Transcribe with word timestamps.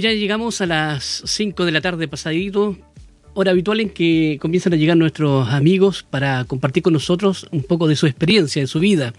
Ya 0.00 0.12
llegamos 0.12 0.60
a 0.60 0.66
las 0.66 1.22
5 1.26 1.64
de 1.64 1.72
la 1.72 1.80
tarde 1.80 2.06
pasadito, 2.06 2.78
hora 3.34 3.50
habitual 3.50 3.80
en 3.80 3.90
que 3.90 4.38
comienzan 4.40 4.72
a 4.72 4.76
llegar 4.76 4.96
nuestros 4.96 5.48
amigos 5.48 6.04
para 6.08 6.44
compartir 6.44 6.84
con 6.84 6.92
nosotros 6.92 7.48
un 7.50 7.64
poco 7.64 7.88
de 7.88 7.96
su 7.96 8.06
experiencia, 8.06 8.62
de 8.62 8.68
su 8.68 8.78
vida. 8.78 9.12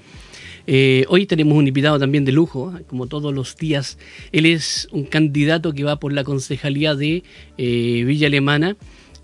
Eh, 0.67 1.03
hoy 1.09 1.25
tenemos 1.25 1.57
un 1.57 1.67
invitado 1.67 1.99
también 1.99 2.23
de 2.23 2.31
lujo, 2.31 2.73
como 2.87 3.07
todos 3.07 3.33
los 3.33 3.57
días. 3.57 3.97
Él 4.31 4.45
es 4.45 4.87
un 4.93 5.03
candidato 5.03 5.73
que 5.73 5.83
va 5.83 5.99
por 5.99 6.13
la 6.13 6.23
concejalía 6.23 6.95
de 6.95 7.23
eh, 7.57 8.03
Villa 8.05 8.27
Alemana. 8.27 8.77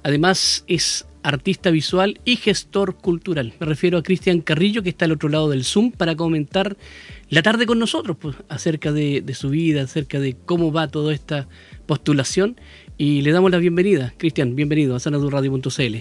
Además 0.04 0.66
es 0.68 1.06
artista 1.24 1.72
visual 1.72 2.20
y 2.26 2.36
gestor 2.36 2.98
cultural. 2.98 3.54
Me 3.62 3.66
refiero 3.66 3.98
a 3.98 4.04
Cristian 4.04 4.42
Carrillo, 4.42 4.84
que 4.84 4.90
está 4.90 5.06
al 5.06 5.14
otro 5.14 5.30
lado 5.30 5.50
del 5.50 5.64
Zoom, 5.64 5.92
para 5.92 6.16
comentar 6.18 6.76
la 7.30 7.42
tarde 7.42 7.66
con 7.66 7.80
nosotros 7.80 8.18
pues, 8.20 8.36
acerca 8.50 8.92
de, 8.92 9.24
su 9.34 9.50
vida, 9.50 9.84
acerca 9.84 10.20
de 10.20 10.36
cómo 10.46 10.72
va 10.72 10.88
toda 10.88 11.14
esta 11.14 11.48
postulación. 11.86 12.60
Y 12.98 13.22
le 13.22 13.32
damos 13.32 13.52
la 13.52 13.58
bienvenida. 13.58 14.14
Cristian, 14.18 14.56
bienvenido 14.56 14.96
a 14.96 15.00
sanadurradio.cl. 15.00 15.96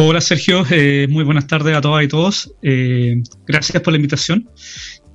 Hola 0.00 0.20
Sergio, 0.20 0.64
eh, 0.70 1.08
muy 1.10 1.24
buenas 1.24 1.48
tardes 1.48 1.74
a 1.74 1.80
todas 1.80 2.04
y 2.04 2.08
todos. 2.08 2.54
Eh, 2.62 3.20
gracias 3.46 3.82
por 3.82 3.92
la 3.92 3.96
invitación. 3.96 4.48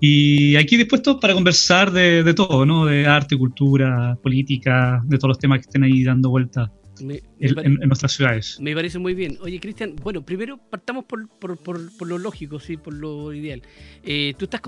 Y 0.02 0.58
aquí 0.58 0.76
dispuesto 0.76 1.17
para 1.22 1.34
conversar 1.34 1.92
de, 1.92 2.33
todo, 2.33 2.66
¿no? 2.66 2.86
De 2.86 3.08
arte, 3.08 3.38
cultura, 3.38 4.17
política, 4.22 5.02
de 5.05 5.17
todos 5.17 5.30
los 5.30 5.39
temas 5.39 5.59
que 5.59 5.61
estén 5.61 5.83
ahí 5.83 6.03
dando 6.03 6.30
vuelta 6.30 6.70
en, 6.99 7.75
nuestras 7.88 8.13
ciudades. 8.13 8.59
Me 8.59 8.73
parece 8.75 8.99
muy 8.99 9.13
bien. 9.13 9.38
Oye, 9.41 9.59
Cristian, 9.59 9.95
bueno, 9.95 10.25
primero 10.25 10.58
partamos 10.58 11.05
por, 11.05 12.08
lo 12.08 12.17
lógico, 12.17 12.59
sí, 12.59 12.77
por 12.77 12.94
lo 12.94 13.33
ideal. 13.33 13.61
Eh, 14.03 14.33
tú 14.38 14.45
estás, 14.45 14.61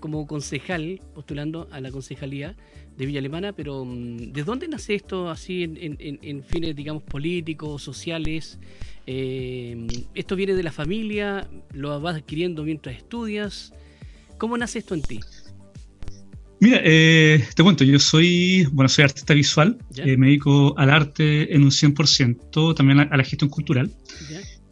como 0.00 0.26
concejal 0.26 1.00
postulando 1.14 1.68
a 1.70 1.80
la 1.80 1.90
concejalía 1.90 2.56
de 2.96 3.06
Villa 3.06 3.18
Alemana, 3.18 3.52
pero 3.52 3.84
mm, 3.84 4.32
¿de 4.32 4.44
dónde 4.44 4.68
nace 4.68 4.94
esto 4.94 5.28
así 5.28 5.62
en, 5.62 6.42
fines, 6.44 6.74
digamos, 6.74 7.02
políticos, 7.02 7.82
sociales? 7.82 8.58
Eh, 9.06 9.86
¿Esto 10.14 10.36
viene 10.36 10.54
de 10.54 10.62
la 10.62 10.72
familia? 10.72 11.48
¿Lo 11.72 12.00
vas 12.00 12.16
adquiriendo 12.16 12.64
mientras 12.64 12.96
estudias? 12.96 13.72
¿Cómo 14.38 14.56
nace 14.58 14.78
esto 14.78 14.94
en 14.94 15.02
ti? 15.02 15.20
Mira, 16.58 16.80
eh, 16.84 17.44
te 17.54 17.62
cuento, 17.62 17.84
yo 17.84 17.98
soy, 17.98 18.66
bueno, 18.72 18.88
soy 18.88 19.04
artista 19.04 19.34
visual, 19.34 19.76
eh, 19.96 20.16
me 20.16 20.28
dedico 20.28 20.76
al 20.78 20.90
arte 20.90 21.54
en 21.54 21.62
un 21.62 21.70
100%, 21.70 22.74
también 22.74 23.00
a, 23.00 23.16
la 23.16 23.24
gestión 23.24 23.50
cultural. 23.50 23.90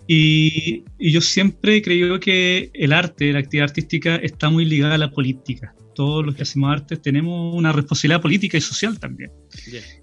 Y, 0.06 0.84
yo 0.98 1.20
siempre 1.20 1.76
he 1.76 1.82
creído 1.82 2.18
que 2.20 2.70
el 2.72 2.92
arte, 2.92 3.32
la 3.32 3.40
actividad 3.40 3.68
artística, 3.68 4.16
está 4.16 4.48
muy 4.48 4.64
ligada 4.64 4.94
a 4.94 4.98
la 4.98 5.10
política. 5.10 5.74
Todos 5.94 6.24
los 6.24 6.34
que 6.34 6.42
hacemos 6.42 6.72
arte 6.72 6.96
tenemos 6.96 7.54
una 7.54 7.70
responsabilidad 7.70 8.20
política 8.20 8.56
y 8.56 8.60
social 8.62 8.98
también. 8.98 9.30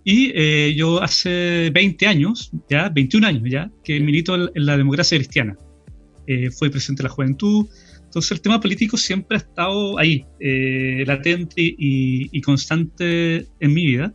Y 0.03 0.31
eh, 0.35 0.73
yo 0.75 1.01
hace 1.01 1.71
20 1.73 2.07
años, 2.07 2.51
ya, 2.69 2.89
21 2.89 3.27
años 3.27 3.43
ya, 3.49 3.71
que 3.83 3.99
milito 3.99 4.35
en 4.35 4.65
la 4.65 4.77
democracia 4.77 5.17
cristiana. 5.17 5.57
fui 6.57 6.69
presidente 6.69 7.03
de 7.03 7.09
la 7.09 7.13
juventud, 7.13 7.67
entonces 8.11 8.31
el 8.31 8.41
tema 8.41 8.59
político 8.59 8.97
siempre 8.97 9.37
ha 9.37 9.39
estado 9.39 9.97
ahí, 9.97 10.25
eh, 10.37 11.05
latente 11.07 11.61
y, 11.77 12.41
constante 12.41 13.47
en 13.61 13.73
mi 13.73 13.85
vida. 13.85 14.13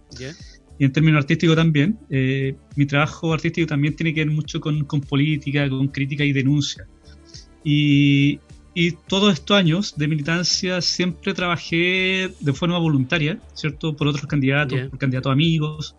Y 0.79 0.85
en 0.85 0.93
términos 0.93 1.21
artísticos 1.21 1.57
también. 1.57 1.99
Eh, 2.11 2.55
mi 2.77 2.85
trabajo 2.85 3.33
artístico 3.33 3.67
también 3.67 3.97
tiene 3.97 4.13
que 4.13 4.23
ver 4.23 4.31
mucho 4.31 4.61
con, 4.61 4.85
política, 4.85 5.67
con 5.71 5.89
crítica 5.89 6.25
y 6.25 6.35
denuncia. 6.35 6.87
Y, 7.65 8.39
todos 9.09 9.33
estos 9.33 9.57
años 9.57 9.97
de 9.97 10.09
militancia 10.09 10.83
siempre 10.83 11.33
trabajé 11.33 12.31
de 12.39 12.53
forma 12.53 12.77
voluntaria, 12.77 13.41
¿cierto? 13.55 13.97
Por 13.97 14.09
otros 14.09 14.27
candidatos, 14.27 14.91
por 14.91 14.99
candidatos 14.99 15.33
amigos 15.33 15.97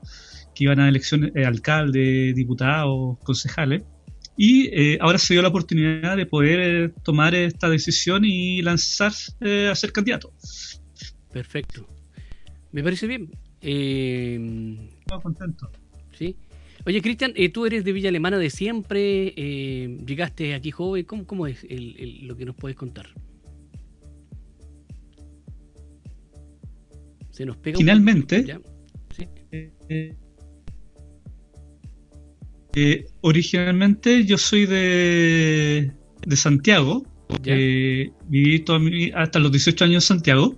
que 0.54 0.66
iban 0.66 0.80
a 0.80 0.88
elecciones, 0.88 1.32
eh, 1.34 1.46
alcalde, 1.46 2.34
diputados, 2.36 3.18
concejales. 3.24 3.82
Y 4.38 4.68
eh, 4.68 4.98
ahora 5.02 5.18
se 5.18 5.34
dio 5.34 5.42
la 5.42 5.48
oportunidad 5.48 6.16
de 6.16 6.28
poder 6.28 6.60
eh, 6.60 6.90
tomar 7.04 7.34
esta 7.34 7.70
decisión 7.70 8.24
y 8.24 8.62
lanzarse 8.62 9.34
eh, 9.42 9.68
a 9.68 9.76
ser 9.76 9.92
candidato. 9.92 10.32
Perfecto. 11.34 11.88
Me 12.72 12.84
parece 12.84 13.08
bien. 13.08 13.32
Estoy 13.60 15.22
contento. 15.24 15.72
Sí. 16.18 16.36
Oye, 16.86 17.02
Cristian, 17.02 17.34
tú 17.52 17.66
eres 17.66 17.84
de 17.84 17.92
Villa 17.92 18.10
Alemana 18.10 18.38
de 18.38 18.50
siempre. 18.52 19.34
llegaste 20.06 20.54
aquí 20.54 20.72
joven. 20.72 21.04
¿Cómo, 21.06 21.26
cómo 21.26 21.48
es 21.48 21.66
lo 22.22 22.38
que 22.38 22.46
nos 22.46 22.56
puedes 22.56 22.78
contar? 22.78 23.08
Se 27.32 27.46
nos 27.46 27.58
pega. 27.58 27.78
Finalmente. 27.78 28.60
¿Sí? 29.16 29.28
Eh, 29.52 30.16
originalmente 33.22 34.26
yo 34.26 34.38
soy 34.38 34.66
de, 34.66 35.92
de 36.26 36.36
Santiago. 36.36 37.06
Eh, 37.46 38.10
viví 38.28 38.60
toda 38.60 38.80
mi, 38.80 39.12
hasta 39.12 39.40
los 39.40 39.52
18 39.52 39.86
años 39.86 40.04
en 40.04 40.08
Santiago. 40.18 40.56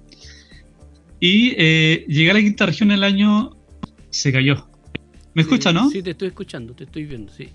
Y 1.20 1.54
eh, 1.58 2.06
llegué 2.08 2.32
a 2.32 2.34
la 2.36 2.40
quinta 2.42 2.66
región 2.66 2.92
el 2.92 3.04
año. 3.04 3.58
Se 4.10 4.32
cayó. 4.32 4.68
¿Me 5.34 5.44
escucha, 5.44 5.72
no? 5.72 5.90
Sí, 5.90 6.02
te 6.02 6.12
estoy 6.12 6.30
escuchando, 6.30 6.74
te 6.74 6.86
estoy 6.86 7.06
viendo, 7.06 7.32
sí. 7.32 7.50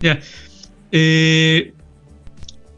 Ya. 0.00 0.20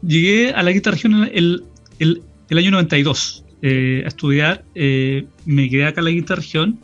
llegué 0.01 0.51
a 0.51 0.63
la 0.63 0.71
quinta 0.71 0.91
región 0.91 1.29
el, 1.33 1.63
el, 1.99 2.21
el 2.49 2.57
año 2.57 2.71
92 2.71 3.43
a 3.63 3.67
estudiar. 4.07 4.63
me 4.73 5.69
quedé 5.69 5.85
acá 5.85 6.01
en 6.01 6.05
la 6.05 6.11
quinta 6.11 6.35
región. 6.35 6.79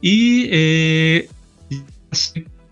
Y 0.00 0.48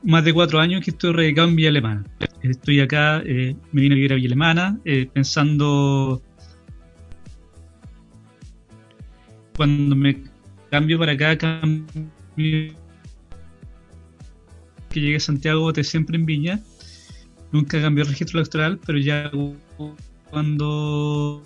más 0.02 0.24
de 0.24 0.32
cuatro 0.32 0.60
años 0.60 0.84
que 0.84 0.90
estoy 0.90 1.12
radicado 1.12 1.48
en 1.48 1.56
Villa 1.56 1.68
Alemana. 1.68 2.04
Estoy 2.42 2.80
acá, 2.80 3.22
eh, 3.24 3.54
me 3.72 3.82
vine 3.82 3.94
a 3.94 3.96
vivir 3.96 4.12
a 4.12 4.16
Villa 4.16 4.28
Alemana, 4.28 4.80
eh, 4.84 5.08
pensando 5.12 6.22
cuando 9.56 9.94
me 9.94 10.22
cambio 10.70 10.98
para 10.98 11.12
acá, 11.12 11.38
cambio, 11.38 11.84
que 12.36 12.74
llegué 15.00 15.16
a 15.16 15.20
Santiago, 15.20 15.72
te 15.72 15.84
siempre 15.84 16.16
en 16.16 16.26
Viña. 16.26 16.60
Nunca 17.52 17.80
cambié 17.80 18.02
el 18.02 18.08
registro 18.08 18.40
electoral, 18.40 18.80
pero 18.84 18.98
ya 18.98 19.30
cuando 20.30 21.42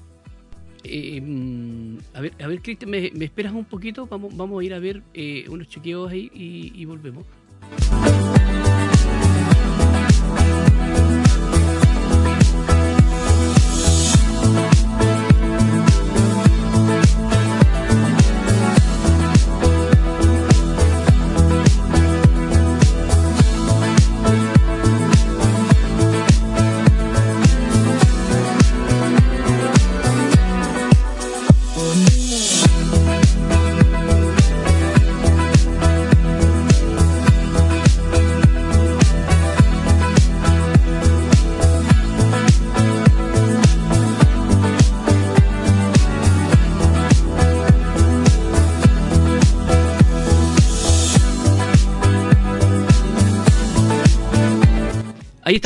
eh, 0.84 1.20
mm, 1.20 1.98
a 2.14 2.20
ver, 2.20 2.32
a 2.40 2.46
ver, 2.46 2.62
Cristian, 2.62 2.90
¿me, 2.90 3.24
esperas 3.24 3.52
un 3.52 3.64
poquito? 3.64 4.06
Vamos, 4.06 4.36
vamos 4.36 4.60
a 4.60 4.64
ir 4.64 4.72
a 4.72 4.78
ver 4.78 5.02
unos 5.48 5.68
chequeos 5.68 6.10
ahí 6.10 6.30
y 6.32 6.84
volvemos. 6.84 7.26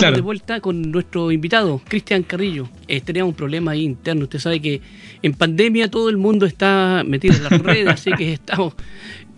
Estamos 0.01 0.17
de 0.17 0.23
vuelta 0.23 0.61
con 0.61 0.91
nuestro 0.91 1.31
invitado, 1.33 1.81
Cristian 1.87 2.23
Carrillo. 2.23 2.69
Eh, 2.89 3.01
teníamos 3.01 3.33
un 3.33 3.37
problema 3.37 3.73
ahí 3.73 3.85
interno. 3.85 4.25
Usted 4.25 4.39
sabe 4.39 4.61
que 4.61 4.81
en 5.23 5.35
pandemia 5.35 5.91
todo 5.91 6.09
el 6.09 6.17
mundo 6.17 6.47
está 6.47 7.03
metido 7.07 7.35
en 7.35 7.45
las 7.45 7.53
redes, 7.63 7.89
así 7.89 8.13
que 8.13 8.33
estamos, 8.33 8.75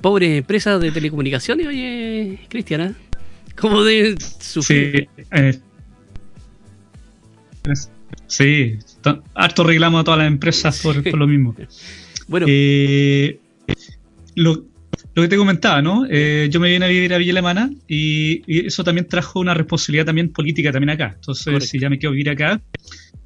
pobre 0.00 0.38
empresa 0.38 0.78
de 0.78 0.90
telecomunicaciones, 0.90 1.66
oye, 1.66 2.40
Cristiana, 2.48 2.86
¿eh? 2.86 2.94
¿cómo 3.56 3.84
de 3.84 4.16
sufrir? 4.40 5.08
Sí, 5.22 5.24
eh, 5.30 5.60
sí, 8.26 8.78
harto 9.34 9.64
reclamo 9.64 9.98
a 9.98 10.04
todas 10.04 10.18
las 10.18 10.28
empresas 10.28 10.80
por, 10.82 11.16
lo 11.16 11.26
mismo. 11.26 11.54
bueno. 12.28 12.46
Eh, 12.48 13.38
lo, 14.34 14.64
lo 15.14 15.22
que 15.22 15.28
te 15.28 15.36
comentaba, 15.36 15.82
¿no? 15.82 16.06
Eh, 16.08 16.48
yo 16.50 16.58
me 16.58 16.70
vine 16.70 16.84
a 16.86 16.88
vivir 16.88 17.12
a 17.12 17.18
Villa 17.18 17.32
Alemana 17.32 17.70
y, 17.86 18.42
eso 18.66 18.82
también 18.82 19.06
trajo 19.06 19.40
una 19.40 19.52
responsabilidad 19.52 20.06
también 20.06 20.32
política 20.32 20.72
también 20.72 20.90
acá. 20.90 21.12
Entonces, 21.14 21.68
si 21.68 21.78
ya 21.78 21.90
me 21.90 21.98
quiero 21.98 22.12
vivir 22.12 22.30
acá, 22.30 22.62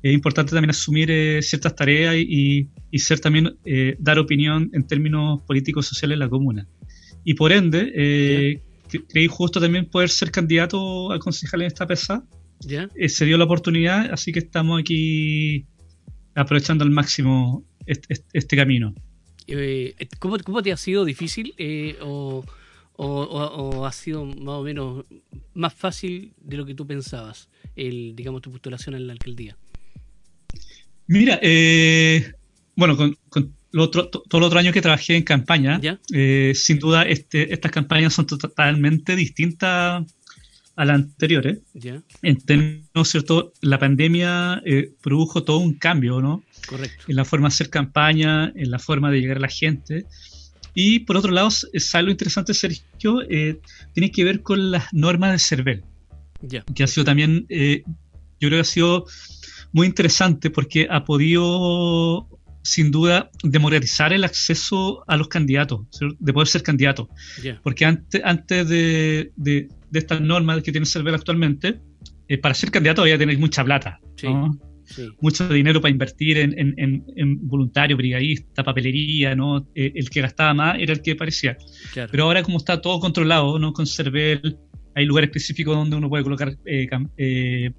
es 0.02 0.12
importante 0.12 0.50
también 0.50 0.70
asumir 0.70 1.10
eh, 1.10 1.42
ciertas 1.42 1.74
tareas 1.76 2.16
y, 2.16 2.68
ser 2.98 3.20
también, 3.20 3.56
eh, 3.64 3.96
dar 4.00 4.18
opinión 4.18 4.70
en 4.72 4.86
términos 4.86 5.42
políticos 5.42 5.86
sociales 5.86 6.16
en 6.16 6.20
la 6.20 6.28
comuna. 6.28 6.66
Y 7.24 7.34
por 7.34 7.52
ende, 7.52 8.60
creí 9.08 9.26
justo 9.28 9.60
también 9.60 9.86
poder 9.86 10.08
ser 10.08 10.30
candidato 10.30 11.12
a 11.12 11.18
concejal 11.18 11.62
en 11.62 11.66
esta 11.68 11.86
pesa. 11.86 12.24
se 13.08 13.24
dio 13.24 13.38
la 13.38 13.44
oportunidad, 13.44 14.12
así 14.12 14.32
que 14.32 14.40
estamos 14.40 14.80
aquí 14.80 15.66
aprovechando 16.34 16.84
al 16.84 16.90
máximo 16.90 17.64
este 17.86 18.56
camino. 18.56 18.92
Eh, 19.46 19.94
¿cómo, 20.18 20.38
¿cómo, 20.38 20.62
te 20.62 20.72
ha 20.72 20.76
sido 20.76 21.04
difícil 21.04 21.54
eh, 21.56 21.96
o, 22.00 22.44
ha 23.86 23.92
sido 23.92 24.24
más 24.24 24.54
o 24.54 24.62
menos 24.62 25.04
más 25.54 25.74
fácil 25.74 26.32
de 26.40 26.56
lo 26.56 26.66
que 26.66 26.74
tú 26.74 26.86
pensabas, 26.86 27.48
el, 27.76 28.14
digamos, 28.16 28.42
tu 28.42 28.50
postulación 28.50 28.94
en 28.94 29.06
la 29.06 29.12
alcaldía? 29.12 29.56
Mira, 31.06 31.38
eh, 31.42 32.32
bueno, 32.74 32.96
con, 32.96 33.16
con 33.28 33.54
todo 33.70 34.38
el 34.38 34.42
otro 34.42 34.58
año 34.58 34.72
que 34.72 34.80
trabajé 34.80 35.16
en 35.16 35.22
campaña, 35.22 35.80
sin 36.54 36.78
duda 36.78 37.02
este, 37.02 37.52
estas 37.52 37.70
campañas 37.70 38.14
son 38.14 38.26
totalmente 38.26 39.14
distintas 39.14 40.04
a 40.74 40.84
las 40.84 40.96
anteriores. 40.96 41.58
En 42.22 42.40
términos, 42.40 43.08
¿cierto? 43.08 43.52
La 43.60 43.78
pandemia 43.78 44.62
produjo 45.02 45.44
todo 45.44 45.58
un 45.58 45.74
cambio, 45.74 46.20
¿no? 46.20 46.42
En 47.08 47.16
la 47.16 47.24
forma 47.24 47.48
de 47.48 47.54
hacer 47.54 47.70
campaña, 47.70 48.52
en 48.54 48.70
la 48.70 48.78
forma 48.78 49.10
de 49.10 49.20
llegar 49.20 49.38
a 49.38 49.40
la 49.40 49.48
gente. 49.48 50.06
Y 50.74 51.00
por 51.00 51.16
otro 51.16 51.32
lado, 51.32 51.48
es 51.72 51.94
algo 51.94 52.10
interesante, 52.10 52.52
Sergio, 52.52 53.22
eh, 53.30 53.60
tiene 53.94 54.10
que 54.10 54.24
ver 54.24 54.42
con 54.42 54.70
las 54.70 54.92
normas 54.92 55.32
de 55.32 55.38
CERVEL, 55.38 55.84
que 56.74 56.84
ha 56.84 56.86
sido 56.86 57.04
también, 57.04 57.46
eh, 57.48 57.82
yo 58.38 58.48
creo 58.48 58.58
que 58.58 58.60
ha 58.60 58.64
sido 58.64 59.06
muy 59.72 59.86
interesante 59.86 60.50
porque 60.50 60.86
ha 60.90 61.04
podido, 61.04 62.28
sin 62.62 62.90
duda, 62.90 63.30
democratizar 63.42 64.12
el 64.12 64.24
acceso 64.24 65.02
a 65.08 65.16
los 65.16 65.28
candidatos, 65.28 65.86
de 66.18 66.32
poder 66.34 66.48
ser 66.48 66.62
candidato. 66.62 67.08
Porque 67.62 67.86
antes, 67.86 68.20
antes 68.22 68.68
de, 68.68 69.32
de, 69.36 69.68
estas 69.92 70.20
normas 70.20 70.62
que 70.62 70.72
tiene 70.72 70.86
CERVEL 70.86 71.14
actualmente, 71.14 71.80
eh, 72.28 72.38
para 72.38 72.54
ser 72.54 72.70
candidato 72.70 73.00
había 73.00 73.14
que 73.14 73.20
tener 73.20 73.38
mucha 73.38 73.64
plata. 73.64 73.98
Mucho 75.20 75.48
dinero 75.48 75.80
para 75.80 75.90
invertir 75.90 76.38
en, 76.38 76.54
en, 76.58 77.04
en, 77.16 77.48
voluntario, 77.48 77.96
brigadista, 77.96 78.62
papelería, 78.62 79.34
¿no? 79.34 79.66
Eh, 79.74 79.92
el 79.94 80.08
que 80.10 80.20
gastaba 80.20 80.54
más 80.54 80.76
era 80.78 80.92
el 80.92 81.02
que 81.02 81.16
parecía. 81.16 81.56
Pero 81.94 82.24
ahora 82.24 82.42
como 82.42 82.58
está 82.58 82.80
todo 82.80 83.00
controlado, 83.00 83.58
¿no? 83.58 83.72
Con 83.72 83.86
CERVEL, 83.86 84.58
hay 84.94 85.04
lugares 85.04 85.28
específicos 85.28 85.76
donde 85.76 85.96
uno 85.96 86.08
puede 86.08 86.24
colocar 86.24 86.56
eh, 86.64 86.88
eh, 87.18 87.70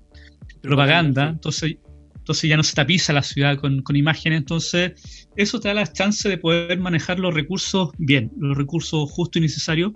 propaganda, 0.61 1.29
entonces, 1.29 1.77
entonces 2.15 2.49
ya 2.49 2.57
no 2.57 2.63
se 2.63 2.75
tapiza 2.75 3.11
la 3.13 3.23
ciudad 3.23 3.57
con, 3.57 3.81
con, 3.81 3.95
imágenes, 3.95 4.39
entonces 4.39 5.27
eso 5.35 5.59
te 5.59 5.69
da 5.69 5.73
la 5.73 5.91
chance 5.91 6.29
de 6.29 6.37
poder 6.37 6.79
manejar 6.79 7.19
los 7.19 7.33
recursos 7.33 7.89
bien, 7.97 8.31
los 8.37 8.55
recursos 8.55 9.09
justos 9.09 9.39
y 9.39 9.43
necesarios, 9.43 9.93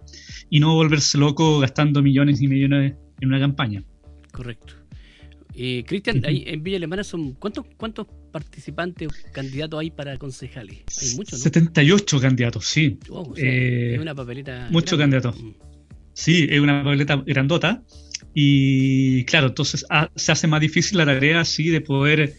y 0.50 0.60
no 0.60 0.74
volverse 0.74 1.18
loco 1.18 1.60
gastando 1.60 2.02
millones 2.02 2.42
y 2.42 2.48
millones 2.48 2.96
en 3.20 3.28
una 3.28 3.40
campaña. 3.40 3.84
Correcto. 4.32 4.81
Eh, 5.64 5.84
Cristian, 5.86 6.24
en 6.26 6.64
Villa 6.64 6.78
Alemana 6.78 7.04
son 7.04 7.34
¿cuántos, 7.34 7.68
cuántos 7.78 8.08
participantes 8.32 9.08
o 9.08 9.12
candidatos 9.32 9.80
hay 9.80 9.92
para 9.92 10.18
concejales? 10.18 10.80
Hay 11.00 11.16
muchos, 11.16 11.38
¿no? 11.38 11.44
78 11.44 12.20
candidatos, 12.20 12.66
sí. 12.66 12.98
Eh, 13.38 13.92
es 13.94 14.02
una 14.02 14.16
papeleta. 14.16 14.70
Muchos 14.72 14.98
candidatos. 14.98 15.40
Mm. 15.40 15.52
Sí, 16.14 16.48
es 16.50 16.60
una 16.60 16.84
papeleta 16.84 17.24
grandota. 17.28 17.84
Y 18.34 19.24
claro, 19.26 19.50
entonces 19.50 19.86
ah, 19.92 20.10
se 20.16 20.32
hace 20.32 20.48
más 20.48 20.62
difícil 20.62 20.98
la 20.98 21.06
tarea 21.06 21.42
así 21.42 21.70
de 21.70 21.82
poder 21.82 22.34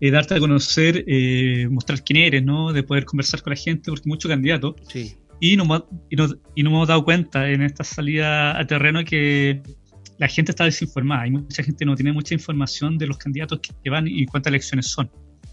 eh, 0.00 0.10
darte 0.10 0.34
a 0.34 0.40
conocer, 0.40 1.04
eh, 1.06 1.68
mostrar 1.70 2.02
quién 2.02 2.24
eres, 2.24 2.42
¿no? 2.42 2.72
De 2.72 2.82
poder 2.82 3.04
conversar 3.04 3.40
con 3.40 3.52
la 3.52 3.56
gente, 3.56 3.92
porque 3.92 4.08
muchos 4.08 4.28
candidatos. 4.28 4.74
Sí. 4.88 5.14
Y 5.38 5.56
no, 5.56 5.86
y, 6.10 6.16
y 6.56 6.62
no 6.64 6.70
hemos 6.70 6.88
dado 6.88 7.04
cuenta 7.04 7.48
en 7.52 7.62
esta 7.62 7.84
salida 7.84 8.58
a 8.58 8.66
terreno 8.66 9.04
que 9.04 9.62
la 10.18 10.28
gente 10.28 10.52
está 10.52 10.64
desinformada. 10.64 11.22
Hay 11.22 11.30
mucha 11.30 11.62
gente 11.62 11.78
que 11.80 11.86
no 11.86 11.94
tiene 11.94 12.12
mucha 12.12 12.34
información 12.34 12.98
de 12.98 13.06
los 13.06 13.18
candidatos 13.18 13.60
que 13.60 13.90
van 13.90 14.06
y 14.06 14.26
cuántas 14.26 14.50
elecciones 14.50 14.86
son. 14.86 15.10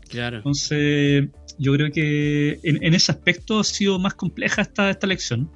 Claro. 0.10 0.38
Entonces, 0.38 1.30
yo 1.58 1.74
creo 1.74 1.92
que 1.92 2.60
en, 2.64 2.94
ese 2.94 3.12
aspecto 3.12 3.60
ha 3.60 3.64
sido 3.64 4.00
más 4.00 4.14
compleja 4.16 4.62
esta, 4.62 4.90
esta 4.90 5.06
elección, 5.06 5.52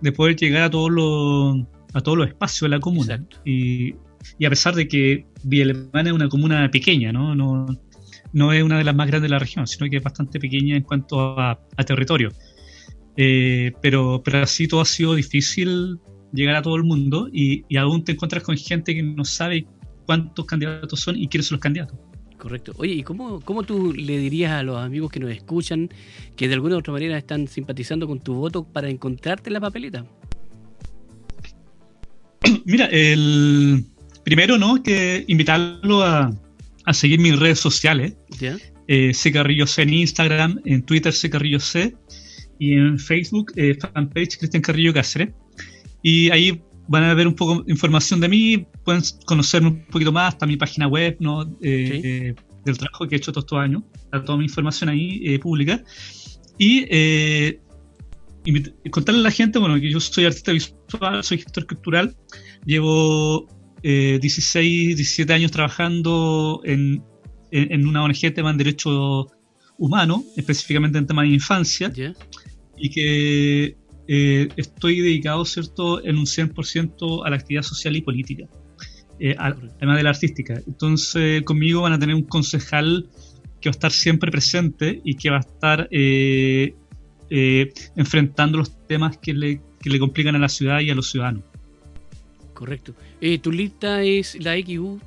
de 0.00 0.12
poder 0.12 0.36
llegar 0.36 0.64
a 0.64 0.70
todos 0.70 0.90
los, 0.90 1.66
a 1.94 2.00
todos 2.00 2.18
los 2.18 2.28
espacios 2.28 2.62
de 2.62 2.76
la 2.76 2.80
comuna. 2.80 3.24
Y, 3.44 3.94
y, 4.38 4.44
a 4.44 4.50
pesar 4.50 4.74
de 4.74 4.88
que 4.88 5.26
Villa 5.42 5.64
Alemana 5.64 6.10
es 6.10 6.12
una 6.12 6.28
comuna 6.28 6.70
pequeña, 6.70 7.12
¿no? 7.12 7.34
No, 7.34 7.66
no 8.32 8.52
es 8.52 8.62
una 8.62 8.78
de 8.78 8.84
las 8.84 8.94
más 8.94 9.06
grandes 9.06 9.30
de 9.30 9.34
la 9.34 9.38
región, 9.38 9.66
sino 9.66 9.88
que 9.88 9.98
es 9.98 10.02
bastante 10.02 10.38
pequeña 10.38 10.76
en 10.76 10.82
cuanto 10.82 11.38
a, 11.38 11.58
territorio. 11.86 12.30
Eh, 13.16 13.72
pero, 13.80 14.22
pero 14.24 14.42
así 14.42 14.66
todo 14.66 14.80
ha 14.80 14.84
sido 14.84 15.14
difícil 15.14 16.00
llegar 16.34 16.56
a 16.56 16.62
todo 16.62 16.76
el 16.76 16.84
mundo 16.84 17.28
y, 17.32 17.64
aún 17.76 18.04
te 18.04 18.12
encuentras 18.12 18.42
con 18.42 18.56
gente 18.56 18.94
que 18.94 19.02
no 19.02 19.24
sabe 19.24 19.66
cuántos 20.06 20.44
candidatos 20.44 21.00
son 21.00 21.16
y 21.16 21.28
quiénes 21.28 21.46
son 21.46 21.56
los 21.56 21.62
candidatos. 21.62 21.98
Correcto. 22.36 22.72
Oye, 22.76 22.92
¿y 22.92 23.02
cómo, 23.02 23.40
cómo 23.40 23.62
tú 23.62 23.94
le 23.94 24.18
dirías 24.18 24.52
a 24.52 24.62
los 24.62 24.76
amigos 24.78 25.10
que 25.10 25.20
nos 25.20 25.30
escuchan 25.30 25.88
que 26.36 26.48
de 26.48 26.54
alguna 26.54 26.76
u 26.76 26.78
otra 26.80 26.92
manera 26.92 27.16
están 27.16 27.48
simpatizando 27.48 28.06
con 28.06 28.20
tu 28.20 28.34
voto 28.34 28.64
para 28.64 28.90
encontrarte 28.90 29.48
en 29.48 29.54
la 29.54 29.60
papeleta? 29.60 30.04
Mira, 32.66 32.86
el 32.86 33.84
primero, 34.24 34.58
¿no? 34.58 34.82
Que 34.82 35.24
invitarlo 35.28 36.02
a, 36.02 36.34
seguir 36.92 37.18
mis 37.18 37.38
redes 37.38 37.60
sociales. 37.60 38.14
¿Ya? 38.38 38.58
Eh, 38.88 39.14
C 39.14 39.32
Carrillo 39.32 39.66
C 39.66 39.82
en 39.82 39.94
Instagram, 39.94 40.60
en 40.66 40.82
Twitter 40.82 41.14
C 41.14 41.30
Carrillo 41.30 41.60
C 41.60 41.96
y 42.58 42.74
en 42.74 42.98
Facebook 42.98 43.52
eh, 43.56 43.74
fanpage 43.74 44.36
Cristian 44.36 44.62
Carrillo 44.62 44.92
Cáceres. 44.92 45.30
Y 46.04 46.30
ahí 46.30 46.62
van 46.86 47.02
a 47.04 47.14
ver 47.14 47.26
un 47.26 47.34
poco 47.34 47.64
información 47.66 48.20
de 48.20 48.28
mí, 48.28 48.66
pueden 48.84 49.02
conocerme 49.24 49.68
un 49.68 49.86
poquito 49.86 50.12
más, 50.12 50.34
está 50.34 50.46
mi 50.46 50.58
página 50.58 50.86
web, 50.86 51.16
¿no? 51.18 51.50
Eh, 51.62 52.34
del 52.62 52.78
trabajo 52.78 53.08
que 53.08 53.14
he 53.14 53.18
hecho 53.18 53.32
todos 53.32 53.44
estos 53.44 53.58
años, 53.58 53.82
está 54.04 54.22
toda 54.22 54.36
mi 54.36 54.44
información 54.44 54.90
ahí 54.90 55.22
eh, 55.24 55.38
pública. 55.38 55.82
Y 56.58 56.84
eh, 56.90 57.58
contarle 58.90 59.20
a 59.20 59.24
la 59.24 59.30
gente, 59.30 59.58
bueno, 59.58 59.80
que 59.80 59.90
yo 59.90 59.98
soy 59.98 60.26
artista 60.26 60.52
visual, 60.52 61.24
soy 61.24 61.38
gestor 61.38 61.66
cultural, 61.66 62.14
llevo 62.66 63.48
16, 63.82 64.96
17 64.96 65.32
años 65.32 65.50
trabajando 65.52 66.60
en, 66.64 67.02
en, 67.50 67.86
una 67.86 68.02
ONG 68.02 68.34
tema 68.34 68.50
en 68.50 68.58
derechos 68.58 69.26
humanos, 69.78 70.22
específicamente 70.36 70.98
en 70.98 71.06
temas 71.06 71.24
de 71.24 71.34
infancia, 71.34 71.92
y 72.76 72.90
que 72.90 73.76
eh, 74.06 74.48
estoy 74.56 75.00
dedicado, 75.00 75.44
¿cierto?, 75.44 76.04
en 76.04 76.18
un 76.18 76.26
100% 76.26 77.22
a 77.24 77.30
la 77.30 77.36
actividad 77.36 77.62
social 77.62 77.96
y 77.96 78.02
política, 78.02 78.46
eh, 79.18 79.34
además 79.38 79.96
de 79.96 80.02
la 80.02 80.10
artística. 80.10 80.60
Entonces, 80.66 81.42
conmigo 81.42 81.82
van 81.82 81.94
a 81.94 81.98
tener 81.98 82.14
un 82.14 82.24
concejal 82.24 83.08
que 83.60 83.68
va 83.68 83.70
a 83.70 83.76
estar 83.76 83.92
siempre 83.92 84.30
presente 84.30 85.00
y 85.04 85.14
que 85.16 85.30
va 85.30 85.38
a 85.38 85.40
estar 85.40 85.88
eh, 85.90 86.74
enfrentando 87.96 88.58
los 88.58 88.86
temas 88.86 89.16
que 89.16 89.32
le, 89.32 89.60
que 89.80 89.90
le 89.90 89.98
complican 89.98 90.36
a 90.36 90.38
la 90.38 90.48
ciudad 90.48 90.80
y 90.80 90.90
a 90.90 90.94
los 90.94 91.10
ciudadanos. 91.10 91.42
Correcto. 92.52 92.94
tu 93.42 93.50
lista 93.50 94.02
es 94.02 94.36
la 94.40 94.54
XU, 94.54 95.00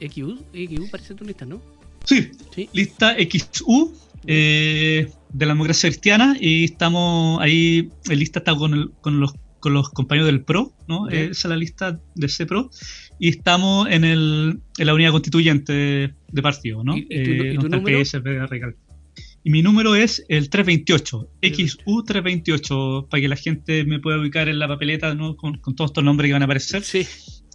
XU, 0.00 0.38
XU 0.52 0.90
parece 0.90 1.14
tu 1.14 1.24
lista, 1.24 1.44
¿no? 1.44 1.60
Sí, 2.04 2.30
¿Sí? 2.54 2.68
lista 2.72 3.16
XU. 3.18 3.92
Eh, 4.26 5.08
de 5.32 5.46
la 5.46 5.52
democracia 5.52 5.90
cristiana 5.90 6.36
y 6.40 6.64
estamos 6.64 7.40
ahí, 7.40 7.90
el 8.08 8.18
lista 8.18 8.38
está 8.38 8.54
con, 8.54 8.92
con, 9.00 9.18
los, 9.20 9.34
con 9.58 9.74
los 9.74 9.90
compañeros 9.90 10.26
del 10.26 10.44
PRO, 10.44 10.72
¿no? 10.86 11.08
Esa 11.08 11.30
es 11.30 11.44
la 11.44 11.56
lista 11.56 12.00
de 12.14 12.26
ese 12.26 12.46
PRO. 12.46 12.70
Y 13.18 13.28
estamos 13.28 13.88
en, 13.90 14.04
el, 14.04 14.60
en 14.78 14.86
la 14.86 14.94
unidad 14.94 15.10
constituyente 15.10 16.14
de, 16.30 16.42
partido, 16.42 16.84
¿no? 16.84 16.96
¿Y, 16.96 17.06
eh, 17.10 17.56
y 19.46 19.50
mi 19.50 19.62
número 19.62 19.94
es 19.94 20.24
el 20.28 20.48
328, 20.48 21.28
XU328, 21.42 23.08
para 23.10 23.20
que 23.20 23.28
la 23.28 23.36
gente 23.36 23.84
me 23.84 24.00
pueda 24.00 24.18
ubicar 24.18 24.48
en 24.48 24.58
la 24.58 24.66
papeleta 24.66 25.14
¿no? 25.14 25.36
con, 25.36 25.60
todos 25.60 25.90
estos 25.90 26.02
nombres 26.02 26.30
que 26.30 26.32
van 26.32 26.40
a 26.40 26.46
aparecer. 26.46 26.82
Sí. 26.82 27.06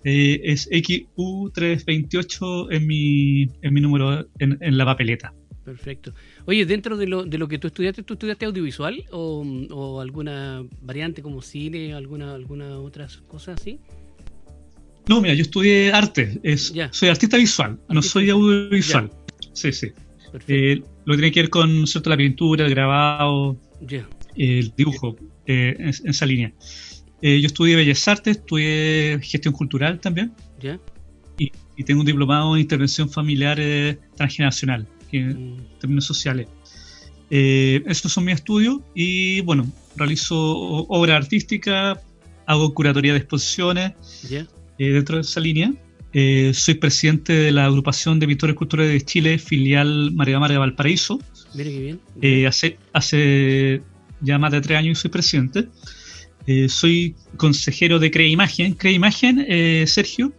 Eh, 0.03 0.39
es 0.43 0.69
XU328 0.69 2.67
en 2.71 2.85
mi, 2.85 3.49
en 3.63 3.73
mi 3.73 3.81
número 3.81 4.27
en, 4.37 4.59
en 4.61 4.77
la 4.77 4.85
papeleta. 4.85 5.33
Perfecto. 5.69 6.15
Oye, 6.45 6.65
dentro 6.65 6.97
de 6.97 7.05
lo, 7.05 7.25
de 7.25 7.37
lo 7.37 7.47
que 7.47 7.59
tú 7.59 7.67
estudiaste, 7.67 8.01
¿tú 8.01 8.13
estudiaste 8.13 8.43
audiovisual 8.45 9.05
o, 9.11 10.01
alguna 10.01 10.63
variante 10.81 11.21
como 11.21 11.43
cine, 11.43 11.93
alguna, 11.93 12.33
alguna 12.33 12.79
otras 12.79 13.17
cosas 13.27 13.61
así? 13.61 13.79
No, 15.07 15.21
mira, 15.21 15.35
yo 15.35 15.43
estudié 15.43 15.91
arte, 15.91 16.39
es, 16.41 16.73
soy 16.89 17.09
artista 17.09 17.37
visual, 17.37 17.77
no 17.87 18.01
soy 18.01 18.31
audiovisual. 18.31 19.11
Sí, 19.53 19.71
sí. 19.71 19.91
Eh, 20.47 20.81
lo 21.05 21.13
que 21.13 21.17
tiene 21.19 21.31
que 21.31 21.41
ver 21.41 21.49
con 21.51 21.85
¿cierto? 21.85 22.09
la 22.09 22.17
pintura, 22.17 22.65
el 22.65 22.71
grabado, 22.71 23.55
el 24.35 24.73
dibujo. 24.75 25.17
en, 25.45 25.87
esa 25.87 26.25
línea. 26.25 26.51
yo 27.21 27.45
estudié 27.45 27.75
Bellas 27.75 28.07
Artes, 28.07 28.37
estudié 28.37 29.19
gestión 29.21 29.53
cultural 29.53 29.99
también. 29.99 30.33
Y, 31.37 31.51
tengo 31.83 31.99
un 31.99 32.07
diplomado 32.07 32.55
en 32.55 32.61
intervención 32.61 33.07
familiar 33.07 33.59
transgeneracional, 34.15 34.87
en 35.17 35.55
mm. 35.55 35.79
términos 35.79 36.05
sociales. 36.05 36.47
estos 37.29 38.11
son 38.11 38.25
mis 38.25 38.35
estudios 38.35 38.79
y 38.95 39.41
bueno, 39.41 39.67
realizo 39.95 40.37
obra 40.37 41.15
artística, 41.15 42.01
hago 42.45 42.73
curatoría 42.73 43.13
de 43.13 43.19
exposiciones 43.19 43.93
dentro 44.77 45.17
de 45.17 45.21
esa 45.21 45.39
línea. 45.39 45.73
Eh, 46.11 46.53
soy 46.55 46.73
presidente 46.75 47.33
de 47.33 47.51
la 47.51 47.65
agrupación 47.65 48.19
de 48.19 48.25
pintores 48.25 48.55
culturales 48.55 48.91
de 48.93 49.01
Chile, 49.01 49.37
filial 49.37 50.11
María 50.13 50.39
María 50.39 50.57
Valparaíso. 50.57 51.19
Qué 51.55 51.63
bien. 51.63 51.99
Eh, 52.21 52.47
hace, 52.47 52.77
hace 52.93 53.81
ya 54.21 54.39
más 54.39 54.51
de 54.51 54.61
tres 54.61 54.77
años 54.77 54.99
soy 54.99 55.11
presidente. 55.11 55.67
Eh, 56.47 56.67
soy 56.67 57.15
consejero 57.37 57.99
de 57.99 58.09
Crea 58.09 58.27
Imagen. 58.27 58.73
Crea 58.73 58.91
Imagen, 58.91 59.45
Sergio, 59.87 60.33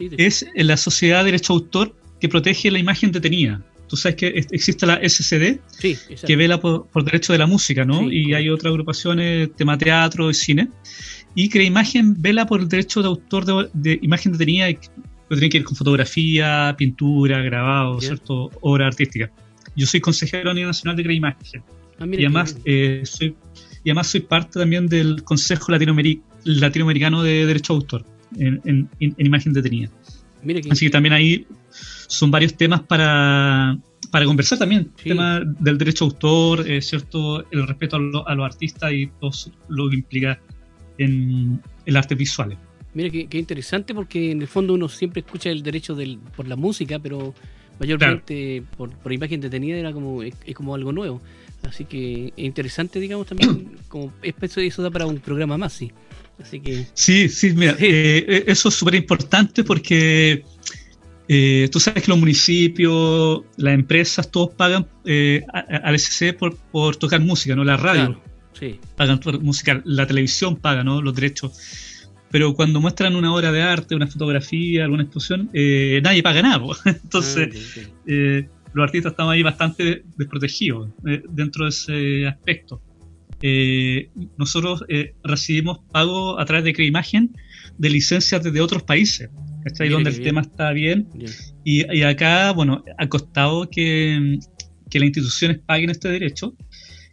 es 0.00 0.46
la 0.56 0.76
sociedad 0.76 1.20
de 1.20 1.26
derecho 1.26 1.52
autor 1.52 1.94
que 2.20 2.28
protege 2.28 2.70
la 2.70 2.78
imagen 2.78 3.12
detenida. 3.12 3.62
Tú 3.88 3.96
sabes 3.96 4.16
que 4.16 4.26
existe 4.50 4.86
la 4.86 5.00
SCD, 5.02 5.60
que 6.26 6.36
vela 6.36 6.60
por, 6.60 6.86
por, 6.86 7.04
derecho 7.04 7.32
de 7.32 7.38
la 7.38 7.46
música, 7.46 7.84
¿no? 7.84 8.10
y 8.10 8.34
hay 8.34 8.48
otras 8.48 8.72
agrupaciones, 8.72 9.54
tema 9.54 9.78
teatro 9.78 10.30
y 10.30 10.34
cine. 10.34 10.68
Y 11.34 11.48
Crea 11.48 11.66
Imagen 11.66 12.14
vela 12.20 12.46
por 12.46 12.60
el 12.60 12.68
derecho 12.68 13.02
de 13.02 13.08
autor 13.08 13.70
de, 13.72 13.98
imagen 14.02 14.32
detenida, 14.32 14.72
que 14.72 14.88
tiene 15.28 15.48
que 15.50 15.58
ir 15.58 15.64
con 15.64 15.76
fotografía, 15.76 16.74
pintura, 16.78 17.42
grabado, 17.42 18.00
¿cierto? 18.00 18.50
Obra 18.62 18.86
artística. 18.86 19.30
Yo 19.76 19.86
soy 19.86 20.00
consejero 20.00 20.50
a 20.50 20.54
nivel 20.54 20.68
nacional 20.68 20.96
de 20.96 21.02
Crea 21.02 21.16
Imagen. 21.16 21.62
Ah, 21.98 22.06
y, 22.10 22.24
además, 22.24 22.56
eh, 22.64 23.02
soy, 23.04 23.36
y 23.84 23.90
además 23.90 24.06
soy 24.08 24.20
parte 24.20 24.58
también 24.58 24.86
del 24.86 25.22
Consejo 25.22 25.72
Latinoamericano 25.72 27.22
de 27.22 27.46
Derecho 27.46 27.74
de 27.74 27.76
Autor 27.76 28.04
en, 28.38 28.88
imagen 28.98 29.52
detenida. 29.52 29.90
Así 30.70 30.86
que 30.86 30.90
también 30.90 31.12
ahí 31.12 31.46
son 31.70 32.30
varios 32.30 32.54
temas 32.54 32.82
para, 32.82 33.78
para 34.10 34.24
conversar 34.24 34.58
también. 34.58 34.90
El 34.98 35.04
tema 35.04 35.40
del 35.40 35.78
derecho 35.78 36.04
de 36.04 36.10
autor, 36.10 36.70
eh, 36.70 36.80
¿cierto? 36.80 37.44
el 37.50 37.66
respeto 37.66 37.96
a, 38.26 38.34
los 38.34 38.44
artistas 38.44 38.92
y 38.92 39.06
todo 39.20 39.30
lo 39.68 39.90
que 39.90 39.96
implica 39.96 40.40
en 40.98 41.60
el 41.84 41.96
arte 41.96 42.14
visual. 42.14 42.56
Mira, 42.94 43.10
qué, 43.10 43.38
interesante 43.38 43.94
porque 43.94 44.30
en 44.30 44.40
el 44.40 44.48
fondo 44.48 44.74
uno 44.74 44.88
siempre 44.88 45.20
escucha 45.20 45.50
el 45.50 45.62
derecho 45.62 45.94
del, 45.94 46.18
por 46.34 46.48
la 46.48 46.56
música, 46.56 46.98
pero 46.98 47.34
mayormente 47.78 48.62
por, 48.76 48.90
por, 48.90 49.12
imagen 49.12 49.40
detenida 49.40 49.76
era 49.76 49.92
como, 49.92 50.22
es, 50.22 50.34
como 50.54 50.74
algo 50.74 50.92
nuevo. 50.92 51.20
Así 51.62 51.84
que 51.84 52.32
es 52.36 52.44
interesante, 52.44 53.00
digamos, 53.00 53.26
también, 53.26 53.72
como 53.88 54.12
eso 54.22 54.82
da 54.82 54.90
para 54.90 55.06
un 55.06 55.18
programa 55.18 55.58
más, 55.58 55.72
sí. 55.72 55.92
Así 56.40 56.60
que... 56.60 56.86
Sí, 56.94 57.28
sí, 57.28 57.52
mira, 57.54 57.72
eh, 57.78 58.24
eh, 58.28 58.44
eso 58.46 58.68
es 58.68 58.74
súper 58.74 58.94
importante 58.94 59.64
porque 59.64 60.44
eh, 61.28 61.68
tú 61.72 61.80
sabes 61.80 62.02
que 62.02 62.10
los 62.10 62.18
municipios, 62.18 63.42
las 63.56 63.74
empresas, 63.74 64.30
todos 64.30 64.50
pagan 64.54 64.86
al 65.62 65.94
SC 65.94 66.34
por, 66.34 66.56
por, 66.56 66.96
tocar 66.96 67.20
música, 67.20 67.56
¿no? 67.56 67.64
La 67.64 67.76
radio. 67.76 68.20
Sí. 68.58 68.80
Pagan 68.96 69.20
música, 69.42 69.82
la 69.84 70.06
televisión 70.06 70.56
paga 70.56 70.82
¿no? 70.82 71.02
los 71.02 71.14
derechos. 71.14 71.52
Pero 72.30 72.54
cuando 72.54 72.80
muestran 72.80 73.16
una 73.16 73.32
obra 73.32 73.52
de 73.52 73.62
arte, 73.62 73.94
una 73.94 74.06
fotografía, 74.06 74.84
alguna 74.84 75.04
exposición, 75.04 75.50
eh, 75.52 76.00
nadie 76.02 76.22
paga 76.22 76.42
nada. 76.42 76.64
Entonces, 76.84 77.76
ah, 77.78 78.02
eh, 78.06 78.48
los 78.72 78.84
artistas 78.84 79.12
estamos 79.12 79.32
ahí 79.32 79.42
bastante 79.42 80.04
desprotegidos 80.16 80.90
eh, 81.06 81.22
dentro 81.28 81.64
de 81.64 81.70
ese 81.70 82.26
aspecto. 82.26 82.82
Nosotros 84.36 84.84
recibimos 85.22 85.80
pago 85.92 86.40
a 86.40 86.44
través 86.44 86.64
de 86.64 86.72
Creimagen 86.72 87.34
de 87.78 87.90
licencias 87.90 88.42
desde 88.42 88.60
otros 88.60 88.82
países, 88.82 89.30
¿cachai? 89.64 89.88
Donde 89.88 90.10
el 90.10 90.20
tema 90.20 90.40
está 90.40 90.72
bien. 90.72 91.08
Y, 91.64 91.84
y, 91.94 92.02
acá, 92.02 92.52
bueno, 92.52 92.82
ha 92.98 93.08
costado 93.08 93.68
que, 93.68 94.38
que 94.90 94.98
las 94.98 95.06
instituciones 95.06 95.58
paguen 95.58 95.90
este 95.90 96.08
derecho 96.08 96.56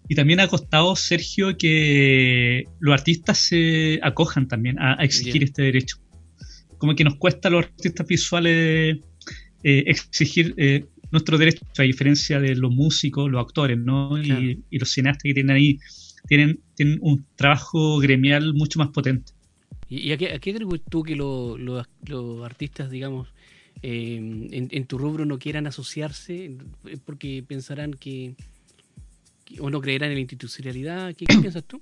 y 0.08 0.16
también 0.16 0.40
ha 0.40 0.48
costado, 0.48 0.96
Sergio, 0.96 1.58
que 1.58 2.66
los 2.80 2.94
artistas 2.94 3.38
se 3.38 4.00
acojan 4.04 4.48
también 4.48 4.80
a, 4.80 4.96
exigir 4.96 5.44
este 5.44 5.64
derecho. 5.64 5.98
Como 6.78 6.96
que 6.96 7.04
nos 7.04 7.16
cuesta 7.16 7.48
a 7.48 7.52
los 7.52 7.66
artistas 7.66 8.06
visuales 8.06 8.98
eh, 9.64 9.84
exigir 9.88 10.54
eh, 10.58 10.86
nuestro 11.14 11.38
derecho, 11.38 11.66
a 11.78 11.84
diferencia 11.84 12.40
de 12.40 12.56
los 12.56 12.72
músicos, 12.72 13.32
los 13.32 13.42
actores, 13.42 13.78
¿no? 13.78 14.22
Y, 14.22 14.64
los 14.72 14.92
cineastas 14.92 15.24
que 15.24 15.34
tienen 15.34 15.56
ahí, 15.56 15.80
tienen, 16.28 16.60
tienen 16.76 17.00
un 17.02 17.26
trabajo 17.36 18.00
gremial 18.00 18.54
mucho 18.54 18.80
más 18.80 18.90
potente. 18.90 19.32
¿Y 19.88 20.12
a 20.12 20.18
qué, 20.18 20.34
a 20.34 20.40
qué 20.40 20.54
tú 20.90 21.04
que 21.04 21.16
los 21.16 22.44
artistas, 22.44 22.90
digamos, 22.90 23.30
eh, 23.82 24.16
en, 24.16 24.68
en, 24.72 24.86
tu 24.86 24.98
rubro 24.98 25.26
no 25.26 25.40
quieran 25.40 25.68
asociarse? 25.68 26.58
Porque 27.06 27.44
pensarán 27.48 27.94
que 27.94 28.36
o 29.60 29.70
no 29.70 29.82
creerán 29.82 30.10
en 30.10 30.16
la 30.16 30.22
institucionalidad? 30.22 31.16
¿Qué, 31.16 31.26
piensas 31.42 31.64
tú? 31.64 31.82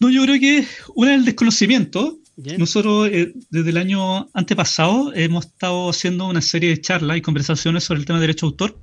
No, 0.00 0.10
yo 0.10 0.22
creo 0.24 0.40
que 0.40 0.66
una 0.94 1.12
es 1.12 1.20
el 1.20 1.24
desconocimiento. 1.24 2.18
Nosotros 2.36 3.08
eh, 3.12 3.32
desde 3.50 3.70
el 3.70 3.76
año 3.76 4.28
antepasado 4.34 5.12
hemos 5.14 5.46
estado 5.46 5.90
haciendo 5.90 6.26
una 6.26 6.40
serie 6.40 6.70
de 6.70 6.80
charlas 6.80 7.16
y 7.16 7.20
conversaciones 7.20 7.84
sobre 7.84 8.00
el 8.00 8.06
tema 8.06 8.18
de 8.18 8.26
derecho 8.26 8.46
de 8.46 8.50
autor, 8.50 8.80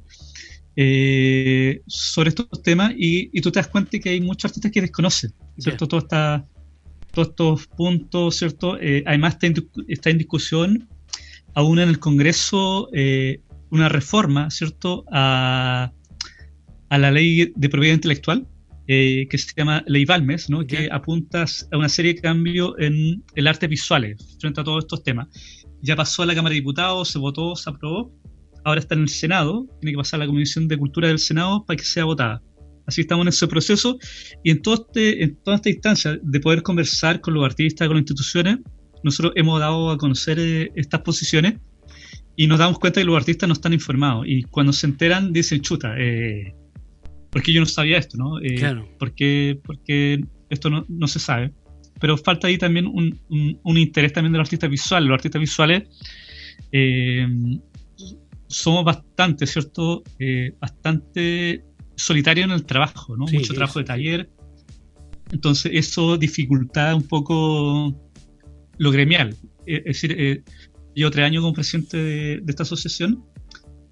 eh, 0.76 1.82
sobre 1.86 2.30
estos 2.30 2.64
temas, 2.64 2.94
y, 2.96 3.42
tú 3.42 3.52
te 3.52 3.60
das 3.60 3.68
cuenta 3.68 4.00
que 4.00 4.10
hay 4.10 4.22
muchos 4.22 4.50
artistas 4.50 4.72
que 4.72 4.82
desconocen, 4.82 5.34
¿cierto? 5.58 5.88
Todo 5.88 6.08
todos 6.08 7.28
estos 7.28 7.68
puntos, 7.68 8.38
¿cierto? 8.38 8.80
Eh, 8.80 9.04
además 9.06 9.34
está 9.34 9.48
en, 9.48 9.70
está 9.90 10.10
en, 10.12 10.18
discusión 10.18 10.88
aún 11.54 11.80
en 11.80 11.90
el 11.90 12.00
Congreso 12.00 12.90
una 13.70 13.90
reforma, 13.90 14.50
¿cierto? 14.50 15.04
A, 15.12 15.92
a 16.88 16.98
la 16.98 17.12
ley 17.12 17.52
de 17.54 17.70
propiedad 17.70 17.96
intelectual, 17.96 18.48
eh, 18.94 19.26
que 19.30 19.38
se 19.38 19.54
llama 19.56 19.86
Ley 19.88 20.04
Balmes, 20.04 20.50
¿no? 20.50 20.68
que 20.68 20.90
apunta 20.92 21.46
a 21.72 21.78
una 21.78 21.88
serie 21.88 22.14
de 22.14 22.20
cambios 22.20 22.74
en 22.78 23.24
el 23.36 23.48
arte 23.48 23.68
visuales 23.68 24.36
frente 24.38 24.60
a 24.60 24.66
todos 24.66 24.84
estos 24.84 25.02
temas. 25.02 25.30
Ya 25.82 25.96
pasó 25.96 26.24
a 26.24 26.26
la 26.26 26.36
Cámara 26.36 26.52
de 26.52 26.60
Diputados, 26.60 27.08
se 27.08 27.18
votó, 27.18 27.56
se 27.56 27.70
aprobó, 27.70 28.12
ahora 28.66 28.82
está 28.82 28.96
en 28.96 29.04
el 29.04 29.08
Senado, 29.08 29.66
tiene 29.80 29.94
que 29.94 29.98
pasar 29.98 30.20
a 30.20 30.26
la 30.26 30.28
Comisión 30.28 30.68
de 30.68 30.78
Cultura 30.78 31.08
del 31.08 31.20
Senado 31.20 31.64
para 31.66 31.78
que 31.78 31.86
sea 31.86 32.04
votada. 32.04 32.44
Así 32.86 33.00
estamos 33.00 33.24
en 33.24 33.30
ese 33.30 33.48
proceso 33.48 33.98
y 34.44 34.52
en, 34.52 34.62
todo 34.62 34.86
este, 34.86 35.24
en 35.24 35.38
toda 35.42 35.56
esta 35.56 35.70
instancia 35.70 36.20
de 36.22 36.40
poder 36.42 36.62
conversar 36.62 37.22
con 37.22 37.34
los 37.34 37.46
artistas, 37.46 37.88
con 37.88 37.96
las 37.96 38.02
instituciones, 38.02 38.58
nosotros 39.06 39.32
hemos 39.38 39.58
dado 39.62 39.90
a 39.90 39.98
conocer 39.98 40.38
eh, 40.38 40.70
estas 40.76 41.00
posiciones 41.00 41.62
y 42.36 42.46
nos 42.46 42.60
damos 42.60 42.78
cuenta 42.78 43.00
que 43.00 43.06
los 43.06 43.16
artistas 43.16 43.48
no 43.48 43.54
están 43.54 43.72
informados 43.72 44.26
y 44.28 44.44
cuando 44.44 44.74
se 44.74 44.86
enteran 44.86 45.32
dicen, 45.32 45.62
chuta, 45.62 45.96
eh, 45.98 46.56
porque 47.32 47.54
yo 47.54 47.62
no 47.62 47.66
sabía 47.66 47.98
esto, 47.98 48.18
¿no? 48.18 48.40
Eh, 48.40 48.56
claro. 48.56 48.88
Porque, 49.00 49.60
porque 49.64 50.24
esto 50.50 50.70
no, 50.70 50.86
no, 50.90 51.08
se 51.08 51.20
sabe. 51.20 51.54
Pero 52.00 52.18
falta 52.18 52.48
ahí 52.48 52.58
también 52.58 52.88
un, 52.88 53.20
un, 53.64 53.78
interés 53.78 54.12
también 54.12 54.34
de 54.34 54.40
los 54.40 54.48
artistas 54.48 54.70
visuales. 54.70 55.08
Los 55.08 55.16
artistas 55.16 55.40
visuales 55.40 55.84
eh, 56.72 57.28
somos 58.48 58.84
bastante, 58.84 59.48
¿cierto? 59.48 60.04
Eh, 60.20 60.54
bastante 60.60 61.64
solitarios 61.96 62.46
en 62.46 62.52
el 62.52 62.66
trabajo, 62.66 63.16
¿no? 63.16 63.26
Mucho 63.28 63.54
trabajo 63.54 63.80
de 63.80 63.86
taller. 63.86 64.30
Entonces 65.32 65.72
eso 65.74 66.18
dificulta 66.18 66.94
un 66.94 67.08
poco 67.08 67.96
lo 68.78 68.92
gremial. 68.92 69.38
Es 69.66 70.02
decir, 70.02 70.44
yo 70.96 71.12
tres 71.12 71.26
años 71.26 71.42
como 71.42 71.54
presidente 71.54 71.96
de, 71.96 72.38
de 72.42 72.46
esta 72.48 72.64
asociación 72.64 73.24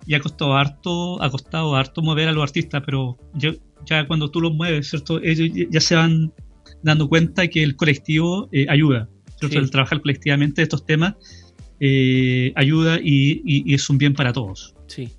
y 0.10 0.16
ha 0.16 0.20
costado 0.20 0.56
harto, 0.56 1.22
ha 1.22 1.30
costado 1.30 1.76
harto 1.76 2.02
mover 2.02 2.30
a 2.30 2.32
los 2.32 2.42
artistas, 2.42 2.82
pero 2.84 3.16
yo, 3.36 3.52
ya 3.86 4.08
cuando 4.08 4.32
tú 4.32 4.42
los 4.42 4.52
mueves, 4.52 4.90
¿cierto? 4.90 5.22
Ellos 5.22 5.52
ya 5.70 5.80
se 5.80 5.94
van 5.94 6.34
dando 6.82 7.08
cuenta 7.08 7.48
que 7.48 7.62
el 7.62 7.76
colectivo 7.76 8.50
eh, 8.52 8.66
ayuda, 8.70 9.08
El 9.40 9.70
trabajar 9.70 10.02
colectivamente 10.02 10.64
estos 10.64 10.84
temas 10.84 11.14
eh, 11.80 12.52
ayuda 12.56 13.00
y, 13.00 13.72
es 13.72 13.88
un 13.88 14.00
bien 14.00 14.16
para 14.16 14.34
todos. 14.34 14.74
Sí. 14.88 15.10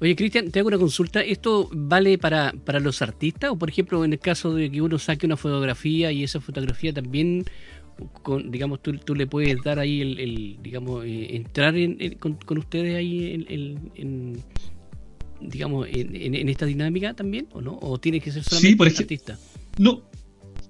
Oye, 0.00 0.16
Cristian, 0.16 0.50
te 0.50 0.58
hago 0.58 0.66
una 0.66 0.78
consulta. 0.78 1.20
¿Esto 1.20 1.70
vale 1.72 2.18
para, 2.18 2.52
para 2.64 2.80
los 2.80 3.02
artistas? 3.02 3.50
O, 3.52 3.56
por 3.56 3.68
ejemplo, 3.68 4.04
en 4.04 4.14
el 4.14 4.18
caso 4.18 4.52
de 4.52 4.68
que 4.68 4.82
uno 4.82 4.98
saque 4.98 5.26
una 5.26 5.36
fotografía 5.36 6.10
y 6.10 6.24
esa 6.24 6.40
fotografía 6.40 6.92
también 6.92 7.44
con, 8.22 8.50
digamos, 8.50 8.82
tú, 8.82 8.96
tú, 8.98 9.14
le 9.14 9.26
puedes 9.26 9.62
dar 9.62 9.78
ahí 9.78 10.00
el, 10.00 10.58
digamos, 10.62 11.04
eh, 11.04 11.36
entrar 11.36 11.74
con, 12.18 12.58
ustedes 12.58 12.96
ahí 12.96 13.44
en, 13.48 14.42
digamos, 15.40 15.86
en, 15.90 16.48
esta 16.48 16.66
dinámica 16.66 17.14
también, 17.14 17.48
¿o 17.52 17.60
no? 17.60 17.78
¿O 17.80 17.98
tiene 17.98 18.20
que 18.20 18.32
ser 18.32 18.42
solamente 18.42 18.76
por 18.76 18.86
artista? 18.86 19.38
No. 19.78 20.02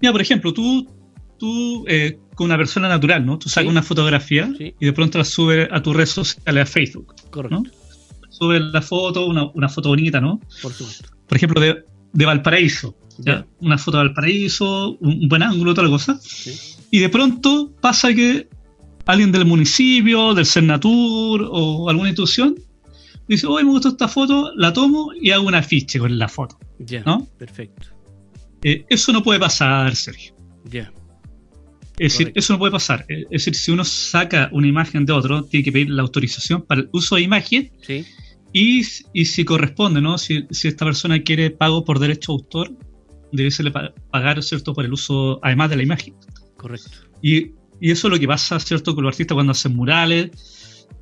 Mira, 0.01 0.13
por 0.13 0.21
ejemplo, 0.21 0.53
tú, 0.53 0.87
tú 1.39 1.85
eh, 1.89 2.19
con 2.35 2.47
una 2.47 2.57
persona 2.57 2.89
natural, 2.89 3.25
¿no? 3.25 3.39
Tú 3.39 3.49
sacas 3.49 3.71
una 3.71 3.83
fotografía 3.83 4.53
y 4.59 4.85
de 4.85 4.93
pronto 4.93 5.19
la 5.19 5.25
subes 5.25 5.69
a 5.71 5.83
tus 5.83 5.95
redes 5.95 6.11
sociales, 6.11 6.63
a 6.63 6.67
Facebook. 6.67 7.15
Correcto. 7.31 7.63
¿no? 7.63 7.71
Subes 8.31 8.61
la 8.61 8.83
foto, 8.83 9.27
una, 9.27 9.51
una 9.53 9.69
foto 9.69 9.91
bonita, 9.91 10.21
¿no? 10.21 10.41
Por 10.61 10.73
supuesto. 10.73 11.09
Por 11.27 11.37
ejemplo, 11.37 11.61
de, 11.61 11.85
de 12.13 12.25
Valparaíso. 12.25 12.97
una 13.61 13.79
foto 13.79 13.99
del 13.99 14.15
paraíso, 14.15 14.97
un, 15.01 15.29
buen 15.29 15.43
ángulo, 15.43 15.73
otra 15.73 15.89
cosa. 15.89 16.19
Y 16.95 17.01
de 17.01 17.09
pronto 17.09 17.73
pasa 17.81 18.15
que 18.15 18.49
alguien 19.05 19.33
del 19.33 19.45
municipio, 19.45 20.33
del 20.33 20.47
Cernatur 20.47 21.49
o 21.51 21.91
alguna 21.91 22.11
institución 22.11 22.55
dice, 23.27 23.49
hoy 23.49 23.65
me 23.65 23.71
gustó 23.71 23.89
esta 23.89 24.07
foto, 24.07 24.53
la 24.55 24.73
tomo 24.73 25.11
y 25.21 25.33
hago 25.33 25.49
un 25.49 25.57
afiche 25.57 25.99
con 25.99 26.17
la 26.17 26.29
foto. 26.29 26.57
Ya, 26.79 27.03
perfecto. 27.37 27.89
Eh, 28.63 28.87
eso 28.89 29.11
no 29.13 29.25
puede 29.25 29.41
pasar, 29.41 29.97
Sergio. 29.97 30.37
Ya. 30.71 30.93
Es 31.99 32.13
decir, 32.13 32.31
eso 32.37 32.53
no 32.53 32.61
puede 32.61 32.71
pasar. 32.71 33.05
Es 33.09 33.29
decir, 33.29 33.57
si 33.57 33.73
uno 33.73 33.83
saca 33.83 34.49
una 34.53 34.69
imagen 34.69 35.05
de 35.05 35.15
otro, 35.15 35.43
tiene 35.43 35.65
que 35.65 35.73
pedir 35.73 35.91
la 35.91 36.03
autorización 36.03 36.63
para 36.63 36.83
el 36.83 36.91
uso 36.93 37.17
de 37.17 37.23
imagen. 37.23 37.73
Sí. 37.83 38.07
Y, 38.53 38.83
y 39.13 39.25
si 39.25 39.45
corresponde, 39.45 40.01
¿no? 40.01 40.17
Si, 40.17 40.47
si, 40.53 40.69
esta 40.69 40.85
persona 40.85 41.21
quiere 41.25 41.51
pago 41.51 41.85
por 41.85 41.99
derecho 41.99 42.31
de 42.31 42.37
autor, 42.37 42.73
debe 43.33 43.51
serle 43.51 43.73
pagar, 44.13 44.41
¿cierto? 44.45 44.73
Por 44.75 44.85
el 44.85 44.93
uso, 44.93 45.41
además 45.43 45.71
de 45.71 45.77
la 45.77 45.83
imagen. 45.83 46.15
Correcto. 46.65 46.97
Y, 47.21 47.51
y 47.79 47.91
eso 47.91 48.09
es 48.09 48.13
lo 48.15 48.19
que 48.19 48.27
pasa, 48.27 48.59
¿cierto? 48.59 48.95
Con 48.95 49.05
los 49.05 49.13
artistas 49.13 49.35
cuando 49.35 49.53
hacen 49.53 49.77
murales. 49.77 50.31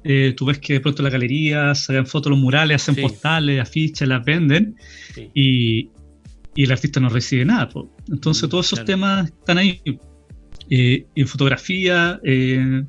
Eh, 0.02 0.34
tú 0.36 0.46
ves 0.46 0.58
que 0.58 0.72
de 0.72 0.80
pronto 0.80 1.02
en 1.02 1.04
la 1.04 1.10
galería 1.10 1.72
sacan 1.76 2.04
fotos 2.04 2.30
los 2.30 2.40
murales, 2.40 2.82
hacen 2.82 2.96
postales, 2.96 3.60
afiches, 3.60 4.08
las 4.08 4.24
venden. 4.24 4.74
Y, 5.34 5.90
y, 6.56 6.64
el 6.64 6.72
artista 6.72 6.98
no 6.98 7.10
recibe 7.10 7.44
nada. 7.44 7.68
Entonces, 8.08 8.48
mm, 8.48 8.50
todos 8.50 8.66
esos 8.72 8.84
temas 8.84 9.28
están 9.28 9.58
ahí 9.58 9.80
eh, 10.68 11.06
en 11.14 11.28
fotografía. 11.28 12.18
Eh, 12.24 12.82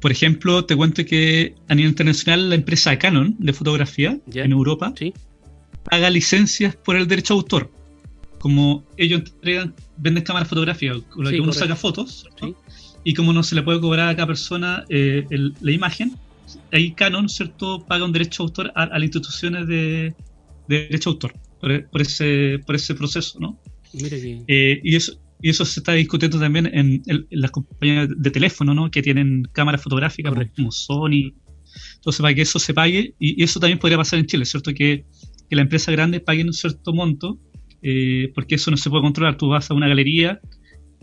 por 0.00 0.12
ejemplo, 0.12 0.64
te 0.64 0.74
cuento 0.74 1.04
que 1.04 1.56
a 1.68 1.74
nivel 1.74 1.90
internacional 1.90 2.48
la 2.48 2.54
empresa 2.54 2.98
Canon 2.98 3.36
de 3.38 3.52
fotografía 3.52 4.18
en 4.32 4.52
Europa 4.52 4.94
paga 5.90 6.08
licencias 6.08 6.74
por 6.74 6.96
el 6.96 7.06
derecho 7.06 7.34
a 7.34 7.36
autor. 7.36 7.70
Como 8.38 8.86
ellos 8.96 9.20
entregan, 9.26 9.74
venden 9.96 10.24
cámaras 10.24 10.48
fotográficas 10.48 10.98
con 11.08 11.24
las 11.24 11.32
que 11.32 11.40
uno 11.40 11.52
saca 11.52 11.76
fotos, 11.76 12.26
y 13.04 13.14
como 13.14 13.32
no 13.32 13.42
se 13.42 13.54
le 13.54 13.62
puede 13.62 13.80
cobrar 13.80 14.08
a 14.08 14.16
cada 14.16 14.26
persona 14.26 14.84
la 14.88 15.72
imagen, 15.72 16.16
ahí 16.72 16.92
Canon, 16.92 17.28
¿cierto?, 17.28 17.84
paga 17.86 18.04
un 18.04 18.12
derecho 18.12 18.42
a 18.42 18.46
autor 18.46 18.72
a, 18.74 18.86
las 18.86 19.02
instituciones 19.02 19.66
de, 19.66 20.14
derecho 20.68 21.10
a 21.10 21.12
autor 21.12 21.34
por, 21.60 22.02
ese, 22.02 22.60
por 22.66 22.74
ese 22.74 22.94
proceso, 22.94 23.38
¿no? 23.40 23.58
y 23.92 24.96
eso 24.96 25.18
y 25.44 25.50
eso 25.50 25.66
se 25.66 25.80
está 25.80 25.92
discutiendo 25.92 26.40
también 26.40 26.70
en, 26.72 27.02
las 27.28 27.50
compañías 27.50 28.08
de 28.16 28.30
teléfono, 28.30 28.72
¿no? 28.72 28.90
Que 28.90 29.02
tienen 29.02 29.46
cámaras 29.52 29.82
fotográficas 29.82 30.32
como 30.56 30.72
Sony. 30.72 31.34
Entonces, 31.96 32.22
para 32.22 32.34
que 32.34 32.40
eso 32.40 32.58
se 32.58 32.72
pague, 32.72 33.14
y, 33.18 33.44
eso 33.44 33.60
también 33.60 33.78
podría 33.78 33.98
pasar 33.98 34.20
en 34.20 34.26
Chile, 34.26 34.46
¿cierto? 34.46 34.72
Que, 34.72 35.04
la 35.50 35.60
empresa 35.60 35.92
grande 35.92 36.18
pague 36.18 36.42
un 36.42 36.54
cierto 36.54 36.94
monto, 36.94 37.38
eh, 37.84 38.32
porque 38.34 38.56
eso 38.56 38.70
no 38.70 38.76
se 38.76 38.90
puede 38.90 39.02
controlar. 39.02 39.36
Tú 39.36 39.48
vas 39.48 39.70
a 39.70 39.74
una 39.74 39.86
galería, 39.86 40.40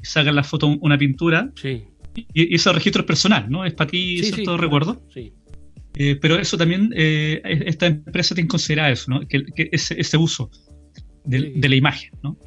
sacas 0.01 0.33
la 0.33 0.43
foto, 0.43 0.67
una 0.67 0.97
pintura, 0.97 1.51
sí. 1.55 1.83
y, 2.15 2.53
ese 2.55 2.73
registro 2.73 3.01
es 3.01 3.07
personal, 3.07 3.49
¿no? 3.49 3.63
Es 3.63 3.73
para 3.73 3.89
ti, 3.89 4.17
sí, 4.17 4.31
¿cierto? 4.31 4.57
recuerdo. 4.57 5.01
Sí. 5.13 5.31
Eh, 5.95 6.17
pero 6.19 6.39
eso 6.39 6.57
también, 6.57 6.91
eh, 6.95 7.41
esta 7.43 7.85
empresa 7.85 8.33
tiene 8.33 8.47
que 8.47 8.51
considerar 8.51 8.91
eso, 8.91 9.11
¿no? 9.11 9.21
Que, 9.27 9.43
ese, 9.71 10.17
uso 10.17 10.49
de, 11.23 11.53
de, 11.55 11.69
la 11.69 11.75
imagen, 11.75 12.11
¿no? 12.23 12.37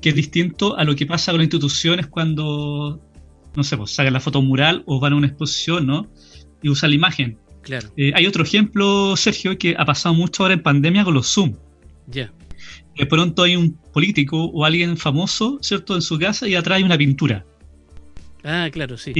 que 0.00 0.10
es 0.10 0.14
distinto 0.14 0.76
a 0.76 0.84
lo 0.84 0.94
que 0.94 1.06
pasa 1.06 1.32
con 1.32 1.40
las 1.40 1.46
instituciones 1.46 2.06
cuando, 2.06 3.00
no 3.54 3.64
sé, 3.64 3.76
pues 3.76 3.90
sacan 3.90 4.12
la 4.12 4.20
foto 4.20 4.42
mural 4.42 4.82
o 4.86 5.00
van 5.00 5.12
a 5.12 5.16
una 5.16 5.26
exposición, 5.26 5.86
¿no? 5.86 6.08
Y 6.62 6.68
usan 6.68 6.90
la 6.90 6.96
imagen. 6.96 7.38
Claro. 7.62 7.88
Eh, 7.96 8.12
hay 8.14 8.26
otro 8.26 8.42
ejemplo, 8.42 9.16
Sergio, 9.16 9.58
que 9.58 9.74
ha 9.76 9.84
pasado 9.84 10.14
mucho 10.14 10.42
ahora 10.42 10.54
en 10.54 10.62
pandemia 10.62 11.04
con 11.04 11.14
los 11.14 11.32
Zoom. 11.32 11.54
Ya. 12.06 12.32
De 12.98 13.06
pronto 13.06 13.44
hay 13.44 13.56
un 13.56 13.72
político 13.92 14.44
o 14.46 14.64
alguien 14.64 14.96
famoso, 14.96 15.58
¿cierto?, 15.62 15.94
en 15.94 16.02
su 16.02 16.18
casa 16.18 16.48
y 16.48 16.56
atrae 16.56 16.82
una 16.82 16.98
pintura. 16.98 17.44
Ah, 18.42 18.68
claro, 18.72 18.96
sí. 18.96 19.12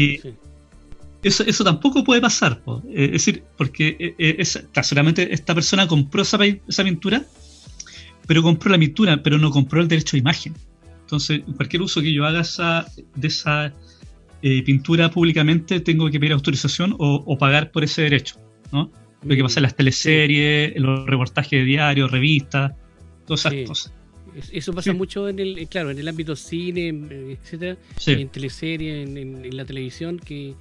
Eso, 1.23 1.45
eso 1.45 1.65
tampoco 1.65 2.05
puede 2.05 2.21
pasar, 2.21 2.63
eh, 2.91 3.05
es 3.07 3.13
decir, 3.13 3.43
porque 3.57 4.15
eh, 4.19 4.37
es, 4.39 4.65
solamente 4.83 5.33
esta 5.33 5.55
persona 5.55 5.89
compró 5.89 6.23
esa, 6.23 6.39
esa 6.45 6.85
pintura, 6.85 7.25
pero 8.27 8.43
compró 8.43 8.71
la 8.71 8.79
pintura, 8.79 9.23
pero 9.23 9.39
no 9.39 9.51
compró 9.51 9.81
el 9.81 9.89
derecho 9.89 10.13
de 10.13 10.21
imagen. 10.21 10.55
Entonces, 11.01 11.41
cualquier 11.57 11.83
uso 11.83 12.03
que 12.03 12.13
yo 12.13 12.25
haga 12.25 12.43
de 13.15 13.27
esa 13.27 13.73
eh, 14.43 14.63
pintura 14.63 15.11
públicamente, 15.11 15.81
tengo 15.81 16.09
que 16.11 16.21
pedir 16.21 16.33
autorización 16.33 16.95
o, 16.99 17.39
pagar 17.39 17.71
por 17.73 17.83
ese 17.83 18.03
derecho, 18.03 18.37
¿no? 18.71 18.93
Lo 19.25 19.35
que 19.35 19.43
pasa 19.43 19.59
en 19.59 19.63
las 19.65 19.75
teleseries, 19.75 20.77
en 20.77 20.83
los 20.83 21.07
reportajes 21.07 21.59
de 21.59 21.65
diarios, 21.65 22.11
revistas, 22.11 22.73
esas 23.35 23.55
cosas. 23.67 23.93
Eso 24.53 24.73
pasa 24.73 24.93
mucho 24.93 25.29
en 25.29 25.39
el, 25.39 25.69
claro, 25.69 25.91
en 25.91 25.99
el 25.99 26.07
ámbito 26.07 26.37
cine, 26.37 26.89
etcétera, 27.43 27.77
en 28.07 28.29
teleseries, 28.29 29.09
en, 29.09 29.57
la 29.57 29.65
televisión, 29.65 30.19
que 30.19 30.55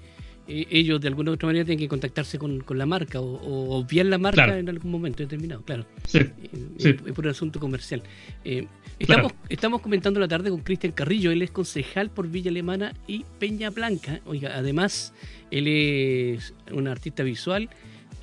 eh, 0.47 0.65
ellos 0.69 1.01
de 1.01 1.09
alguna 1.09 1.31
u 1.31 1.33
otra 1.33 1.47
manera 1.47 1.65
tienen 1.65 1.79
que 1.79 1.89
contactarse 1.89 2.39
con, 2.39 2.63
la 2.69 2.85
marca 2.85 3.19
o, 3.19 3.77
obviar 3.77 4.05
la 4.05 4.17
marca 4.17 4.57
en 4.57 4.69
algún 4.69 4.91
momento 4.91 5.23
determinado, 5.23 5.61
claro. 5.63 5.85
Sí, 6.07 6.19
eh, 6.19 6.31
Es, 6.79 7.13
por 7.13 7.25
un 7.25 7.31
asunto 7.31 7.59
comercial. 7.59 8.01
Eh, 8.45 8.67
estamos, 8.99 9.33
estamos 9.49 9.81
comentando 9.81 10.19
la 10.19 10.27
tarde 10.27 10.49
con 10.49 10.61
Cristian 10.61 10.93
Carrillo, 10.93 11.31
él 11.31 11.41
es 11.41 11.51
concejal 11.51 12.09
por 12.09 12.29
Villa 12.29 12.49
Alemana 12.49 12.93
y 13.05 13.25
Peña 13.39 13.69
Blanca. 13.69 14.21
Oiga, 14.25 14.55
además, 14.55 15.13
él 15.51 15.67
es 15.67 16.53
un 16.71 16.87
artista 16.87 17.23
visual 17.23 17.69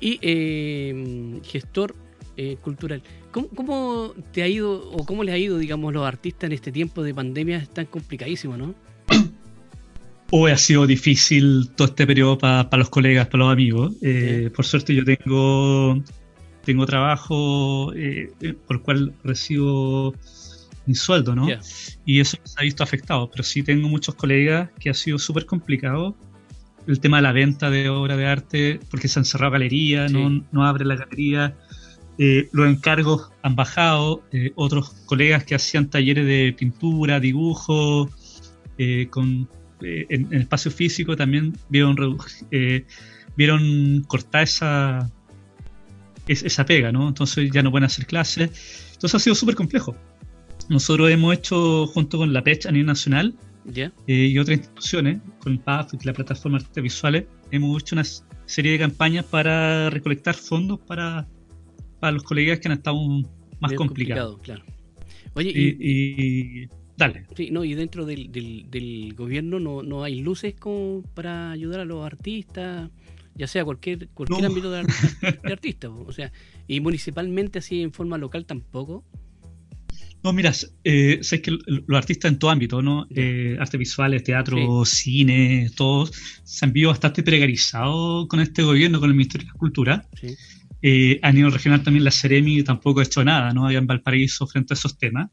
y 0.01 0.19
gestor 1.43 1.95
cultural. 2.61 3.01
¿Cómo, 3.31 3.47
¿Cómo, 3.49 4.13
te 4.33 4.43
ha 4.43 4.47
ido 4.47 4.91
o 4.91 5.05
cómo 5.05 5.23
les 5.23 5.33
ha 5.33 5.37
ido, 5.37 5.57
digamos, 5.57 5.93
los 5.93 6.05
artistas 6.05 6.47
en 6.47 6.51
este 6.53 6.71
tiempo 6.71 7.01
de 7.03 7.13
pandemia? 7.13 7.57
Es 7.57 7.69
tan 7.69 7.85
complicadísimo, 7.85 8.57
¿no? 8.57 8.75
Hoy 10.31 10.51
ha 10.51 10.57
sido 10.57 10.87
difícil 10.87 11.69
todo 11.75 11.87
este 11.87 12.07
periodo 12.07 12.37
para 12.37 12.77
los 12.77 12.89
colegas, 12.89 13.27
para 13.27 13.45
los 13.45 13.53
amigos. 13.53 13.93
Eh, 14.01 14.49
por 14.55 14.65
suerte 14.65 14.95
yo 14.95 15.05
tengo, 15.05 16.01
tengo 16.63 16.85
trabajo 16.85 17.93
eh, 17.93 18.33
por 18.67 18.77
el 18.77 18.81
cual 18.81 19.13
recibo 19.23 20.15
mi 20.87 20.95
sueldo, 20.95 21.35
¿no? 21.35 21.47
Y 22.05 22.19
eso 22.19 22.37
se 22.43 22.55
ha 22.59 22.63
visto 22.63 22.83
afectado, 22.83 23.29
pero 23.29 23.43
sí 23.43 23.61
tengo 23.61 23.87
muchos 23.87 24.15
colegas 24.15 24.69
que 24.79 24.89
ha 24.89 24.93
sido 24.93 25.19
súper 25.19 25.45
complicado. 25.45 26.15
El 26.87 26.99
tema 26.99 27.17
de 27.17 27.23
la 27.23 27.31
venta 27.31 27.69
de 27.69 27.89
obra 27.89 28.17
de 28.17 28.25
arte, 28.25 28.79
porque 28.89 29.07
se 29.07 29.19
han 29.19 29.25
cerrado 29.25 29.51
galerías, 29.51 30.11
no, 30.11 30.43
no 30.51 30.65
abre 30.65 30.85
la 30.85 30.95
galería. 30.95 31.55
Eh, 32.17 32.47
los 32.51 32.67
encargos 32.67 33.31
han 33.41 33.55
bajado. 33.55 34.23
otros 34.55 34.89
colegas 35.05 35.43
que 35.43 35.55
hacían 35.55 35.89
talleres 35.89 36.25
de 36.25 36.55
pintura, 36.57 37.19
dibujo, 37.19 38.09
con 39.09 39.47
eh, 39.81 40.05
en, 40.09 40.27
el 40.31 40.41
espacio 40.41 40.71
físico 40.71 41.15
también 41.15 41.53
vieron, 41.69 42.17
eh, 42.51 42.85
vieron 43.35 44.03
cortar 44.07 44.43
esa, 44.43 45.11
esa 46.27 46.65
pega, 46.65 46.91
¿no? 46.91 47.07
Entonces 47.07 47.51
ya 47.51 47.61
no 47.61 47.71
pueden 47.71 47.85
hacer 47.85 48.05
clases. 48.05 48.49
Entonces 48.93 49.15
ha 49.15 49.19
sido 49.19 49.35
súper 49.35 49.55
complejo. 49.55 49.95
Nosotros 50.69 51.11
hemos 51.11 51.33
hecho, 51.35 51.87
junto 51.87 52.17
con 52.17 52.33
la 52.33 52.43
PECH 52.43 52.67
a 52.67 52.71
nivel 52.71 52.87
nacional 52.87 53.35
eh, 53.75 53.91
y 54.07 54.39
otras 54.39 54.57
instituciones, 54.57 55.21
con 55.39 55.53
el 55.53 55.59
PAF 55.59 55.93
y 55.93 56.05
la 56.05 56.13
plataforma 56.13 56.57
de 56.57 56.65
artes 56.65 56.83
visuales, 56.83 57.25
hemos 57.51 57.81
hecho 57.81 57.95
una 57.95 58.05
serie 58.45 58.71
de 58.71 58.79
campañas 58.79 59.25
para 59.25 59.89
recolectar 59.89 60.35
fondos 60.35 60.79
para, 60.79 61.27
para 62.05 62.13
los 62.13 62.23
colegas 62.23 62.59
que 62.59 62.67
han 62.67 62.73
estado 62.73 62.97
más 63.59 63.73
complicados. 63.73 64.39
claro. 64.41 64.63
Oye, 65.33 65.51
y 65.51 66.69
Dale. 66.97 67.25
Sí, 67.35 67.49
no, 67.51 67.65
y 67.65 67.73
dentro 67.73 68.05
del, 68.05 68.31
del, 68.31 69.13
gobierno 69.15 69.59
no, 69.59 69.83
no, 69.83 70.03
hay 70.03 70.21
luces 70.21 70.55
como 70.57 71.01
para 71.13 71.51
ayudar 71.51 71.81
a 71.81 71.85
los 71.85 72.05
artistas, 72.05 72.89
ya 73.35 73.47
sea 73.47 73.65
cualquier, 73.65 74.07
cualquier 74.09 74.45
ámbito 74.45 74.71
de, 74.71 74.85
artistas. 75.51 75.91
O 75.91 76.13
sea, 76.13 76.31
y 76.67 76.79
municipalmente 76.79 77.59
así 77.59 77.81
en 77.81 77.91
forma 77.91 78.17
local 78.17 78.45
tampoco. 78.45 79.03
No, 80.23 80.31
mira, 80.31 80.53
eh, 80.83 81.19
sé 81.21 81.41
que 81.41 81.51
los 81.51 81.97
artistas 81.97 82.31
en 82.31 82.39
todo 82.39 82.49
ámbito, 82.49 82.81
¿no? 82.81 83.07
Eh, 83.13 83.57
artes 83.59 83.77
visuales, 83.77 84.23
teatro, 84.23 84.85
cine, 84.85 85.69
todos 85.75 86.13
se 86.43 86.65
han 86.65 86.71
visto 86.71 86.89
bastante 86.89 87.23
precarizados 87.23 88.27
con 88.27 88.39
este 88.39 88.63
gobierno, 88.63 88.99
con 88.99 89.09
el 89.09 89.15
Ministerio 89.15 89.47
de 89.47 89.53
la 89.53 89.59
Cultura. 89.59 90.07
Sí. 90.19 90.35
Eh, 90.81 91.19
a 91.23 91.31
nivel 91.31 91.51
regional 91.51 91.83
también 91.83 92.03
la 92.03 92.11
Ceremi 92.11 92.63
tampoco 92.63 92.99
ha 92.99 93.03
hecho 93.03 93.23
nada, 93.23 93.51
¿no? 93.53 93.65
Allá 93.65 93.79
en 93.79 93.87
Valparaíso 93.87 94.45
frente 94.45 94.73
a 94.73 94.75
esos 94.75 94.97
temas 94.97 95.29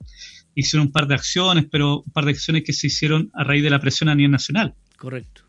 hicieron 0.54 0.86
un 0.88 0.92
par 0.92 1.06
de 1.06 1.14
acciones, 1.14 1.66
pero 1.70 2.00
un 2.00 2.12
par 2.12 2.24
de 2.24 2.32
acciones 2.32 2.62
que 2.62 2.72
se 2.72 2.86
hicieron 2.86 3.30
a 3.34 3.44
raíz 3.44 3.62
de 3.62 3.70
la 3.70 3.80
presión 3.80 4.08
a 4.08 4.14
nivel 4.14 4.30
nacional. 4.30 4.74
Correcto. 4.96 5.42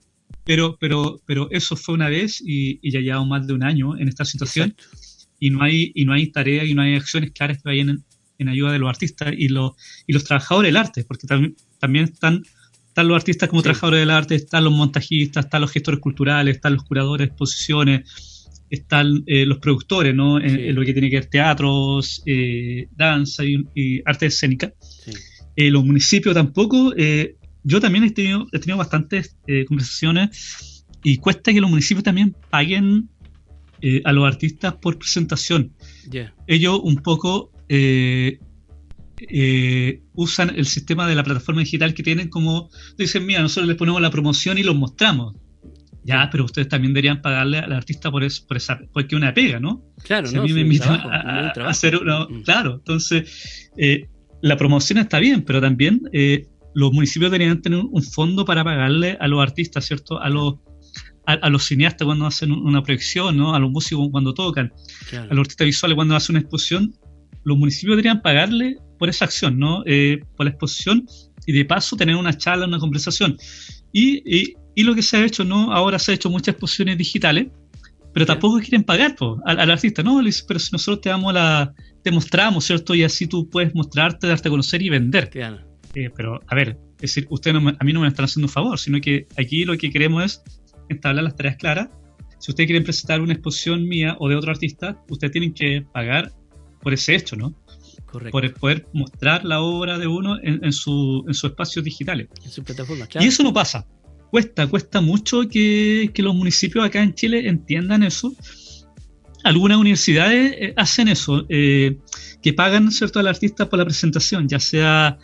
Pero, 0.43 0.77
pero, 0.79 1.21
pero 1.25 1.49
eso 1.51 1.75
fue 1.75 1.95
una 1.95 2.09
vez 2.09 2.41
y, 2.45 2.79
ya 2.89 2.99
llevamos 2.99 3.27
más 3.27 3.47
de 3.47 3.53
un 3.53 3.63
año 3.63 3.97
en 3.97 4.07
esta 4.07 4.25
situación 4.25 4.75
y 5.39 5.49
no 5.49 5.63
hay 5.63 5.91
y 5.95 6.05
no 6.05 6.13
hay 6.13 6.27
tareas 6.27 6.67
y 6.67 6.73
no 6.73 6.81
hay 6.81 6.95
acciones 6.95 7.31
claras 7.31 7.57
que 7.57 7.69
vayan 7.69 8.03
en, 8.37 8.49
ayuda 8.49 8.73
de 8.73 8.79
los 8.79 8.89
artistas 8.89 9.33
y 9.37 9.47
los 9.47 9.71
y 10.05 10.11
los 10.11 10.25
trabajadores 10.25 10.69
del 10.69 10.77
arte, 10.77 11.05
porque 11.05 11.27
también 11.27 11.55
también 11.79 12.05
están 12.05 12.43
están 12.87 13.07
los 13.07 13.15
artistas 13.15 13.49
como 13.49 13.61
trabajadores 13.61 14.01
del 14.01 14.09
arte, 14.09 14.35
están 14.35 14.65
los 14.65 14.73
montajistas, 14.73 15.45
están 15.45 15.61
los 15.61 15.71
gestores 15.71 15.99
culturales, 15.99 16.57
están 16.57 16.73
los 16.73 16.83
curadores 16.83 17.27
de 17.27 17.31
exposiciones, 17.31 18.32
están 18.73 19.23
eh, 19.27 19.45
los 19.45 19.59
productores, 19.59 20.15
¿no? 20.15 20.39
En, 20.39 20.73
lo 20.73 20.83
que 20.83 20.93
tiene 20.93 21.09
que 21.09 21.17
ver 21.17 21.27
teatros, 21.27 22.23
eh, 22.25 22.87
danza 22.95 23.43
y, 23.45 24.01
arte 24.03 24.25
escénica. 24.25 24.73
los 25.55 25.85
municipios 25.85 26.33
tampoco. 26.33 26.93
yo 27.63 27.79
también 27.79 28.03
he 28.05 28.11
tenido, 28.11 28.47
he 28.51 28.59
tenido 28.59 28.77
bastantes 28.77 29.37
conversaciones 29.67 30.85
y 31.03 31.17
cuesta 31.17 31.53
que 31.53 31.61
los 31.61 31.69
municipios 31.69 32.03
también 32.03 32.35
paguen 32.49 33.09
a 34.03 34.11
los 34.11 34.25
artistas 34.25 34.73
por 34.81 34.97
presentación. 34.97 35.73
Ellos 36.47 36.79
un 36.83 36.95
poco 36.95 37.51
usan 40.15 40.53
el 40.55 40.65
sistema 40.65 41.07
de 41.07 41.15
la 41.15 41.23
plataforma 41.23 41.61
digital 41.61 41.93
que 41.93 42.01
tienen 42.01 42.29
como, 42.29 42.71
dicen, 42.97 43.23
mira, 43.23 43.41
nosotros 43.41 43.67
les 43.67 43.77
ponemos 43.77 44.01
la 44.01 44.09
promoción 44.09 44.57
y 44.57 44.63
los 44.63 44.75
mostramos. 44.75 45.35
Ya, 46.05 46.29
pero 46.29 46.45
ustedes 46.45 46.67
también 46.67 46.93
deberían 46.93 47.21
pagarle 47.21 47.59
al 47.59 47.71
artista 47.71 48.11
por, 48.11 48.23
eso, 48.23 48.45
por 48.45 48.57
esa, 48.57 48.79
porque 48.91 49.15
una 49.15 49.33
pega, 49.33 49.59
¿no? 49.59 49.83
Claro, 50.03 50.27
si 50.27 50.35
a 50.35 50.41
mí 50.41 50.51
me 50.51 50.61
invitan 50.61 50.99
a, 50.99 51.51
hacer 51.67 51.95
una, 51.95 52.25
mm. 52.25 52.43
claro, 52.43 52.75
entonces 52.75 53.71
eh, 53.77 54.07
la 54.41 54.57
promoción 54.57 54.99
está 54.99 55.19
bien, 55.19 55.43
pero 55.43 55.61
también 55.61 56.01
eh, 56.11 56.47
los 56.75 56.91
municipios 56.91 57.31
deberían 57.31 57.61
tener 57.61 57.79
un 57.79 58.03
fondo 58.03 58.43
para 58.43 58.63
pagarle 58.63 59.17
a 59.19 59.27
los 59.27 59.41
artistas, 59.41 59.85
¿cierto? 59.85 60.19
A 60.19 60.29
los 60.29 60.55
a, 61.25 61.49
los 61.49 61.63
cineastas 61.63 62.05
cuando 62.05 62.25
hacen 62.25 62.51
una 62.51 62.83
proyección, 62.83 63.37
¿no? 63.37 63.55
A 63.55 63.59
los 63.59 63.71
músicos 63.71 64.09
cuando 64.11 64.33
tocan, 64.33 64.73
a 65.13 65.33
los 65.33 65.39
artistas 65.39 65.65
visuales 65.65 65.95
cuando 65.95 66.17
hacen 66.17 66.35
una 66.35 66.41
exposición, 66.41 66.93
los 67.45 67.57
municipios 67.57 67.95
deberían 67.95 68.21
pagarle 68.21 68.75
por 68.99 69.07
esa 69.07 69.23
acción, 69.23 69.57
¿no? 69.57 69.83
Eh, 69.85 70.19
por 70.35 70.45
la 70.45 70.49
exposición 70.49 71.05
y 71.45 71.53
de 71.53 71.63
paso 71.63 71.95
tener 71.95 72.17
una 72.17 72.37
charla, 72.37 72.67
una 72.67 72.79
conversación. 72.79 73.37
y, 73.93 74.21
y 74.25 74.55
lo 74.81 74.95
que 74.95 75.03
se 75.03 75.17
ha 75.17 75.25
hecho, 75.25 75.43
¿no? 75.43 75.71
Ahora 75.71 75.99
se 75.99 76.11
ha 76.11 76.15
hecho 76.15 76.31
muchas 76.31 76.49
exposiciones 76.49 76.97
digitales, 76.97 77.47
pero 78.13 78.25
tampoco 78.25 78.59
quieren 78.59 78.83
pagar 78.83 79.15
al, 79.45 79.71
artista, 79.71 80.03
¿no? 80.03 80.19
Pero 80.47 80.59
si 80.59 80.71
nosotros 80.71 81.01
te 81.01 81.09
damos 81.09 81.33
la, 81.33 81.73
te 82.01 82.11
mostramos, 82.11 82.65
¿cierto? 82.65 82.95
Y 82.95 83.03
así 83.03 83.27
tú 83.27 83.49
puedes 83.49 83.73
mostrarte, 83.75 84.27
darte 84.27 84.47
a 84.47 84.51
conocer 84.51 84.81
y 84.81 84.89
vender. 84.89 85.29
Eh, 85.95 86.09
pero, 86.15 86.39
a 86.47 86.55
ver, 86.55 86.77
es 86.95 87.01
decir, 87.01 87.27
ustedes 87.29 87.55
a 87.57 87.83
mí 87.83 87.93
no 87.93 88.01
me 88.01 88.07
están 88.07 88.25
haciendo 88.25 88.47
un 88.47 88.51
favor, 88.51 88.79
sino 88.79 88.99
que 88.99 89.27
aquí 89.37 89.65
lo 89.65 89.77
que 89.77 89.91
queremos 89.91 90.23
es 90.23 90.43
entablar 90.89 91.23
las 91.23 91.35
tareas 91.35 91.57
claras. 91.57 91.89
Si 92.39 92.51
ustedes 92.51 92.67
quieren 92.67 92.83
presentar 92.83 93.21
una 93.21 93.33
exposición 93.33 93.87
mía 93.87 94.15
o 94.19 94.27
de 94.27 94.35
otro 94.35 94.51
artista, 94.51 95.01
ustedes 95.09 95.31
tienen 95.31 95.53
que 95.53 95.85
pagar 95.93 96.31
por 96.81 96.93
ese 96.93 97.15
hecho, 97.15 97.35
¿no? 97.35 97.53
Correcto. 98.05 98.31
Por 98.31 98.53
poder 98.55 98.87
mostrar 98.93 99.45
la 99.45 99.61
obra 99.61 99.97
de 99.97 100.07
uno 100.07 100.37
en, 100.41 100.71
su, 100.71 101.23
en 101.27 101.33
sus 101.33 101.49
espacios 101.49 101.83
digitales. 101.83 102.27
En 102.43 102.51
su 102.51 102.63
plataforma, 102.63 103.07
claro. 103.07 103.25
Y 103.25 103.29
eso 103.29 103.41
no 103.43 103.53
pasa 103.53 103.87
cuesta, 104.33 104.65
cuesta 104.65 104.99
mucho 104.99 105.47
que, 105.47 106.11
los 106.17 106.33
municipios 106.33 106.83
acá 106.83 107.03
en 107.03 107.13
Chile 107.13 107.47
entiendan 107.47 108.01
eso. 108.01 108.33
Algunas 109.43 109.77
universidades 109.77 110.55
eh, 110.57 110.73
hacen 110.75 111.07
eso, 111.07 111.45
eh, 111.49 111.99
que 112.41 112.51
pagan 112.51 112.91
¿cierto? 112.91 113.19
al 113.19 113.27
artista 113.27 113.69
por 113.69 113.77
la 113.77 113.85
presentación, 113.85 114.47
ya 114.49 114.59
sea 114.59 115.19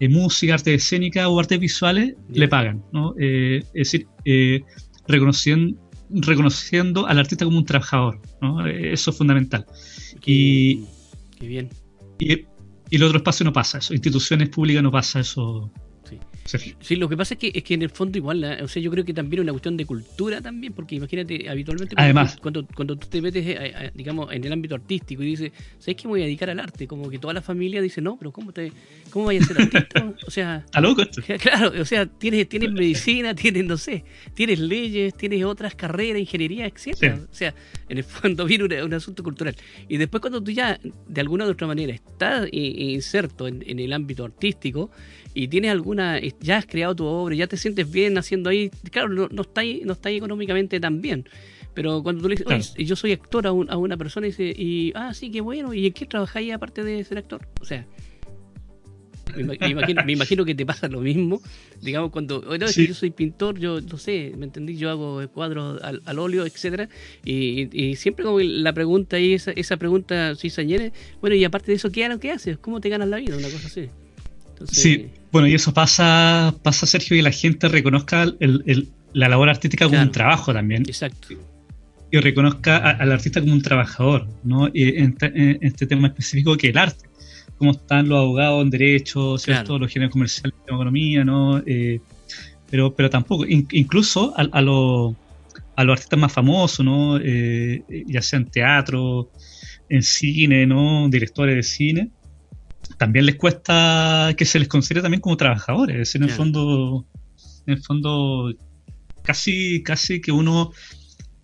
eh, 0.00 0.08
música, 0.08 0.54
arte 0.54 0.72
escénica 0.72 1.28
o 1.28 1.38
artes 1.38 1.60
visuales, 1.60 2.14
le 2.30 2.48
pagan. 2.48 2.82
¿no? 2.94 3.14
es 3.18 3.70
decir, 3.74 4.06
reconociendo, 5.06 5.78
reconociendo 6.08 7.06
al 7.06 7.18
artista 7.18 7.44
como 7.44 7.58
un 7.58 7.66
trabajador. 7.66 8.22
¿no? 8.40 8.66
Eso 8.66 9.10
es 9.10 9.18
fundamental. 9.18 9.66
y, 10.24 10.82
qué 11.38 11.46
bien. 11.46 11.68
Y, 12.18 12.32
y 12.88 12.96
el 12.96 13.02
otro 13.02 13.18
espacio 13.18 13.44
no 13.44 13.52
pasa 13.52 13.76
eso, 13.76 13.92
instituciones 13.92 14.48
públicas 14.48 14.82
no 14.82 14.90
pasa 14.90 15.20
eso 15.20 15.70
Sí. 16.46 16.96
lo 16.96 17.08
que 17.08 17.16
pasa 17.16 17.34
es 17.34 17.40
que, 17.40 17.52
es 17.54 17.62
que 17.62 17.74
en 17.74 17.82
el 17.82 17.90
fondo 17.90 18.18
igual, 18.18 18.44
o 18.62 18.68
sea, 18.68 18.82
yo 18.82 18.90
creo 18.90 19.04
que 19.04 19.12
también 19.12 19.40
es 19.40 19.44
una 19.44 19.52
cuestión 19.52 19.76
de 19.76 19.84
cultura 19.84 20.40
también, 20.40 20.72
porque 20.72 20.94
imagínate, 20.94 21.48
habitualmente 21.48 21.94
cuando, 21.94 22.04
Además, 22.04 22.36
cuando, 22.40 22.66
cuando, 22.74 22.96
tú 22.96 23.08
te 23.08 23.20
metes, 23.20 23.46
eh, 23.46 23.56
eh, 23.58 23.90
digamos, 23.94 24.32
en 24.32 24.44
el 24.44 24.52
ámbito 24.52 24.74
artístico 24.74 25.22
y 25.22 25.26
dices, 25.26 25.52
¿sabes 25.78 25.96
que 25.96 26.04
me 26.04 26.10
voy 26.10 26.22
a 26.22 26.24
dedicar 26.24 26.50
al 26.50 26.60
arte? 26.60 26.86
Como 26.86 27.08
que 27.10 27.18
toda 27.18 27.34
la 27.34 27.42
familia 27.42 27.80
dice, 27.80 28.00
no, 28.00 28.16
pero 28.16 28.32
¿cómo, 28.32 28.52
te, 28.52 28.72
cómo 29.10 29.26
vayas 29.26 29.44
a 29.44 29.54
ser 29.54 29.62
artista? 29.62 30.14
O 30.26 30.30
sea... 30.30 30.62
¿Está 30.64 30.80
loco 30.80 31.02
esto? 31.02 31.22
Claro, 31.38 31.80
o 31.80 31.84
sea, 31.84 32.06
tienes, 32.06 32.48
tienes 32.48 32.72
medicina, 32.72 33.34
tienes, 33.34 33.64
no 33.64 33.76
sé, 33.76 34.04
tienes 34.34 34.58
leyes, 34.58 35.14
tienes 35.14 35.44
otras 35.44 35.74
carreras, 35.74 36.20
ingeniería, 36.20 36.66
etcétera. 36.66 37.20
O 37.30 37.34
sea, 37.34 37.54
en 37.88 37.98
el 37.98 38.04
fondo 38.04 38.44
viene 38.46 38.82
un, 38.82 38.94
asunto 38.94 39.22
cultural. 39.22 39.54
Y 39.88 39.96
después 39.96 40.20
cuando 40.20 40.42
tú 40.42 40.50
ya, 40.50 40.80
de 41.08 41.20
alguna 41.20 41.46
u 41.46 41.50
otra 41.50 41.66
manera, 41.66 41.92
estás 41.92 42.48
inserto 42.52 43.46
en, 43.46 43.62
en 43.66 43.78
el 43.78 43.92
ámbito 43.92 44.24
artístico, 44.24 44.90
y 45.36 45.48
tienes 45.48 45.70
alguna, 45.70 46.18
ya 46.40 46.56
has 46.56 46.64
creado 46.64 46.96
tu 46.96 47.04
obra, 47.04 47.34
ya 47.34 47.46
te 47.46 47.58
sientes 47.58 47.90
bien 47.90 48.16
haciendo 48.16 48.48
ahí, 48.48 48.70
claro, 48.90 49.10
no, 49.10 49.28
no 49.30 49.42
está 49.42 49.60
ahí, 49.60 49.82
no 49.84 49.92
está 49.92 50.08
ahí 50.08 50.16
económicamente 50.16 50.80
tan 50.80 51.02
bien. 51.02 51.28
Pero 51.74 52.02
cuando 52.02 52.22
tú 52.22 52.30
le 52.30 52.36
dices, 52.36 52.72
yo 52.74 52.96
soy 52.96 53.12
actor 53.12 53.46
a, 53.46 53.52
una 53.52 53.98
persona 53.98 54.26
y 54.26 54.30
dice, 54.30 54.54
y, 54.56 54.92
ah, 54.94 55.12
sí, 55.12 55.30
qué 55.30 55.42
bueno, 55.42 55.74
¿y 55.74 55.88
en 55.88 55.92
qué 55.92 56.06
trabajáis 56.06 56.54
aparte 56.54 56.82
de 56.82 57.04
ser 57.04 57.18
actor? 57.18 57.46
O 57.60 57.66
sea, 57.66 57.86
me 59.36 59.58
imagino, 60.08 60.46
que 60.46 60.54
te 60.54 60.64
pasa 60.64 60.88
lo 60.88 61.02
mismo. 61.02 61.42
Digamos, 61.82 62.12
cuando 62.12 62.56
yo 62.56 62.94
soy 62.94 63.10
pintor, 63.10 63.58
yo 63.58 63.82
no 63.82 63.98
sé, 63.98 64.32
¿me 64.38 64.46
entendí? 64.46 64.78
Yo 64.78 64.88
hago 64.88 65.28
cuadros 65.34 65.82
al, 65.82 66.18
óleo, 66.18 66.46
etcétera 66.46 66.88
y, 67.26 67.94
siempre 67.96 68.24
como 68.24 68.40
la 68.40 68.72
pregunta 68.72 69.16
ahí, 69.16 69.34
esa, 69.34 69.50
esa 69.50 69.76
pregunta, 69.76 70.34
si 70.34 70.48
señores, 70.48 70.92
bueno, 71.20 71.36
y 71.36 71.44
aparte 71.44 71.72
de 71.72 71.74
eso, 71.74 71.92
¿qué, 71.92 72.08
¿qué 72.22 72.30
haces? 72.30 72.56
¿Cómo 72.56 72.80
te 72.80 72.88
ganas 72.88 73.08
la 73.10 73.18
vida? 73.18 73.36
Una 73.36 73.50
cosa 73.50 73.66
así 73.66 73.90
sí, 74.64 75.10
bueno, 75.32 75.48
y 75.48 75.54
eso 75.54 75.74
pasa, 75.74 76.54
pasa 76.62 76.86
Sergio, 76.86 77.16
que 77.16 77.22
la 77.22 77.30
gente 77.30 77.68
reconozca 77.68 78.26
la 79.12 79.28
labor 79.28 79.48
artística 79.48 79.86
como 79.86 80.00
un 80.00 80.10
trabajo 80.10 80.52
también. 80.52 80.82
Exacto. 80.86 81.28
Y 82.10 82.18
reconozca 82.18 82.78
al 82.78 83.12
artista 83.12 83.40
como 83.40 83.52
un 83.52 83.62
trabajador, 83.62 84.26
¿no? 84.44 84.68
Y 84.72 84.96
en, 84.98 85.16
este 85.60 85.86
tema 85.86 86.08
específico 86.08 86.56
que 86.56 86.68
el 86.68 86.78
arte. 86.78 87.06
Cómo 87.58 87.72
están 87.72 88.08
los 88.08 88.18
abogados 88.18 88.62
en 88.62 88.70
derecho, 88.70 89.38
¿cierto? 89.38 89.78
Los 89.78 89.92
géneros 89.92 90.12
comerciales 90.12 90.54
en 90.66 90.74
economía, 90.74 91.24
¿no? 91.24 91.62
Eh, 91.66 92.00
pero, 92.70 92.94
pero 92.94 93.10
tampoco, 93.10 93.44
incluso 93.46 94.34
a, 94.36 94.42
a, 94.42 94.62
los 94.62 95.14
artistas 95.76 96.18
más 96.18 96.32
famosos, 96.32 96.84
¿no? 96.84 97.18
Eh, 97.18 97.82
ya 98.06 98.22
sea 98.22 98.38
en 98.38 98.46
teatro, 98.46 99.30
en 99.88 100.02
cine, 100.02 100.66
¿no? 100.66 101.08
Directores 101.08 101.56
de 101.56 101.62
cine, 101.62 102.10
también 102.96 103.26
les 103.26 103.36
cuesta 103.36 104.34
que 104.36 104.44
se 104.44 104.58
les 104.58 104.68
considere 104.68 105.02
también 105.02 105.20
como 105.20 105.36
trabajadores. 105.36 106.14
En 106.14 106.22
el 106.24 106.30
fondo, 106.30 107.06
en 107.66 107.74
el 107.74 107.82
fondo, 107.82 108.54
casi, 109.22 109.82
casi 109.82 110.20
que 110.20 110.32
uno 110.32 110.72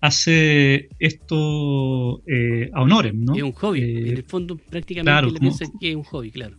hace 0.00 0.88
esto 0.98 2.22
eh, 2.26 2.70
a 2.72 2.82
honores, 2.82 3.14
¿no? 3.14 3.34
Es 3.34 3.42
un 3.42 3.52
hobby. 3.52 3.80
Eh, 3.80 4.08
en 4.08 4.16
el 4.16 4.24
fondo, 4.24 4.56
prácticamente 4.56 5.32
le 5.32 5.40
piensa 5.40 5.64
que 5.80 5.90
es 5.90 5.96
un 5.96 6.04
hobby, 6.04 6.30
claro. 6.30 6.56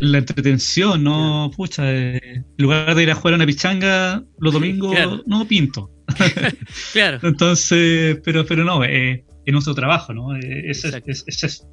la 0.00 0.18
entretención, 0.18 1.04
¿no? 1.04 1.50
Pucha, 1.56 1.92
eh, 1.92 2.20
en 2.34 2.44
lugar 2.58 2.94
de 2.94 3.02
ir 3.02 3.10
a 3.10 3.14
jugar 3.14 3.34
a 3.34 3.36
una 3.36 3.46
pichanga 3.46 4.24
los 4.38 4.52
domingos, 4.54 4.96
no 5.26 5.46
pinto. 5.46 5.90
claro. 6.92 7.20
Entonces, 7.22 8.18
pero, 8.24 8.44
pero 8.44 8.64
no, 8.64 8.82
es 8.82 9.22
nuestro 9.46 9.74
trabajo, 9.74 10.12
¿no? 10.12 10.36
Ese, 10.36 11.02
es, 11.06 11.24
es, 11.26 11.66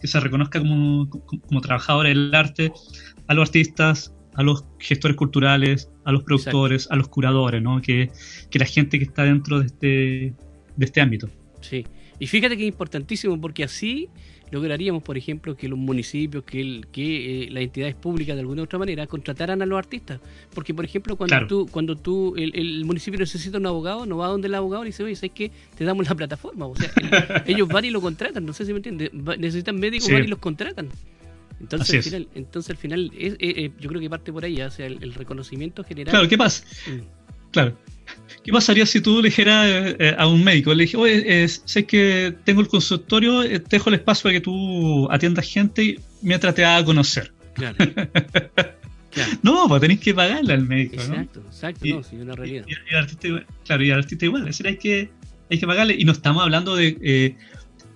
que 0.00 0.06
se 0.06 0.18
reconozca 0.20 0.58
como, 0.58 1.08
como, 1.08 1.60
trabajadores 1.60 2.14
del 2.14 2.34
arte 2.34 2.72
a 3.26 3.34
los 3.34 3.48
artistas, 3.48 4.14
a 4.34 4.42
los 4.42 4.64
gestores 4.78 5.16
culturales, 5.16 5.90
a 6.04 6.12
los 6.12 6.22
productores, 6.22 6.90
a 6.90 6.96
los 6.96 7.08
curadores, 7.08 7.62
¿no? 7.62 7.80
Que, 7.80 8.10
que, 8.50 8.58
la 8.58 8.64
gente 8.64 8.98
que 8.98 9.04
está 9.04 9.24
dentro 9.24 9.60
de 9.60 9.66
este, 9.66 10.34
de 10.76 10.84
este 10.84 11.00
ámbito. 11.00 11.28
Sí, 11.60 11.84
y 12.18 12.26
fíjate 12.26 12.56
que 12.56 12.62
es 12.64 12.68
importantísimo 12.68 13.40
porque 13.40 13.64
así 13.64 14.08
lograríamos, 14.50 15.02
por 15.02 15.16
ejemplo, 15.16 15.56
que 15.56 15.68
los 15.68 15.78
municipios, 15.78 16.44
que, 16.44 16.60
el, 16.60 16.86
que 16.92 17.44
eh, 17.44 17.50
las 17.50 17.62
entidades 17.62 17.94
públicas 17.94 18.36
de 18.36 18.40
alguna 18.40 18.62
u 18.62 18.64
otra 18.64 18.78
manera 18.78 19.06
contrataran 19.06 19.62
a 19.62 19.66
los 19.66 19.78
artistas. 19.78 20.20
Porque, 20.54 20.74
por 20.74 20.84
ejemplo, 20.84 21.16
cuando 21.16 21.46
tú, 21.46 21.68
cuando 21.70 21.96
tú 21.96 22.34
el, 22.36 22.84
municipio 22.84 23.18
necesita 23.18 23.58
un 23.58 23.66
abogado, 23.66 24.06
no 24.06 24.16
va 24.16 24.28
donde 24.28 24.48
el 24.48 24.54
abogado 24.54 24.84
y 24.84 24.88
dice, 24.88 25.02
oye, 25.02 25.16
¿sabes 25.16 25.32
qué? 25.34 25.50
Te 25.76 25.84
damos 25.84 26.08
la 26.08 26.14
plataforma. 26.14 26.66
O 26.66 26.76
sea, 26.76 26.90
ellos 27.46 27.68
van 27.68 27.84
y 27.84 27.90
lo 27.90 28.00
contratan, 28.00 28.44
no 28.44 28.52
sé 28.52 28.64
si 28.64 28.72
me 28.72 28.78
entiendes. 28.78 29.12
Necesitan 29.12 29.78
médicos, 29.78 30.10
van 30.10 30.24
y 30.24 30.28
los 30.28 30.38
contratan. 30.38 30.88
Entonces 31.60 31.94
al, 31.94 32.02
final, 32.02 32.28
entonces, 32.34 32.70
al 32.70 32.76
final, 32.78 33.12
es, 33.16 33.34
eh, 33.34 33.38
eh, 33.40 33.70
yo 33.78 33.90
creo 33.90 34.00
que 34.00 34.08
parte 34.08 34.32
por 34.32 34.44
ahí, 34.44 34.60
o 34.62 34.70
sea, 34.70 34.86
el, 34.86 35.12
reconocimiento 35.12 35.84
general. 35.84 36.12
Claro, 36.12 36.28
¿qué 36.28 36.38
pasa? 36.38 36.64
Mm. 36.86 37.00
Claro. 37.50 37.76
¿Qué 38.44 38.52
pasaría 38.52 38.86
si 38.86 39.00
tú 39.00 39.20
le 39.20 39.28
dijeras 39.28 39.66
eh, 39.98 40.14
a 40.16 40.26
un 40.26 40.42
médico, 40.42 40.72
le 40.72 40.84
dije, 40.84 40.96
oye, 40.96 41.48
sé 41.48 41.84
que 41.84 42.34
tengo 42.44 42.62
el 42.62 42.68
consultorio, 42.68 43.42
eh, 43.42 43.60
te 43.60 43.76
dejo 43.76 43.90
el 43.90 43.96
espacio 43.96 44.24
para 44.24 44.32
que 44.34 44.40
tú 44.40 45.10
atiendas 45.10 45.46
gente 45.46 46.00
mientras 46.22 46.54
te 46.54 46.64
haga 46.64 46.84
conocer? 46.84 47.32
Claro. 49.12 49.32
No, 49.42 49.66
pues 49.66 49.80
tenéis 49.80 49.98
que 49.98 50.14
pagarle 50.14 50.52
al 50.54 50.64
médico, 50.68 50.94
exacto, 50.94 51.42
Exacto, 51.44 51.84
no, 51.84 52.02
sí, 52.04 52.14
una 52.14 52.36
realidad. 52.36 52.64
Y, 52.68 52.74
el 52.94 52.96
artista 52.96 53.26
igual, 53.26 53.46
claro, 53.64 53.82
y 53.82 53.90
el 53.90 53.98
artista 53.98 54.24
igual, 54.24 54.42
es 54.42 54.46
decir, 54.46 54.68
hay 54.68 54.76
que, 54.76 55.10
hay 55.50 55.58
que 55.58 55.66
pagarle, 55.66 55.96
y 55.98 56.04
no 56.04 56.12
estamos 56.12 56.44
hablando 56.44 56.76
de 56.76 56.96
eh, 57.02 57.36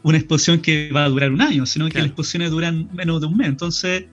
una 0.03 0.19
exposición 0.19 0.61
que 0.61 0.91
va 0.91 1.05
a 1.05 1.09
durar 1.09 1.31
un 1.31 1.41
año, 1.41 1.67
sino 1.67 1.89
que 1.89 1.99
las 1.99 2.09
exposiciones 2.09 2.51
duran 2.51 2.89
menos 2.93 3.21
de 3.21 3.29
un 3.29 3.37
mes. 3.37 3.47
Entonces, 3.47 4.07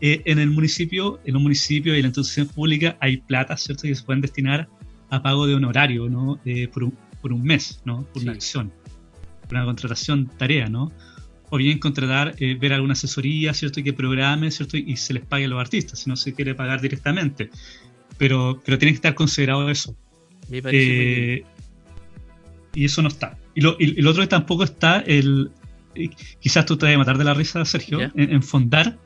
en 0.00 0.38
el 0.38 0.50
municipio, 0.50 1.20
en 1.24 1.34
un 1.34 1.42
municipio 1.42 1.92
y 1.92 1.96
en 1.96 2.02
la 2.02 2.08
institución 2.08 2.46
pública 2.46 2.96
hay 3.00 3.16
plata, 3.16 3.56
¿cierto?, 3.56 3.82
que 3.82 3.94
se 3.96 4.04
pueden 4.04 4.20
destinar 4.20 4.68
a 5.16 5.22
pago 5.22 5.46
de 5.46 5.54
honorario, 5.54 6.08
¿no? 6.08 6.40
por, 6.72 6.84
un, 6.84 6.96
por, 7.20 7.32
un, 7.32 7.42
mes, 7.42 7.80
¿no? 7.84 8.04
Por 8.12 8.22
una 8.22 8.32
acción. 8.32 8.72
una 9.50 9.64
contratación 9.64 10.30
tarea, 10.38 10.68
¿no? 10.68 10.92
O 11.50 11.56
bien 11.56 11.78
contratar, 11.78 12.34
eh, 12.38 12.56
ver 12.58 12.72
alguna 12.72 12.94
asesoría, 12.94 13.54
¿cierto? 13.54 13.80
Y 13.80 13.84
que 13.84 13.92
programe, 13.92 14.50
¿cierto? 14.50 14.76
Y 14.76 14.96
se 14.96 15.14
les 15.14 15.24
pague 15.24 15.44
a 15.44 15.48
los 15.48 15.60
artistas, 15.60 16.00
si 16.00 16.10
no 16.10 16.16
se 16.16 16.34
quiere 16.34 16.54
pagar 16.54 16.80
directamente. 16.80 17.50
Pero, 18.18 18.60
pero 18.64 18.78
tiene 18.78 18.92
que 18.92 18.96
estar 18.96 19.14
considerado 19.14 19.68
eso. 19.70 19.96
Eh, 20.50 21.44
y 22.74 22.84
eso 22.84 23.02
no 23.02 23.08
está. 23.08 23.38
Y 23.54 23.60
lo, 23.60 23.76
y, 23.78 24.00
lo 24.00 24.10
otro 24.10 24.22
que 24.22 24.28
tampoco 24.28 24.64
está, 24.64 25.00
el 25.00 25.50
quizás 26.40 26.66
tú 26.66 26.76
te 26.76 26.86
vas 26.86 26.94
a 26.94 26.98
matar 26.98 27.18
de 27.18 27.24
la 27.24 27.34
risa, 27.34 27.64
Sergio, 27.64 27.98
en, 28.14 28.42
Fondar, 28.42 28.98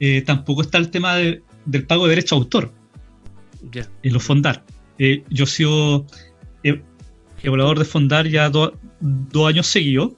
eh, 0.00 0.22
tampoco 0.22 0.62
está 0.62 0.78
el 0.78 0.90
tema 0.90 1.16
del 1.16 1.86
pago 1.86 2.04
de 2.04 2.10
derecho 2.10 2.34
a 2.34 2.38
autor. 2.38 2.72
En 4.02 4.12
los 4.12 4.22
Fondar. 4.22 4.64
Yo 5.30 5.44
he 5.44 5.46
sido 5.46 6.06
evaluador 7.42 7.78
de 7.78 7.84
Fondar 7.84 8.28
ya 8.28 8.50
dos 8.50 8.72
años 9.46 9.66
seguidos. 9.66 10.12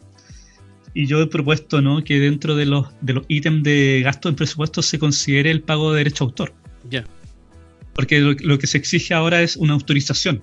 Y 0.96 1.06
yo 1.06 1.20
he 1.20 1.26
propuesto 1.26 1.82
¿no? 1.82 2.04
que 2.04 2.20
dentro 2.20 2.54
de 2.54 2.66
los, 2.66 2.86
de 3.00 3.14
los 3.14 3.24
ítems 3.26 3.64
de 3.64 4.02
gasto 4.04 4.28
en 4.28 4.36
presupuesto 4.36 4.80
se 4.80 4.98
considere 4.98 5.50
el 5.50 5.60
pago 5.60 5.92
de 5.92 5.98
derecho 5.98 6.22
a 6.22 6.26
autor. 6.28 6.54
Ya. 6.88 7.04
Porque 7.94 8.20
lo, 8.20 8.58
que 8.58 8.66
se 8.66 8.78
exige 8.78 9.12
ahora 9.12 9.42
es 9.42 9.56
una 9.56 9.72
autorización 9.72 10.42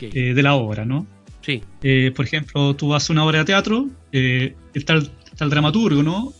eh, 0.00 0.34
de 0.34 0.42
la 0.42 0.54
obra, 0.54 0.86
¿no? 0.86 1.06
Sí. 1.42 1.62
Eh, 1.82 2.12
por 2.14 2.24
ejemplo, 2.24 2.74
tú 2.76 2.94
haces 2.94 3.10
una 3.10 3.24
obra 3.24 3.40
de 3.40 3.44
teatro, 3.46 3.90
eh, 4.12 4.54
está, 4.72 4.94
el, 4.94 5.10
dramaturgo, 5.50 6.02
¿no? 6.02 6.32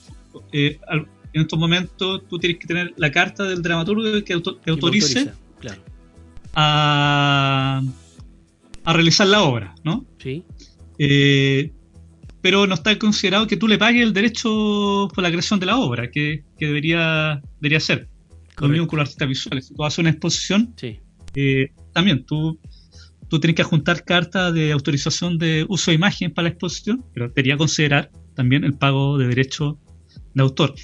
en 0.53 1.43
estos 1.43 1.59
momentos 1.59 2.23
tú 2.29 2.39
tienes 2.39 2.59
que 2.59 2.67
tener 2.67 2.93
la 2.97 3.11
carta 3.11 3.45
del 3.45 3.63
dramaturgo 3.63 4.03
que, 4.25 4.33
autorice 4.71 5.33
a, 6.55 7.83
a 8.85 8.93
realizar 8.93 9.27
la 9.27 9.43
obra, 9.43 9.75
¿no? 9.85 10.05
Sí. 10.19 10.45
Eh, 10.99 11.73
pero 12.41 12.67
no 12.67 12.75
está 12.75 12.99
considerado 12.99 13.47
que 13.47 13.57
tú 13.57 13.69
le 13.69 13.79
pagues 13.79 14.03
el 14.03 14.13
derecho 14.13 15.09
por 15.15 15.23
la 15.23 15.31
creación 15.31 15.61
de 15.61 15.67
la 15.67 15.79
obra, 15.79 16.11
que, 16.11 16.45
debería, 16.59 17.41
debería 17.61 17.81
ser. 17.81 18.09
Lo 18.59 18.69
mismo 18.69 18.87
con 18.87 18.99
los 18.99 19.09
artistas 19.09 19.29
visuales. 19.29 19.67
Si 19.69 19.75
tú 19.75 19.85
haces 19.85 19.99
una 19.99 20.11
exposición, 20.11 20.75
eh, 21.35 21.73
también 21.95 22.25
tú, 22.25 22.59
tú 23.29 23.41
tienes 23.41 23.57
que 23.57 23.63
juntar 23.63 24.05
carta 24.05 24.53
de 24.53 24.73
autorización 24.73 25.39
de 25.39 25.65
uso 25.69 25.91
de 25.91 25.95
imagen 25.95 26.33
para 26.33 26.45
la 26.45 26.51
exposición, 26.51 27.05
pero 27.15 27.29
debería 27.29 27.57
considerar 27.57 28.11
también 28.35 28.65
el 28.65 28.75
pago 28.75 29.17
de 29.17 29.29
derecho 29.29 29.79
de 30.35 30.43
autor 30.43 30.75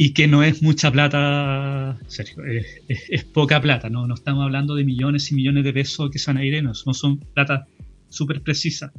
y 0.00 0.12
que 0.12 0.28
no 0.28 0.44
es 0.44 0.62
mucha 0.62 0.92
plata, 0.92 1.98
Sergio, 2.06 2.44
es, 2.88 3.24
poca 3.24 3.60
plata, 3.60 3.90
¿no? 3.90 4.06
no 4.06 4.14
estamos 4.14 4.44
hablando 4.44 4.76
de 4.76 4.84
millones 4.84 5.32
y 5.32 5.34
millones 5.34 5.64
de 5.64 5.72
pesos 5.72 6.08
que 6.12 6.20
se 6.20 6.30
van 6.30 6.36
a 6.36 6.44
ir, 6.44 6.62
no, 6.62 6.72
son 6.72 7.18
plata 7.18 7.66
súper 8.08 8.40
precisas, 8.40 8.92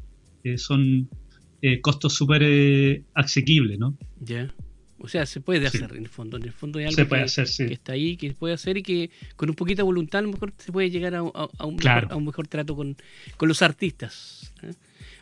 eh, 0.43 0.57
son 0.57 1.07
eh, 1.61 1.79
costos 1.79 2.13
súper 2.13 2.41
eh, 2.43 3.03
asequibles, 3.13 3.79
¿no? 3.79 3.97
Ya. 4.19 4.53
O 4.97 5.07
sea, 5.07 5.25
se 5.25 5.39
puede 5.39 5.65
hacer 5.65 5.89
en 5.95 6.03
el 6.03 6.09
fondo. 6.09 6.35
En 6.35 6.43
el 6.43 6.51
fondo 6.51 6.79
hay 6.79 6.85
algo 6.85 6.97
se 6.97 7.05
puede 7.05 7.21
que, 7.21 7.25
hacer, 7.27 7.47
sí. 7.47 7.67
que, 7.67 7.73
está 7.75 7.93
ahí, 7.93 8.17
que 8.17 8.27
se 8.27 8.35
puede 8.35 8.53
hacer 8.53 8.77
y 8.77 8.83
que 8.83 9.09
con 9.37 9.49
un 9.49 9.55
poquito 9.55 9.77
de 9.77 9.83
voluntad 9.83 10.19
a 10.19 10.23
lo 10.23 10.33
mejor 10.33 10.51
se 10.57 10.73
puede 10.73 10.89
llegar 10.89 11.15
a, 11.15 11.23
un, 11.23 11.31
mejor, 11.77 12.07
a 12.11 12.15
un, 12.17 12.25
mejor, 12.25 12.47
trato 12.49 12.75
con, 12.75 12.97
con 13.37 13.47
los 13.47 13.61
artistas. 13.61 14.53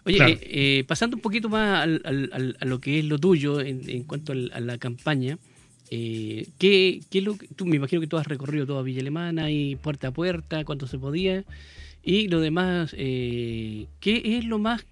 Oye, 0.06 0.84
pasando 0.88 1.18
un 1.18 1.22
poquito 1.22 1.50
más 1.50 1.84
al, 1.84 2.02
al, 2.04 2.58
a 2.60 2.66
lo 2.66 2.82
que 2.82 2.98
es 2.98 3.06
lo 3.06 3.20
tuyo 3.20 3.62
en, 3.62 3.88
en 3.88 4.06
cuanto 4.06 4.32
a 4.32 4.60
la 4.60 4.80
campaña, 4.80 5.38
eh, 5.90 6.48
¿qué, 6.58 7.02
qué 7.10 7.22
lo, 7.22 7.38
tú 7.56 7.66
me 7.66 7.78
imagino 7.78 8.02
que 8.02 8.08
tú 8.08 8.18
has 8.18 8.28
recorrido 8.28 8.66
toda 8.66 8.82
Villa 8.82 9.02
Alemana 9.02 9.52
y 9.52 9.76
puerta 9.76 10.10
a 10.10 10.12
puerta, 10.12 10.64
cuanto 10.66 10.88
se 10.88 10.98
podía. 10.98 11.46
Y 12.04 12.28
lo 12.28 12.40
demás, 12.40 12.96
eh, 12.98 13.88
¿qué 14.00 14.38
es 14.38 14.46
lo 14.46 14.60
más 14.60 14.86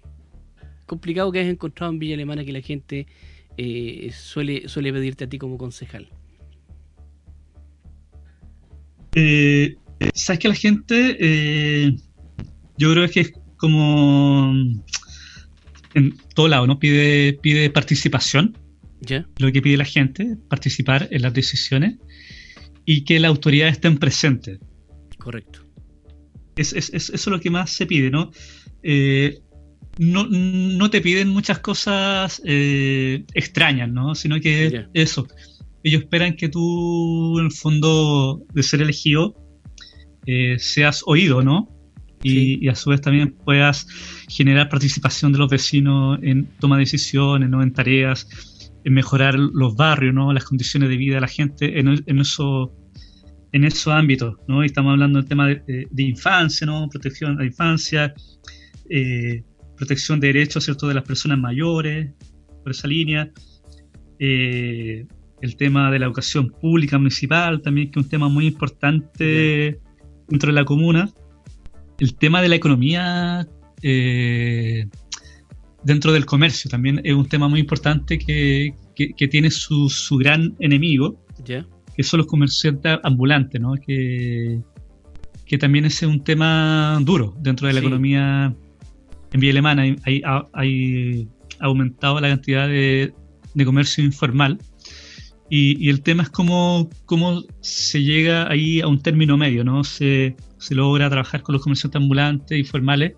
complicado 0.86 1.32
que 1.32 1.40
has 1.40 1.46
encontrado 1.46 1.92
en 1.92 1.98
Villa 1.98 2.14
Alemana 2.14 2.44
que 2.44 2.52
la 2.52 2.60
gente 2.60 3.06
eh, 3.56 4.10
suele, 4.12 4.68
suele 4.68 4.92
pedirte 4.92 5.24
a 5.24 5.28
ti 5.28 5.38
como 5.38 5.58
concejal? 5.58 6.08
Eh, 9.14 9.76
Sabes 10.12 10.40
que 10.40 10.48
la 10.48 10.54
gente, 10.54 11.96
yo 12.76 12.92
creo 12.92 13.08
que 13.08 13.20
es 13.20 13.32
como 13.56 14.52
en 15.94 16.14
todo 16.34 16.48
lado, 16.48 16.66
¿no? 16.66 16.78
Pide, 16.78 17.32
pide 17.40 17.70
participación 17.70 18.54
lo 19.38 19.52
que 19.52 19.62
pide 19.62 19.76
la 19.76 19.84
gente, 19.84 20.36
participar 20.48 21.08
en 21.10 21.22
las 21.22 21.32
decisiones 21.32 21.96
y 22.84 23.04
que 23.04 23.18
las 23.20 23.28
autoridades 23.28 23.74
estén 23.74 23.98
presentes. 23.98 24.58
Correcto. 25.18 25.60
Es, 26.56 26.72
eso 26.72 27.14
es 27.14 27.26
lo 27.26 27.40
que 27.40 27.50
más 27.50 27.70
se 27.70 27.86
pide, 27.86 28.10
¿no? 28.10 28.30
Eh, 28.82 29.40
no, 29.98 30.90
te 30.90 31.00
piden 31.00 31.28
muchas 31.28 31.58
cosas 31.60 32.40
eh, 32.44 33.24
extrañas, 33.34 33.90
¿no? 33.90 34.14
Sino 34.14 34.40
que 34.40 34.86
eso. 34.94 35.26
Ellos 35.82 36.02
esperan 36.02 36.36
que 36.36 36.48
tú, 36.48 37.38
en 37.38 37.46
el 37.46 37.52
fondo, 37.52 38.42
de 38.52 38.62
ser 38.62 38.82
elegido, 38.82 39.34
eh, 40.26 40.56
seas 40.58 41.02
oído, 41.06 41.42
¿no? 41.42 41.68
Y, 42.22 42.68
a 42.68 42.74
su 42.74 42.90
vez 42.90 43.00
también 43.00 43.32
puedas 43.32 43.86
generar 44.28 44.68
participación 44.68 45.32
de 45.32 45.38
los 45.38 45.48
vecinos 45.48 46.18
en 46.22 46.46
toma 46.58 46.76
de 46.76 46.80
decisiones, 46.80 47.48
¿no? 47.48 47.62
En 47.62 47.72
tareas 47.72 48.26
mejorar 48.90 49.34
los 49.34 49.74
barrios, 49.74 50.14
¿no? 50.14 50.32
las 50.32 50.44
condiciones 50.44 50.88
de 50.88 50.96
vida 50.96 51.16
de 51.16 51.20
la 51.20 51.28
gente 51.28 51.78
en, 51.78 51.88
en, 52.06 52.18
eso, 52.18 52.72
en 53.52 53.64
esos 53.64 53.88
ámbitos. 53.92 54.36
¿no? 54.46 54.62
estamos 54.62 54.92
hablando 54.92 55.18
del 55.18 55.28
tema 55.28 55.48
de, 55.48 55.88
infancia, 55.96 56.66
¿no? 56.66 56.88
protección 56.88 57.32
a 57.32 57.40
la 57.40 57.46
infancia, 57.46 58.14
eh, 58.88 59.42
protección 59.76 60.20
de 60.20 60.28
derechos 60.28 60.64
¿cierto? 60.64 60.86
de 60.88 60.94
las 60.94 61.04
personas 61.04 61.38
mayores, 61.38 62.12
por 62.62 62.72
esa 62.72 62.88
línea. 62.88 63.30
Eh, 64.18 65.06
el 65.42 65.56
tema 65.56 65.90
de 65.90 65.98
la 65.98 66.06
educación 66.06 66.50
pública 66.50 66.98
municipal 66.98 67.60
también, 67.60 67.90
que 67.90 68.00
es 68.00 68.04
un 68.04 68.10
tema 68.10 68.28
muy 68.28 68.46
importante 68.46 69.80
dentro 70.28 70.48
de 70.48 70.52
la 70.52 70.64
comuna. 70.64 71.10
El 71.98 72.14
tema 72.16 72.42
de 72.42 72.48
la 72.48 72.56
economía 72.56 73.46
eh, 73.82 74.86
dentro 75.86 76.12
del 76.12 76.26
comercio 76.26 76.68
también 76.68 77.00
es 77.04 77.14
un 77.14 77.28
tema 77.28 77.46
muy 77.46 77.60
importante 77.60 78.18
que, 78.18 78.74
tiene 79.30 79.50
su, 79.50 79.88
gran 80.18 80.56
enemigo, 80.58 81.16
que 81.44 82.02
son 82.02 82.18
los 82.18 82.26
comerciantes 82.26 82.98
ambulantes, 83.04 83.60
¿no? 83.60 83.74
que, 83.74 84.60
que 85.46 85.58
también 85.58 85.84
es 85.84 86.02
un 86.02 86.24
tema 86.24 86.98
duro 87.02 87.36
dentro 87.40 87.68
de 87.68 87.74
la 87.74 87.80
economía 87.80 88.54
en 89.32 89.40
Vía 89.40 89.52
Alemana. 89.52 89.82
Hay, 89.82 90.22
hay, 90.52 91.28
aumentado 91.60 92.20
la 92.20 92.28
cantidad 92.30 92.68
de, 92.68 93.14
comercio 93.64 94.04
informal. 94.04 94.58
Y, 95.48 95.88
el 95.88 96.02
tema 96.02 96.24
es 96.24 96.30
cómo, 96.30 96.90
cómo 97.04 97.44
se 97.60 98.02
llega 98.02 98.50
ahí 98.50 98.80
a 98.80 98.88
un 98.88 99.00
término 99.00 99.36
medio, 99.36 99.62
¿no? 99.62 99.84
Se, 99.84 100.34
se 100.58 100.74
logra 100.74 101.08
trabajar 101.08 101.42
con 101.42 101.52
los 101.52 101.62
comerciantes 101.62 102.02
ambulantes 102.02 102.58
informales, 102.58 103.12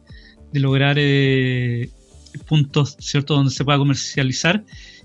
de 0.53 0.61
lograr 0.61 0.97
eh, 0.99 1.91
puntos 2.47 2.97
cierto 3.01 3.35
donde 3.35 3.51
se 3.51 3.65
pueda 3.65 3.79
comercializar 3.79 4.65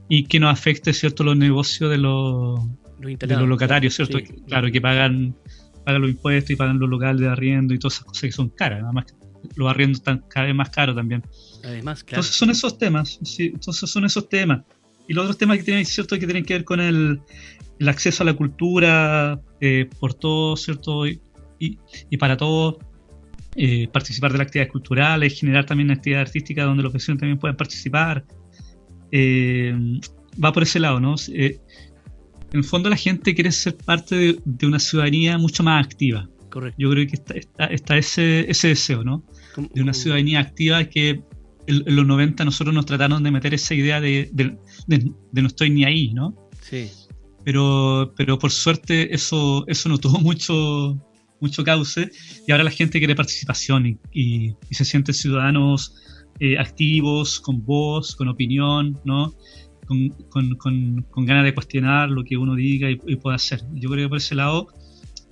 y 0.09 0.25
que 0.25 0.39
no 0.39 0.49
afecte 0.49 0.93
cierto 0.93 1.23
los 1.23 1.37
negocios 1.37 1.89
de 1.89 1.97
los, 1.97 2.59
de 2.99 3.27
los 3.27 3.47
locatarios, 3.47 3.95
¿cierto? 3.95 4.19
claro, 4.47 4.71
que 4.71 4.81
pagan, 4.81 5.35
pagan 5.85 6.01
los 6.01 6.11
impuestos 6.11 6.51
y 6.51 6.55
pagan 6.55 6.79
los 6.79 6.89
locales 6.89 7.21
de 7.21 7.27
arriendo 7.27 7.73
y 7.73 7.79
todas 7.79 7.95
esas 7.95 8.05
cosas 8.05 8.21
que 8.21 8.31
son 8.31 8.49
caras, 8.49 8.81
además 8.83 9.05
los 9.55 9.69
arriendos 9.69 9.99
están 9.99 10.23
cada 10.29 10.47
vez 10.47 10.55
más 10.55 10.69
caros 10.69 10.95
también. 10.95 11.23
Además, 11.63 12.05
Entonces 12.07 12.35
son 12.35 12.49
esos 12.49 12.77
temas, 12.77 13.19
sí, 13.23 13.51
entonces 13.53 13.89
son 13.89 14.05
esos 14.05 14.29
temas. 14.29 14.63
Y 15.07 15.13
los 15.13 15.23
otros 15.23 15.37
temas 15.37 15.57
que 15.57 15.63
tienen, 15.63 15.85
¿cierto? 15.85 16.17
que 16.17 16.25
tienen 16.25 16.45
que 16.45 16.53
ver 16.53 16.63
con 16.63 16.79
el, 16.79 17.21
el 17.79 17.89
acceso 17.89 18.23
a 18.23 18.25
la 18.25 18.33
cultura 18.33 19.39
eh, 19.59 19.89
por 19.99 20.13
todo, 20.13 20.55
¿cierto? 20.55 21.05
Y, 21.05 21.19
y, 21.59 21.77
y 22.09 22.17
para 22.17 22.37
todos 22.37 22.77
eh, 23.55 23.87
participar 23.91 24.31
de 24.31 24.39
las 24.39 24.47
actividades 24.47 24.71
culturales, 24.71 25.39
generar 25.39 25.65
también 25.65 25.91
actividades 25.91 26.29
artísticas 26.29 26.65
donde 26.65 26.83
los 26.83 26.93
vecinos 26.93 27.19
también 27.19 27.37
puedan 27.37 27.55
participar. 27.55 28.25
Eh, 29.11 29.75
va 30.43 30.51
por 30.51 30.63
ese 30.63 30.79
lado, 30.79 30.99
¿no? 30.99 31.15
Eh, 31.31 31.59
en 32.51 32.59
el 32.59 32.63
fondo 32.63 32.89
la 32.89 32.95
gente 32.95 33.33
quiere 33.33 33.51
ser 33.51 33.75
parte 33.77 34.37
de, 34.43 34.65
una 34.67 34.79
ciudadanía 34.79 35.37
mucho 35.37 35.63
más 35.63 35.85
activa. 35.85 36.29
Correcto. 36.49 36.75
Yo 36.79 36.91
creo 36.91 37.07
que 37.07 37.15
está, 37.15 37.65
está, 37.65 37.97
ese, 37.97 38.49
ese 38.49 38.69
deseo, 38.69 39.03
¿no? 39.03 39.23
De 39.73 39.81
una 39.81 39.93
ciudadanía 39.93 40.39
activa 40.39 40.83
que 40.85 41.21
en, 41.67 41.95
los 41.95 42.05
90 42.05 42.45
nosotros 42.45 42.73
nos 42.73 42.85
trataron 42.85 43.23
de 43.23 43.31
meter 43.31 43.53
esa 43.53 43.73
idea 43.73 43.99
de, 44.01 44.29
de, 44.33 44.57
no 45.41 45.47
estoy 45.47 45.71
ni 45.71 45.83
ahí, 45.83 46.13
¿no? 46.13 46.35
Sí. 46.61 46.89
Pero, 47.43 48.13
pero 48.15 48.37
por 48.37 48.51
suerte 48.51 49.13
eso, 49.13 49.65
eso 49.67 49.89
no 49.89 49.97
tuvo 49.97 50.19
mucho, 50.19 50.97
mucho 51.43 51.63
cauce 51.63 52.09
y 52.47 52.51
ahora 52.51 52.63
la 52.63 52.71
gente 52.71 52.99
quiere 52.99 53.15
participación 53.15 53.99
y, 54.11 54.55
se 54.71 54.85
sienten 54.85 55.13
ciudadanos 55.13 55.93
eh, 56.39 56.57
activos, 56.57 57.39
con 57.39 57.63
voz, 57.63 58.15
con 58.15 58.27
opinión, 58.29 58.99
¿no? 59.03 59.33
Con, 59.85 61.25
ganas 61.25 61.43
de 61.43 61.53
cuestionar 61.53 62.09
lo 62.09 62.23
que 62.23 62.37
uno 62.37 62.55
diga 62.55 62.89
y, 62.89 63.15
pueda 63.17 63.35
hacer. 63.35 63.61
Yo 63.73 63.89
creo 63.89 64.05
que 64.05 64.09
por 64.09 64.17
ese 64.17 64.35
lado, 64.35 64.67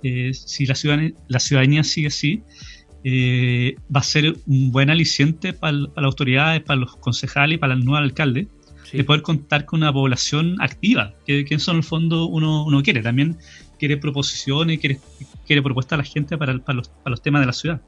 eh, 0.02 0.32
si 0.34 0.66
la 0.66 0.74
ciudadanía, 0.74 1.12
la 1.28 1.40
ciudadanía 1.40 1.82
sigue 1.82 2.08
así, 2.08 2.42
va 3.94 4.00
a 4.00 4.04
ser 4.04 4.36
un 4.46 4.70
buen 4.70 4.90
aliciente 4.90 5.54
para, 5.54 5.78
las 5.78 6.04
autoridades, 6.04 6.62
para 6.62 6.78
los 6.78 6.94
concejales 6.96 7.56
y 7.56 7.58
para 7.58 7.72
el 7.74 7.84
nuevo 7.84 7.96
alcalde, 8.04 8.46
de 8.92 9.04
poder 9.04 9.22
contar 9.22 9.64
con 9.64 9.80
una 9.80 9.92
población 9.92 10.56
activa, 10.60 11.14
que, 11.26 11.46
que 11.46 11.54
eso 11.54 11.70
en 11.70 11.78
el 11.78 11.82
fondo 11.82 12.26
uno, 12.26 12.64
uno 12.64 12.82
quiere. 12.82 13.02
También 13.02 13.38
quiere 13.82 13.96
proposiciones, 13.96 14.78
quiere, 14.78 15.00
quiere 15.44 15.60
propuestas 15.60 15.94
a 15.94 15.96
la 15.96 16.04
gente 16.04 16.38
para, 16.38 16.56
para, 16.60 16.76
los, 16.76 16.88
para 16.88 17.10
los 17.10 17.20
temas 17.20 17.42
de 17.42 17.46
la 17.46 17.52
ciudad. 17.52 17.82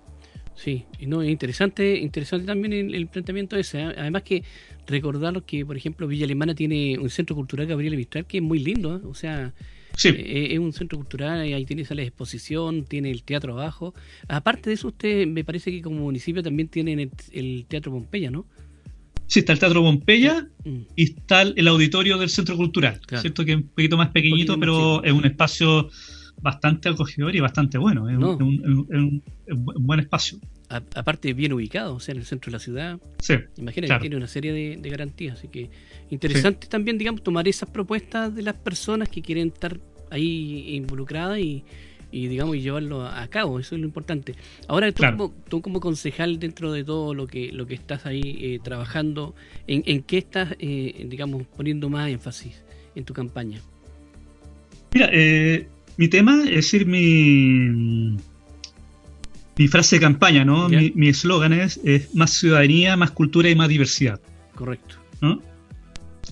Sí, 0.57 0.87
no, 1.07 1.22
es 1.22 1.30
interesante, 1.30 1.98
interesante 1.98 2.46
también 2.46 2.72
el, 2.72 3.07
planteamiento 3.07 3.57
ese. 3.57 3.80
¿eh? 3.80 3.94
Además 3.96 4.24
que 4.24 4.42
recordar 4.88 5.40
que, 5.44 5.64
por 5.64 5.76
ejemplo, 5.76 6.09
Villa 6.09 6.24
Alemana 6.24 6.52
tiene 6.52 6.98
un 6.98 7.11
centro 7.11 7.37
cultural 7.37 7.68
Gabriel 7.68 7.96
Mistral 7.96 8.26
que 8.26 8.38
es 8.38 8.42
muy 8.42 8.59
lindo, 8.59 8.96
¿eh? 8.96 9.00
o 9.04 9.14
sea, 9.14 9.54
eh, 10.02 10.48
es 10.50 10.59
un 10.59 10.72
centro 10.72 10.98
cultural, 10.98 11.42
ahí 11.42 11.64
tiene 11.64 11.85
sala 11.85 12.00
de 12.00 12.09
exposición, 12.09 12.87
tiene 12.87 13.12
el 13.12 13.22
teatro 13.22 13.52
abajo. 13.52 13.94
Aparte 14.26 14.70
de 14.70 14.74
eso, 14.74 14.88
usted 14.88 15.28
me 15.28 15.44
parece 15.44 15.70
que 15.70 15.80
como 15.80 16.00
municipio 16.00 16.42
también 16.42 16.66
tienen 16.66 17.12
el, 17.30 17.66
Teatro 17.66 17.92
Pompeya, 17.92 18.33
¿no? 18.33 18.46
Sí, 19.26 19.40
está 19.40 19.52
el 19.52 19.58
Teatro 19.58 19.82
Pompeya 19.82 20.46
mm. 20.64 20.80
y 20.96 21.02
está 21.02 21.42
el 21.42 21.68
auditorio 21.68 22.18
del 22.18 22.28
Centro 22.28 22.56
Cultural, 22.56 23.00
¿cierto? 23.20 23.44
Que 23.44 23.52
es 23.52 23.56
un 23.58 23.68
poquito 23.68 23.96
más 23.96 24.10
pequeñito, 24.10 24.58
pero 24.58 25.02
es 25.02 25.12
un 25.12 25.24
espacio 25.24 25.88
bastante 26.40 26.88
acogedor 26.88 27.34
y 27.34 27.40
bastante 27.40 27.78
bueno. 27.78 28.08
Es, 28.08 28.16
un, 28.18 29.22
buen 29.46 30.00
espacio. 30.00 30.38
aparte, 30.68 31.32
bien 31.32 31.52
ubicado, 31.52 31.94
o 31.94 32.00
sea, 32.00 32.12
en 32.12 32.18
el 32.18 32.26
centro 32.26 32.50
de 32.50 32.56
la 32.56 32.58
ciudad. 32.58 33.00
Sí. 33.18 33.34
Imagina 33.56 33.88
que 33.88 34.00
tiene 34.00 34.16
una 34.16 34.28
serie 34.28 34.52
de, 34.52 34.88
garantías. 34.90 35.38
Así 35.38 35.48
que 35.48 35.70
interesante 36.10 36.66
también, 36.66 36.98
digamos, 36.98 37.22
tomar 37.22 37.48
esas 37.48 37.70
propuestas 37.70 38.34
de 38.34 38.42
las 38.42 38.54
personas 38.54 39.08
que 39.08 39.22
quieren 39.22 39.48
estar 39.48 39.80
ahí 40.10 40.74
involucradas 40.76 41.38
y, 41.38 41.64
digamos 42.29 42.57
y 42.57 42.61
llevarlo 42.61 43.07
a 43.07 43.27
cabo 43.29 43.61
eso 43.61 43.74
es 43.74 43.81
lo 43.81 43.87
importante 43.87 44.35
ahora 44.68 44.90
tú, 44.92 45.03
como, 45.05 45.35
tú 45.48 45.62
como 45.62 45.81
concejal 45.81 46.38
dentro 46.38 46.72
de 46.72 46.85
todo 46.85 47.14
lo 47.14 47.27
que 47.27 47.53
lo 47.53 47.66
que 47.66 47.74
estás 47.74 48.07
ahí 48.07 48.38
eh, 48.40 48.61
trabajando 48.62 49.35
en, 49.66 49.83
en 49.87 50.03
qué 50.03 50.18
estás 50.18 50.55
eh, 50.59 51.07
digamos 51.09 51.46
poniendo 51.57 51.88
más 51.88 52.11
énfasis 52.11 52.62
en 52.94 53.05
tu 53.05 53.12
campaña 53.14 53.61
mira 54.92 55.11
eh, 55.12 55.68
mi 55.96 56.09
tema, 56.09 56.42
es 56.44 56.57
decir, 56.57 56.87
mi, 56.87 58.16
mi 59.57 59.68
frase 59.68 59.96
de 59.96 60.00
campaña, 60.00 60.44
¿no? 60.44 60.68
Mi 60.68 61.09
eslogan 61.09 61.53
es, 61.53 61.81
más 62.14 62.33
ciudadanía, 62.33 62.96
más 62.96 63.12
cultura 63.12 63.48
y 63.48 63.55
más 63.55 63.68
diversidad. 63.68 64.20
Correcto. 64.55 64.96
¿no? 65.20 65.40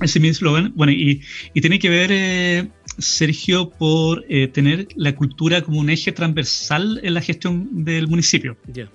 Ese 0.01 0.19
es 0.19 0.23
mi 0.23 0.29
eslogan. 0.29 0.73
Bueno, 0.75 0.93
y, 0.93 1.23
tiene 1.55 1.79
que 1.79 1.89
ver, 1.89 2.71
Sergio, 2.99 3.71
por 3.71 4.25
eh, 4.29 4.49
tener 4.49 4.89
la 4.97 5.15
cultura 5.15 5.63
como 5.63 5.81
un 5.81 5.91
eje 5.91 6.13
transversal 6.13 7.01
en 7.03 7.15
la 7.15 7.21
gestión 7.21 7.85
del 7.85 8.09
municipio. 8.09 8.57
Ya. 8.67 8.91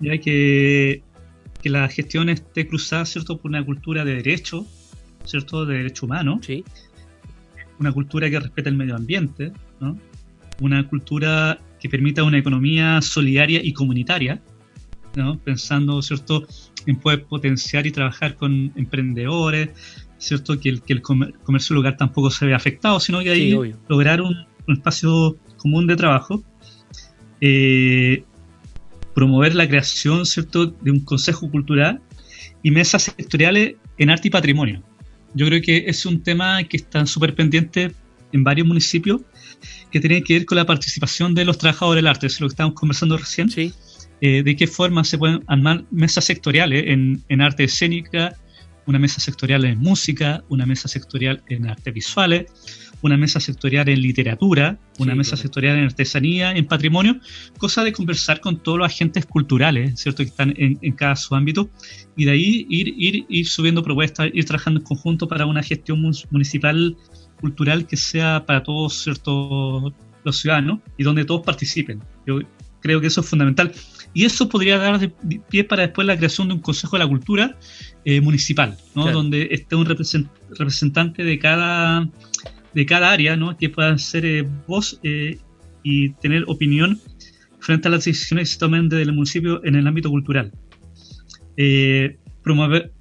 Ya 0.00 0.18
que, 0.18 1.02
que 1.62 1.70
la 1.70 1.88
gestión 1.88 2.28
esté 2.28 2.66
cruzada, 2.66 3.04
¿cierto?, 3.04 3.38
por 3.38 3.50
una 3.50 3.64
cultura 3.64 4.04
de 4.04 4.16
derecho, 4.16 4.66
¿cierto?, 5.24 5.66
de 5.66 5.78
derecho 5.78 6.06
humano. 6.06 6.40
Sí. 6.44 6.64
Una 7.78 7.92
cultura 7.92 8.30
que 8.30 8.38
respeta 8.38 8.68
el 8.68 8.76
medio 8.76 8.94
ambiente, 8.96 9.52
una 10.60 10.86
cultura 10.88 11.58
que 11.80 11.88
permita 11.88 12.22
una 12.22 12.38
economía 12.38 13.02
solidaria 13.02 13.60
y 13.62 13.72
comunitaria, 13.72 14.40
pensando 15.44 16.00
¿cierto? 16.00 16.46
en 16.86 16.96
poder 16.96 17.24
potenciar 17.24 17.86
y 17.86 17.90
trabajar 17.90 18.36
con 18.36 18.72
emprendedores, 18.76 19.70
¿cierto? 20.22 20.58
que 20.58 20.68
el, 20.68 20.82
que 20.82 20.92
el 20.92 21.02
comercio 21.02 21.74
local 21.74 21.96
tampoco 21.96 22.30
se 22.30 22.46
vea 22.46 22.56
afectado, 22.56 23.00
sino 23.00 23.20
que 23.20 23.30
ahí 23.30 23.74
lograr 23.88 24.20
un, 24.20 24.46
espacio 24.68 25.36
común 25.56 25.86
de 25.86 25.96
trabajo. 25.96 26.42
Eh, 27.40 28.24
promover 29.14 29.54
la 29.54 29.68
creación 29.68 30.24
¿cierto? 30.24 30.66
de 30.66 30.90
un 30.90 31.00
consejo 31.00 31.50
cultural 31.50 32.00
y 32.62 32.70
mesas 32.70 33.02
sectoriales 33.02 33.74
en 33.98 34.10
arte 34.10 34.28
y 34.28 34.30
patrimonio. 34.30 34.82
Yo 35.34 35.46
creo 35.46 35.60
que 35.60 35.84
es 35.86 36.06
un 36.06 36.22
tema 36.22 36.62
que 36.64 36.76
está 36.76 37.04
súper 37.04 37.34
pendiente 37.34 37.92
en 38.32 38.44
varios 38.44 38.66
municipios 38.66 39.20
que 39.90 40.00
tiene 40.00 40.22
que 40.22 40.34
ver 40.34 40.46
con 40.46 40.56
la 40.56 40.64
participación 40.64 41.34
de 41.34 41.44
los 41.44 41.58
trabajadores 41.58 41.98
del 41.98 42.06
arte, 42.06 42.26
es 42.28 42.40
lo 42.40 42.46
que 42.46 42.52
estamos 42.52 42.74
conversando 42.74 43.18
recién. 43.18 43.50
Sí. 43.50 43.72
Eh, 44.20 44.44
de 44.44 44.54
qué 44.54 44.68
forma 44.68 45.02
se 45.02 45.18
pueden 45.18 45.42
armar 45.48 45.84
mesas 45.90 46.24
sectoriales 46.24 46.84
en, 46.86 47.24
en, 47.28 47.40
arte 47.40 47.64
escénica, 47.64 48.36
una 48.86 48.98
mesa 48.98 49.20
sectorial 49.20 49.64
en 49.64 49.78
música, 49.78 50.42
una 50.48 50.66
mesa 50.66 50.88
sectorial 50.88 51.42
en 51.48 51.68
artes 51.68 51.92
visuales, 51.94 52.46
una 53.02 53.16
mesa 53.16 53.40
sectorial 53.40 53.88
en 53.88 54.00
literatura, 54.00 54.78
una 54.98 55.14
mesa 55.14 55.36
sectorial 55.36 55.76
en 55.76 55.84
artesanía, 55.84 56.52
en 56.52 56.66
patrimonio, 56.66 57.18
cosa 57.58 57.82
de 57.84 57.92
conversar 57.92 58.40
con 58.40 58.62
todos 58.62 58.78
los 58.78 58.86
agentes 58.86 59.26
culturales, 59.26 60.00
¿cierto? 60.00 60.18
Que 60.22 60.28
están 60.28 60.54
en, 60.56 60.78
en 60.80 60.92
cada 60.92 61.16
su 61.16 61.34
ámbito, 61.34 61.68
y 62.16 62.24
de 62.24 62.30
ahí 62.30 62.66
ir, 62.68 62.94
ir, 62.96 63.26
ir 63.28 63.46
subiendo 63.48 63.82
propuestas, 63.82 64.30
ir 64.32 64.44
trabajando 64.44 64.80
en 64.80 64.86
conjunto 64.86 65.26
para 65.26 65.46
una 65.46 65.62
gestión 65.62 66.00
municipal 66.30 66.96
cultural 67.40 67.86
que 67.86 67.96
sea 67.96 68.46
para 68.46 68.62
todos 68.62 69.02
ciertos 69.02 69.92
los 70.24 70.38
ciudadanos 70.38 70.78
y 70.96 71.02
donde 71.02 71.24
todos 71.24 71.42
participen. 71.42 72.00
Yo 72.26 72.40
creo 72.80 73.00
que 73.00 73.08
eso 73.08 73.20
es 73.20 73.26
fundamental. 73.26 73.72
Y 74.14 74.24
eso 74.24 74.48
podría 74.48 74.78
dar 74.78 74.98
de 74.98 75.08
pie 75.48 75.64
para 75.64 75.82
después 75.82 76.06
la 76.06 76.16
creación 76.16 76.48
de 76.48 76.54
un 76.54 76.60
Consejo 76.60 76.96
de 76.96 77.04
la 77.04 77.08
Cultura 77.08 77.58
eh, 78.04 78.20
municipal, 78.20 78.76
¿no? 78.94 79.10
donde 79.10 79.48
esté 79.50 79.76
un 79.76 79.86
representante 79.86 81.24
de 81.24 81.38
cada, 81.38 82.08
de 82.74 82.86
cada 82.86 83.12
área 83.12 83.36
¿no? 83.36 83.56
que 83.56 83.68
pueda 83.68 83.96
ser 83.98 84.24
eh, 84.24 84.46
voz 84.66 84.98
eh, 85.02 85.38
y 85.82 86.10
tener 86.14 86.44
opinión 86.48 87.00
frente 87.60 87.88
a 87.88 87.90
las 87.90 88.04
decisiones 88.04 88.48
que 88.48 88.54
se 88.54 88.58
tomen 88.58 88.88
desde 88.88 89.02
el 89.02 89.12
municipio 89.12 89.64
en 89.64 89.76
el 89.76 89.86
ámbito 89.86 90.10
cultural. 90.10 90.52
promover 92.42 92.92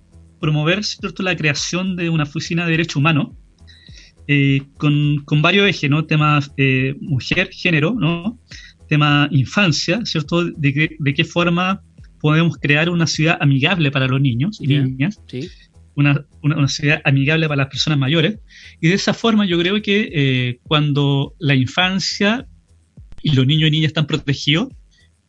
promover 0.41 0.83
¿cierto? 0.83 1.23
la 1.23 1.37
creación 1.37 1.95
de 1.95 2.09
una 2.09 2.23
oficina 2.23 2.65
de 2.65 2.71
derechos 2.71 2.97
humanos 2.97 3.29
eh, 4.27 4.61
con, 4.77 5.41
varios 5.41 5.67
ejes, 5.69 5.89
¿no? 5.89 6.05
Temas 6.05 6.51
eh, 6.57 6.95
mujer, 6.99 7.49
género, 7.51 7.93
¿no? 7.93 8.39
Tema 8.89 9.27
infancia, 9.31 10.01
¿cierto? 10.03 10.45
De, 10.45 10.97
de, 10.99 11.13
qué 11.13 11.23
forma 11.23 11.81
podemos 12.21 12.57
crear 12.57 12.89
una 12.89 13.07
ciudad 13.07 13.37
amigable 13.39 13.91
para 13.91 14.07
los 14.07 14.21
niños 14.21 14.59
y 14.61 14.67
niñas. 14.67 15.19
Una, 15.93 16.25
una, 16.41 16.67
ciudad 16.69 17.01
amigable 17.03 17.47
para 17.47 17.63
las 17.63 17.67
personas 17.67 17.99
mayores. 17.99 18.39
Y 18.79 18.87
de 18.87 18.93
esa 18.93 19.13
forma 19.13 19.45
yo 19.45 19.59
creo 19.59 19.81
que 19.81 20.09
eh, 20.13 20.59
cuando 20.63 21.35
la 21.37 21.53
infancia 21.53 22.47
y 23.21 23.33
los 23.33 23.45
niños 23.45 23.67
y 23.67 23.71
niñas 23.71 23.89
están 23.89 24.07
protegidos, 24.07 24.69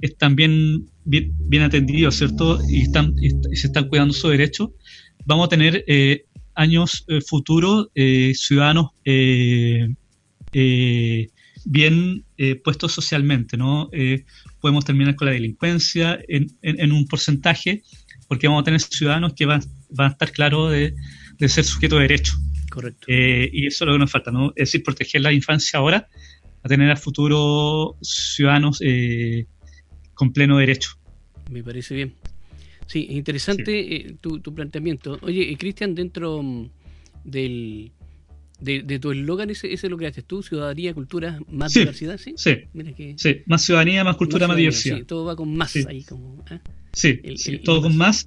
están 0.00 0.36
bien, 0.36 0.86
bien, 1.04 1.62
atendidos, 1.62 2.16
¿cierto? 2.16 2.60
Y, 2.68 2.82
están, 2.82 3.14
y 3.20 3.56
se 3.56 3.66
están 3.66 3.88
cuidando 3.88 4.14
sus 4.14 4.30
derechos, 4.30 4.70
vamos 5.24 5.46
a 5.46 5.48
tener 5.48 5.84
eh, 5.86 6.24
años 6.54 7.04
eh, 7.08 7.20
futuros 7.20 7.88
eh, 7.94 8.32
ciudadanos 11.64 12.24
eh, 12.36 12.54
bien 12.54 12.62
puestos 12.62 12.92
socialmente, 12.92 13.56
¿no? 13.56 13.90
podemos 14.60 14.84
terminar 14.84 15.16
con 15.16 15.26
la 15.26 15.32
delincuencia 15.32 16.18
en, 16.28 16.92
un 16.92 17.06
porcentaje, 17.06 17.82
porque 18.28 18.48
vamos 18.48 18.62
a 18.62 18.64
tener 18.64 18.80
ciudadanos 18.80 19.34
que 19.34 19.46
van, 19.46 19.62
van 19.90 20.08
a 20.08 20.12
estar 20.12 20.32
claros 20.32 20.72
de, 20.72 20.94
ser 21.48 21.64
sujetos 21.64 21.98
de 21.98 22.02
derecho. 22.02 22.34
Correcto. 22.70 23.06
y 23.08 23.66
eso 23.66 23.84
es 23.84 23.86
lo 23.86 23.92
que 23.92 23.98
nos 23.98 24.10
falta, 24.10 24.30
¿no? 24.30 24.48
Es 24.56 24.68
decir, 24.68 24.82
proteger 24.82 25.20
la 25.20 25.32
infancia 25.32 25.78
ahora, 25.78 26.08
a 26.62 26.68
tener 26.68 26.90
a 26.90 26.96
futuro 26.96 27.96
ciudadanos 28.00 28.80
con 30.14 30.32
pleno 30.32 30.56
derecho. 30.58 30.96
Me 31.50 31.62
parece 31.62 31.94
bien. 31.94 32.14
Sí, 32.86 33.06
interesante 33.10 33.96
eh, 33.96 34.16
tu, 34.20 34.40
planteamiento. 34.54 35.18
Oye, 35.22 35.50
eh, 35.50 35.56
Cristian, 35.56 35.94
dentro 35.94 36.42
mm, 36.42 36.70
del, 37.24 37.92
de, 38.62 38.98
tu 38.98 39.12
eslogan, 39.12 39.50
ese, 39.50 39.72
ese 39.72 39.88
lo 39.88 39.96
creaste 39.96 40.22
tú, 40.22 40.42
ciudadanía, 40.42 40.94
cultura, 40.94 41.40
más 41.48 41.72
diversidad, 41.72 42.18
¿sí? 42.18 42.34
Sí, 42.36 42.56
sí, 43.16 43.36
más 43.46 43.62
ciudadanía, 43.62 44.04
más 44.04 44.16
cultura, 44.16 44.46
más, 44.46 44.56
diversidad. 44.56 44.98
Sí, 44.98 45.04
todo 45.04 45.24
va 45.24 45.36
con 45.36 45.54
más 45.54 45.74
ahí. 45.76 46.04
Como, 46.04 46.44
¿eh? 46.50 46.60
Sí, 46.92 47.58
todo 47.64 47.82
con 47.82 47.96
más. 47.96 48.24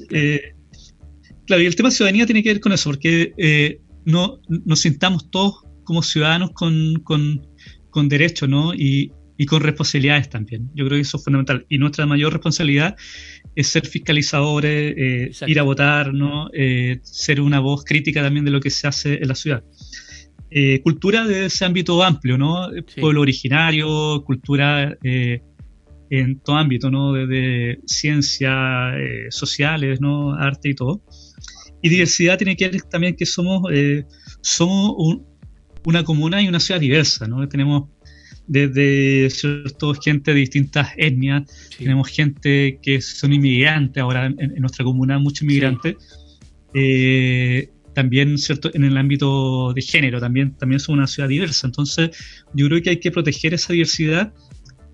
Claro. 1.45 1.61
y 1.61 1.65
el 1.65 1.75
tema 1.75 1.89
de 1.89 1.95
ciudadanía 1.95 2.25
tiene 2.25 2.41
que 2.41 2.49
ver 2.49 2.59
con 2.59 2.71
eso, 2.71 2.89
porque 2.89 3.79
no 4.05 4.39
nos 4.47 4.79
sintamos 4.79 5.29
todos 5.29 5.63
como 5.83 6.03
ciudadanos 6.03 6.51
con, 6.51 7.01
con, 7.03 7.47
con 7.89 8.09
derechos, 8.09 8.49
¿no? 8.49 8.73
Y, 8.73 9.11
y 9.38 9.45
con 9.45 9.61
responsabilidades 9.61 10.29
también. 10.29 10.69
Yo 10.73 10.86
creo 10.86 10.97
que 10.97 11.01
eso 11.01 11.17
es 11.17 11.23
fundamental. 11.23 11.65
Y 11.69 11.77
nuestra 11.77 12.05
mayor 12.05 12.33
responsabilidad 12.33 12.95
es 13.55 13.67
ser 13.67 13.86
fiscalizadores, 13.86 14.93
eh, 14.97 15.31
ir 15.47 15.59
a 15.59 15.63
votar, 15.63 16.13
¿no? 16.13 16.49
Eh, 16.53 16.99
ser 17.03 17.41
una 17.41 17.59
voz 17.59 17.83
crítica 17.83 18.21
también 18.21 18.45
de 18.45 18.51
lo 18.51 18.59
que 18.59 18.69
se 18.69 18.88
hace 18.88 19.15
en 19.15 19.27
la 19.27 19.36
ciudad. 19.36 19.63
Eh, 20.51 20.81
cultura 20.81 21.25
de 21.25 21.45
ese 21.45 21.65
ámbito 21.65 22.01
amplio, 22.03 22.37
¿no? 22.37 22.69
Pueblo 22.99 23.21
originario, 23.21 24.23
cultura 24.25 24.97
en 25.01 26.39
todo 26.39 26.55
ámbito, 26.55 26.89
¿no? 26.91 27.13
Desde 27.13 27.79
ciencias 27.85 28.95
sociales, 29.29 29.99
¿no? 29.99 30.33
Arte 30.33 30.69
y 30.69 30.75
todo. 30.75 31.01
Y 31.81 31.89
diversidad 31.89 32.37
tiene 32.37 32.55
que 32.55 32.69
ver 32.69 32.81
también 32.83 33.15
que 33.15 33.25
somos, 33.25 33.63
somos 34.41 35.19
una 35.85 36.03
comuna 36.03 36.41
y 36.41 36.47
una 36.47 36.59
ciudad 36.59 36.79
diversa, 36.79 37.27
¿no? 37.27 37.47
Tenemos 37.47 37.89
desde 38.47 39.29
cierto 39.29 39.93
gente 39.95 40.33
de 40.33 40.39
distintas 40.39 40.89
etnias, 40.97 41.43
tenemos 41.77 42.07
gente 42.09 42.79
que 42.81 43.01
son 43.01 43.33
inmigrantes 43.33 44.01
ahora 44.01 44.27
en, 44.27 44.55
nuestra 44.57 44.85
comuna, 44.85 45.17
muchos 45.19 45.43
inmigrantes. 45.43 45.95
Eh, 46.73 47.69
también 47.95 48.37
cierto 48.37 48.69
en 48.73 48.83
el 48.83 48.95
ámbito 48.97 49.73
de 49.73 49.81
género, 49.81 50.19
también, 50.19 50.55
también 50.55 50.79
somos 50.79 50.99
una 50.99 51.07
ciudad 51.07 51.29
diversa. 51.29 51.65
Entonces, 51.65 52.11
yo 52.53 52.67
creo 52.67 52.83
que 52.83 52.91
hay 52.91 52.99
que 52.99 53.09
proteger 53.09 53.55
esa 53.55 53.73
diversidad 53.73 54.33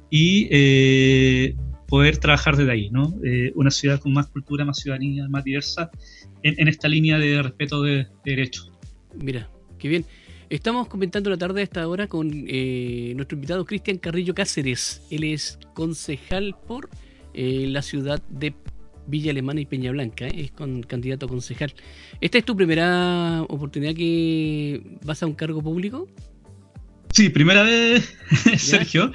y 0.09 0.47
eh, 0.51 1.55
poder 1.87 2.17
trabajar 2.17 2.55
desde 2.55 2.71
ahí, 2.71 2.89
¿no? 2.91 3.13
Eh, 3.25 3.51
una 3.55 3.71
ciudad 3.71 3.99
con 3.99 4.13
más 4.13 4.27
cultura, 4.27 4.63
más 4.63 4.77
ciudadanía, 4.79 5.27
más 5.27 5.43
diversa, 5.43 5.91
en, 6.43 6.67
esta 6.67 6.87
línea 6.87 7.19
de 7.19 7.41
respeto 7.41 7.81
de, 7.81 8.07
derechos. 8.23 8.71
Mira, 9.15 9.49
qué 9.77 9.89
bien. 9.89 10.05
Estamos 10.49 10.87
comentando 10.87 11.29
la 11.29 11.37
tarde 11.37 11.61
a 11.61 11.63
esta 11.63 11.87
hora 11.87 12.07
con 12.07 12.29
eh, 12.47 13.13
nuestro 13.15 13.35
invitado 13.35 13.65
Cristian 13.65 13.97
Carrillo 13.97 14.35
Cáceres. 14.35 15.01
Él 15.09 15.23
es 15.23 15.59
concejal 15.73 16.55
por 16.67 16.89
la 17.33 17.81
ciudad 17.81 18.21
de 18.27 18.53
Villa 19.07 19.31
Alemana 19.31 19.61
y 19.61 19.65
Peña 19.65 19.91
Blanca, 19.91 20.27
es 20.27 20.51
con 20.51 20.83
candidato 20.83 21.25
a 21.25 21.29
concejal. 21.29 21.73
¿Esta 22.19 22.37
es 22.37 22.45
tu 22.45 22.55
primera 22.55 23.41
oportunidad 23.43 23.93
que 23.95 24.81
vas 25.03 25.21
a 25.23 25.27
un 25.27 25.33
cargo 25.33 25.61
público? 25.61 26.07
Sí, 27.11 27.29
primera 27.29 27.63
vez, 27.63 28.15
Sergio. 28.57 29.11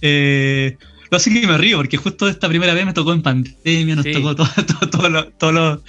Eh, 0.00 0.76
lo 1.10 1.16
así 1.16 1.32
que 1.32 1.46
me 1.46 1.58
río, 1.58 1.76
porque 1.76 1.96
justo 1.96 2.28
esta 2.28 2.48
primera 2.48 2.74
vez 2.74 2.86
me 2.86 2.92
tocó 2.92 3.12
en 3.12 3.22
pandemia, 3.22 3.96
nos 3.96 4.10
tocó 4.10 4.34
todos 4.34 5.10
los 5.10 5.82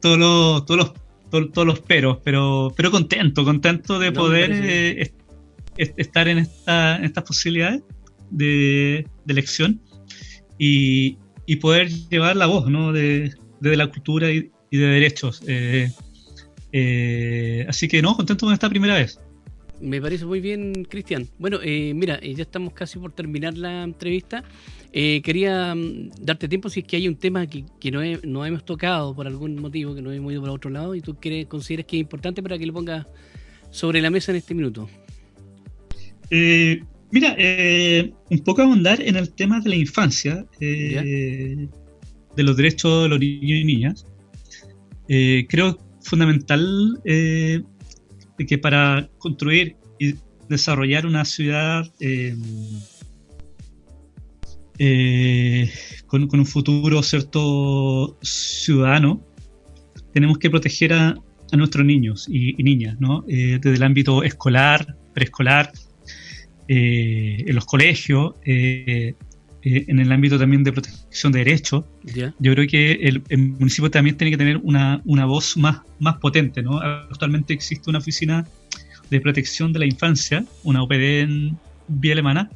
todos 0.00 0.18
los 0.78 0.92
todos 1.30 1.66
los 1.66 1.80
peros, 1.80 2.18
pero, 2.24 2.72
pero 2.76 2.90
contento, 2.90 3.44
contento 3.44 3.98
de 3.98 4.12
poder 4.12 4.50
eh, 4.52 5.12
estar 5.76 6.28
en, 6.28 6.38
esta, 6.38 6.96
en 6.96 7.04
estas 7.04 7.24
posibilidades 7.24 7.82
de, 8.30 9.06
elección 9.26 9.80
y, 10.58 11.18
y, 11.50 11.56
poder 11.56 11.88
llevar 12.08 12.36
la 12.36 12.46
voz 12.46 12.70
¿no? 12.70 12.92
de, 12.92 13.34
la 13.60 13.86
cultura 13.88 14.30
y, 14.30 14.50
de 14.70 14.78
derechos. 14.78 15.42
Eh, 15.48 15.90
eh, 16.72 17.66
así 17.68 17.88
que 17.88 18.00
no, 18.00 18.16
contento 18.16 18.46
con 18.46 18.54
esta 18.54 18.68
primera 18.68 18.94
vez. 18.94 19.18
Me 19.80 20.00
parece 20.00 20.26
muy 20.26 20.40
bien, 20.40 20.84
Cristian. 20.84 21.26
Bueno, 21.38 21.58
eh, 21.62 21.92
mira, 21.94 22.20
ya 22.20 22.42
estamos 22.42 22.72
casi 22.72 23.00
por 23.00 23.12
terminar 23.12 23.58
la 23.58 23.82
entrevista. 23.82 24.44
Quería 24.92 25.74
mm, 25.74 26.10
darte 26.20 26.48
tiempo 26.48 26.68
si 26.68 26.80
es 26.80 26.86
que 26.86 26.96
hay 26.96 27.08
un 27.08 27.16
tema 27.16 27.44
que, 27.46 27.64
no, 27.90 28.46
hemos 28.46 28.64
tocado 28.64 29.12
por 29.14 29.26
algún 29.26 29.56
motivo, 29.56 29.94
que 29.94 30.02
no 30.02 30.12
hemos 30.12 30.32
ido 30.32 30.42
por 30.42 30.50
otro 30.50 30.70
lado 30.70 30.94
y 30.94 31.00
tú 31.00 31.16
quieres, 31.16 31.46
consideras 31.46 31.86
que 31.86 31.96
es 31.96 32.00
importante 32.02 32.42
para 32.42 32.58
que 32.58 32.66
lo 32.66 32.72
pongas 32.72 33.06
sobre 33.70 34.00
la 34.00 34.10
mesa 34.10 34.30
en 34.30 34.36
este 34.36 34.54
minuto. 34.54 34.88
Mira, 37.10 37.36
un 38.30 38.38
poco 38.40 38.62
abundar 38.62 39.00
en 39.00 39.16
el 39.16 39.32
tema 39.32 39.60
de 39.60 39.70
la 39.70 39.76
infancia, 39.76 40.46
de 40.58 41.68
los 42.36 42.56
derechos 42.56 43.04
de 43.04 43.08
los 43.08 43.18
niños 43.18 43.58
y 43.58 43.64
niñas. 43.64 44.06
creo 45.48 45.78
fundamental 46.02 47.00
que 47.04 48.58
para 48.58 49.08
construir 49.18 49.76
y 49.98 50.14
desarrollar 50.48 51.06
una 51.06 51.24
ciudad 51.24 51.90
eh, 52.00 52.34
eh, 54.78 55.70
con, 56.06 56.28
un 56.32 56.46
futuro 56.46 57.02
cierto 57.02 58.18
ciudadano, 58.22 59.24
tenemos 60.12 60.38
que 60.38 60.50
proteger 60.50 60.92
a, 60.92 61.14
nuestros 61.52 61.84
niños 61.84 62.28
y, 62.30 62.54
niñas, 62.62 63.00
¿no? 63.00 63.24
Eh, 63.26 63.58
desde 63.60 63.76
el 63.76 63.82
ámbito 63.82 64.22
escolar, 64.22 64.96
preescolar, 65.14 65.72
en 66.72 67.54
los 67.54 67.64
colegios, 67.64 68.34
en 68.44 69.98
el 69.98 70.12
ámbito 70.12 70.38
también 70.38 70.64
de 70.64 70.72
protección 70.72 71.32
de 71.32 71.40
derechos. 71.40 71.84
Yo 72.38 72.54
creo 72.54 72.66
que 72.68 72.92
el, 72.92 73.22
municipio 73.38 73.90
también 73.90 74.16
tiene 74.16 74.30
que 74.30 74.36
tener 74.36 74.58
una, 74.58 75.02
una 75.04 75.26
voz 75.26 75.56
más, 75.56 75.80
más 75.98 76.16
potente. 76.18 76.62
¿no? 76.62 76.78
Actualmente 76.78 77.52
existe 77.52 77.90
una 77.90 77.98
oficina 77.98 78.46
de 79.10 79.20
protección 79.20 79.72
de 79.72 79.80
la 79.80 79.86
infancia, 79.86 80.44
una 80.62 80.82
OPD 80.82 81.20
en 81.22 81.58
vía 81.88 82.12
alemana, 82.12 82.50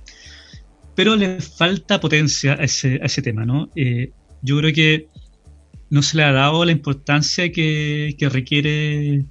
pero 0.94 1.16
le 1.16 1.40
falta 1.40 2.00
potencia 2.00 2.52
a 2.52 2.64
ese, 2.64 3.00
a 3.02 3.06
ese 3.06 3.20
tema. 3.20 3.44
¿no? 3.44 3.68
Eh, 3.74 4.12
yo 4.42 4.58
creo 4.58 4.72
que 4.72 5.08
no 5.90 6.02
se 6.02 6.16
le 6.16 6.22
ha 6.22 6.32
dado 6.32 6.64
la 6.64 6.72
importancia 6.72 7.50
que, 7.52 8.14
que 8.18 8.28
requiere 8.28 9.24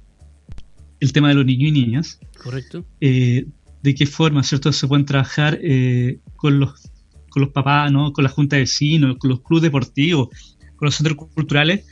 el 1.00 1.12
tema 1.12 1.28
de 1.28 1.34
los 1.34 1.46
niños 1.46 1.70
y 1.70 1.72
niñas. 1.72 2.20
Correcto. 2.42 2.84
Eh, 3.00 3.46
de 3.84 3.94
qué 3.94 4.06
forma, 4.06 4.42
¿cierto? 4.42 4.72
Se 4.72 4.88
pueden 4.88 5.04
trabajar 5.04 5.58
eh, 5.62 6.18
con 6.36 6.58
los 6.58 6.90
con 7.28 7.42
los 7.42 7.52
papás, 7.52 7.90
¿no? 7.90 8.12
con 8.12 8.22
la 8.22 8.30
junta 8.30 8.54
de 8.54 8.62
vecinos, 8.62 9.16
con 9.18 9.28
los 9.28 9.42
clubes 9.42 9.64
deportivos, 9.64 10.28
con 10.76 10.86
los 10.86 10.94
centros 10.94 11.18
culturales, 11.34 11.84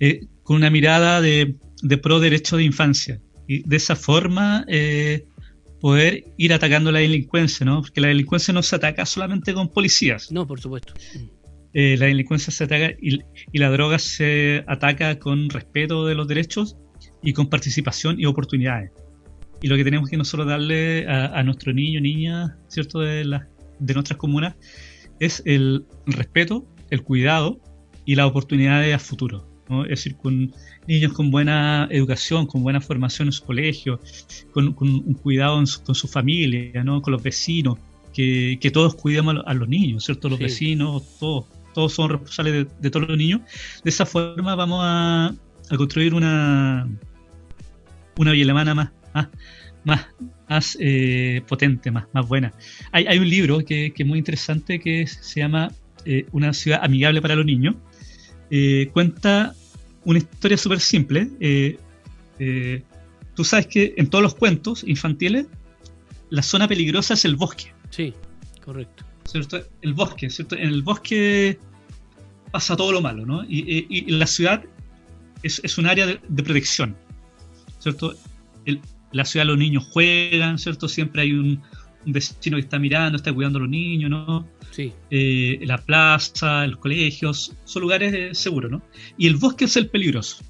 eh, 0.00 0.26
con 0.42 0.56
una 0.56 0.70
mirada 0.70 1.20
de, 1.20 1.56
pro 2.02 2.20
derecho 2.20 2.56
de 2.56 2.64
infancia. 2.64 3.20
Y 3.46 3.68
de 3.68 3.76
esa 3.76 3.96
forma 3.96 4.64
eh, 4.66 5.26
poder 5.78 6.24
ir 6.38 6.54
atacando 6.54 6.90
la 6.90 7.00
delincuencia, 7.00 7.66
¿no? 7.66 7.82
Porque 7.82 8.00
la 8.00 8.08
delincuencia 8.08 8.54
no 8.54 8.62
se 8.62 8.76
ataca 8.76 9.04
solamente 9.04 9.52
con 9.52 9.68
policías. 9.68 10.32
No, 10.32 10.46
por 10.46 10.58
supuesto. 10.58 10.94
Eh, 11.74 11.98
la 11.98 12.06
delincuencia 12.06 12.50
se 12.50 12.64
ataca 12.64 12.90
y, 12.98 13.20
la 13.52 13.68
droga 13.68 13.98
se 13.98 14.64
ataca 14.66 15.18
con 15.18 15.50
respeto 15.50 16.06
de 16.06 16.14
los 16.14 16.26
derechos 16.26 16.78
y 17.22 17.34
con 17.34 17.50
participación 17.50 18.18
y 18.18 18.24
oportunidades. 18.24 18.90
Y 19.60 19.68
lo 19.68 19.76
que 19.76 19.84
tenemos 19.84 20.08
que 20.08 20.16
nosotros 20.16 20.46
darle 20.46 21.06
a, 21.08 21.38
a 21.38 21.42
nuestro 21.42 21.72
niño, 21.72 22.00
niña, 22.00 22.56
¿cierto? 22.68 23.00
De 23.00 23.24
las 23.24 23.42
de 23.78 23.94
nuestras 23.94 24.18
comunas 24.18 24.54
es 25.20 25.42
el 25.46 25.84
respeto, 26.06 26.66
el 26.90 27.02
cuidado 27.02 27.60
y 28.04 28.14
las 28.14 28.26
oportunidades 28.26 28.94
a 28.94 28.98
futuro. 28.98 29.46
Es 29.84 29.88
decir, 29.88 30.16
con 30.16 30.54
niños 30.86 31.12
con 31.12 31.30
buena 31.30 31.88
educación, 31.90 32.46
con 32.46 32.62
buena 32.62 32.80
formación 32.80 33.28
en 33.28 33.32
su 33.32 33.44
colegio, 33.44 34.00
con, 34.52 34.74
un 34.78 35.14
cuidado 35.14 35.62
con 35.84 35.94
su 35.94 36.08
familia, 36.08 36.82
¿no? 36.84 37.02
con 37.02 37.12
los 37.12 37.22
vecinos, 37.22 37.78
que, 38.14 38.70
todos 38.72 38.94
cuidemos 38.94 39.36
a 39.44 39.52
los 39.52 39.68
niños, 39.68 40.06
¿cierto? 40.06 40.30
Los 40.30 40.38
vecinos, 40.38 41.02
todos, 41.20 41.44
todos 41.74 41.92
son 41.92 42.10
responsables 42.10 42.66
de, 42.80 42.90
todos 42.90 43.08
los 43.08 43.18
niños. 43.18 43.42
De 43.84 43.90
esa 43.90 44.06
forma 44.06 44.54
vamos 44.54 44.80
a, 44.82 45.34
construir 45.76 46.14
una, 46.14 46.88
una 48.16 48.30
Alemana 48.30 48.74
más, 48.74 48.90
más, 49.14 49.28
más, 49.84 50.06
más 50.48 50.76
eh, 50.80 51.42
potente, 51.48 51.90
más, 51.90 52.06
más 52.12 52.26
buena. 52.28 52.52
Hay, 52.92 53.06
hay 53.06 53.18
un 53.18 53.28
libro 53.28 53.58
que, 53.58 53.92
que, 53.92 54.02
es 54.02 54.08
muy 54.08 54.18
interesante 54.18 54.78
que 54.78 55.06
se 55.06 55.40
llama 55.40 55.72
eh, 56.04 56.26
Una 56.32 56.52
ciudad 56.52 56.80
amigable 56.82 57.20
para 57.22 57.34
los 57.34 57.46
niños. 57.46 57.76
Eh, 58.50 58.90
cuenta 58.92 59.54
una 60.04 60.18
historia 60.18 60.56
súper 60.56 60.80
simple. 60.80 61.28
tú 63.34 63.44
sabes 63.44 63.66
que 63.66 63.94
en 63.96 64.08
todos 64.08 64.22
los 64.22 64.34
cuentos 64.34 64.84
infantiles 64.86 65.46
la 66.30 66.42
zona 66.42 66.68
peligrosa 66.68 67.14
es 67.14 67.24
el 67.24 67.36
bosque. 67.36 67.72
Sí, 67.90 68.14
correcto. 68.64 69.04
¿Cierto? 69.24 69.62
El 69.82 69.92
bosque, 69.94 70.30
¿cierto? 70.30 70.56
En 70.56 70.68
el 70.68 70.82
bosque 70.82 71.58
pasa 72.50 72.76
todo 72.76 72.92
lo 72.92 73.02
malo, 73.02 73.26
¿no? 73.26 73.44
Y, 73.44 73.86
y, 73.88 74.10
la 74.12 74.26
ciudad 74.26 74.64
es, 75.42 75.60
es 75.62 75.76
un 75.76 75.86
área 75.86 76.06
de, 76.06 76.20
de 76.26 76.42
protección, 76.42 76.96
¿cierto? 77.78 78.14
El, 78.64 78.80
la 79.12 79.24
ciudad 79.24 79.46
los 79.46 79.58
niños 79.58 79.86
juegan, 79.90 80.58
¿cierto? 80.58 80.88
Siempre 80.88 81.22
hay 81.22 81.32
un, 81.32 81.62
vecino 82.04 82.56
que 82.56 82.62
está 82.62 82.78
mirando, 82.78 83.16
está 83.16 83.32
cuidando 83.32 83.58
a 83.58 83.62
los 83.62 83.70
niños, 83.70 84.10
¿no? 84.10 84.48
Sí. 84.70 84.92
Eh, 85.10 85.58
la 85.62 85.78
plaza, 85.78 86.66
los 86.66 86.78
colegios, 86.78 87.54
son 87.64 87.82
lugares 87.82 88.14
eh, 88.14 88.34
seguros, 88.34 88.70
¿no? 88.70 88.82
Y 89.18 89.26
el 89.26 89.36
bosque 89.36 89.66
es 89.66 89.76
el 89.76 89.88
peligroso. 89.88 90.42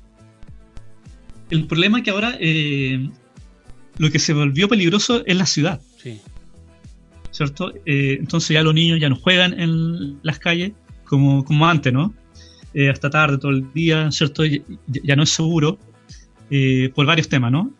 El 1.51 1.67
problema 1.67 1.99
es 1.99 2.05
que 2.05 2.11
ahora 2.11 2.37
eh, 2.39 3.09
lo 3.97 4.11
que 4.11 4.19
se 4.19 4.35
volvió 4.35 4.69
peligroso 4.69 5.25
es 5.27 5.37
la 5.37 5.47
ciudad. 5.47 5.81
Sí. 5.97 6.21
¿Cierto? 7.31 7.73
entonces 7.85 8.51
ya 8.51 8.63
los 8.63 8.75
niños 8.75 8.99
ya 8.99 9.09
no 9.09 9.15
juegan 9.15 9.61
en 9.61 10.19
las 10.23 10.41
calles 10.41 10.73
como, 11.05 11.45
como 11.45 11.69
antes, 11.69 11.93
¿no? 11.93 12.13
hasta 12.91 13.11
tarde, 13.11 13.39
todo 13.39 13.53
el 13.53 13.73
día, 13.73 14.11
¿cierto? 14.11 14.45
Ya, 14.45 14.59
ya 14.87 15.15
no 15.15 15.23
es 15.23 15.31
seguro. 15.31 15.79
Por 16.95 17.07
varios 17.07 17.29
temas, 17.29 17.53
¿no? 17.53 17.73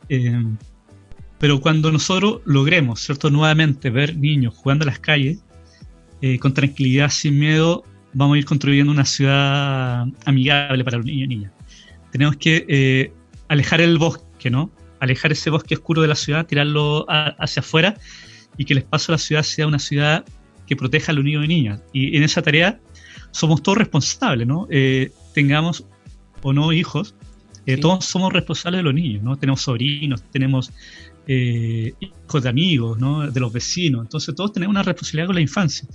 Pero 1.39 1.61
cuando 1.61 1.93
nosotros 1.93 2.41
logremos, 2.45 3.01
¿cierto? 3.01 3.31
Nuevamente 3.31 3.91
ver 3.91 4.17
niños 4.17 4.55
jugando 4.55 4.85
a 4.85 4.87
las 4.87 4.99
calles, 4.99 5.39
eh, 6.21 6.39
con 6.39 6.53
tranquilidad, 6.53 7.11
sin 7.11 7.39
miedo, 7.39 7.85
vamos 8.13 8.35
a 8.35 8.39
ir 8.39 8.45
construyendo 8.45 8.91
una 8.91 9.05
ciudad 9.05 10.07
amigable 10.25 10.83
para 10.83 10.97
los 10.97 11.07
niños 11.07 11.27
y 11.27 11.29
niñas. 11.29 11.53
Tenemos 12.11 12.37
que 12.37 12.65
eh, 12.69 13.13
alejar 13.47 13.81
el 13.81 13.99
bosque, 13.99 14.51
¿no? 14.51 14.73
Alejar 14.99 15.31
ese 15.31 15.51
bosque 15.51 15.77
oscuro 15.77 16.03
de 16.03 16.09
la 16.09 16.17
ciudad, 16.17 16.45
tirarlo 16.47 17.07
hacia 17.09 17.61
afuera 17.61 17.95
y 18.57 18.65
que 18.65 18.73
el 18.73 18.79
espacio 18.79 19.13
de 19.13 19.15
la 19.15 19.19
ciudad 19.19 19.43
sea 19.45 19.69
una 19.69 19.79
ciudad 19.79 20.25
que 20.67 20.75
proteja 20.75 21.13
a 21.13 21.15
los 21.15 21.25
niños 21.25 21.45
y 21.45 21.49
niñas. 21.49 21.81
Y 21.93 22.17
en 22.17 22.25
esa 22.25 22.43
tarea 22.43 22.81
somos 23.31 23.63
todos 23.63 23.79
responsables, 23.79 24.49
¿no? 24.49 24.67
Eh, 24.71 25.13
tengamos 25.35 25.85
o 26.43 26.53
no 26.53 26.73
hijos, 26.73 27.15
Todos 27.77 28.05
somos 28.07 28.33
responsables 28.33 28.79
de 28.79 28.83
los 28.83 28.95
niños, 28.95 29.23
¿no? 29.23 29.37
Tenemos 29.37 29.61
sobrinos, 29.61 30.23
tenemos 30.31 30.73
hijos 31.27 32.43
de 32.43 32.49
amigos, 32.49 32.99
¿no? 32.99 33.31
De 33.31 33.39
los 33.41 33.53
vecinos. 33.53 34.03
Entonces 34.03 34.35
todos 34.35 34.53
tenemos 34.53 34.73
una 34.73 34.83
responsabilidad 34.83 35.27
con 35.27 35.35
la 35.35 35.43
infancia. 35.43 35.87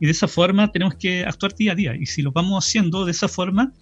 Y 0.00 0.06
de 0.06 0.12
esa 0.12 0.28
forma 0.28 0.70
tenemos 0.70 0.94
que 0.94 1.24
actuar 1.24 1.54
día 1.56 1.72
a 1.72 1.74
día. 1.74 1.96
Y 1.96 2.06
si 2.06 2.22
lo 2.22 2.30
vamos 2.30 2.64
haciendo 2.64 3.04
de 3.04 3.10
esa 3.10 3.26
forma, 3.26 3.72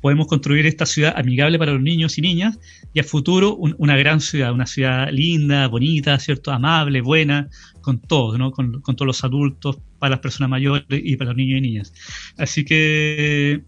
podemos 0.00 0.26
construir 0.26 0.66
esta 0.66 0.86
ciudad 0.86 1.14
amigable 1.16 1.58
para 1.58 1.72
los 1.72 1.82
niños 1.82 2.18
y 2.18 2.22
niñas 2.22 2.58
y 2.92 3.00
a 3.00 3.04
futuro 3.04 3.56
una 3.56 3.96
gran 3.96 4.20
ciudad, 4.20 4.52
una 4.52 4.66
ciudad 4.66 5.08
linda, 5.10 5.68
bonita, 5.68 6.18
¿cierto? 6.18 6.50
Amable, 6.50 7.00
buena, 7.00 7.48
con 7.80 8.00
todos, 8.00 8.38
¿no? 8.38 8.50
Con, 8.50 8.80
todos 8.82 9.06
los 9.06 9.24
adultos, 9.24 9.78
para 9.98 10.10
las 10.10 10.20
personas 10.20 10.50
mayores 10.50 10.84
y 10.90 11.16
para 11.16 11.30
los 11.30 11.36
niños 11.36 11.58
y 11.58 11.60
niñas. 11.60 11.92
Así 12.36 12.64
que 12.64 13.62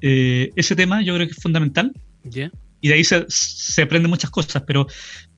eh, 0.00 0.50
ese 0.56 0.76
tema 0.76 1.02
yo 1.02 1.14
creo 1.14 1.26
que 1.26 1.32
es 1.32 1.42
fundamental. 1.42 1.92
Y 2.80 2.88
de 2.88 2.94
ahí 2.94 3.04
se, 3.04 3.24
se 3.28 3.82
aprenden 3.82 4.10
muchas 4.10 4.30
cosas, 4.30 4.62
pero, 4.66 4.86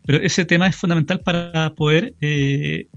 pero 0.05 0.19
ese 0.19 0.45
tema 0.45 0.67
es 0.67 0.77
fundamental 0.77 1.21
para 1.21 1.75
poder 1.75 2.15
eh, 2.21 2.89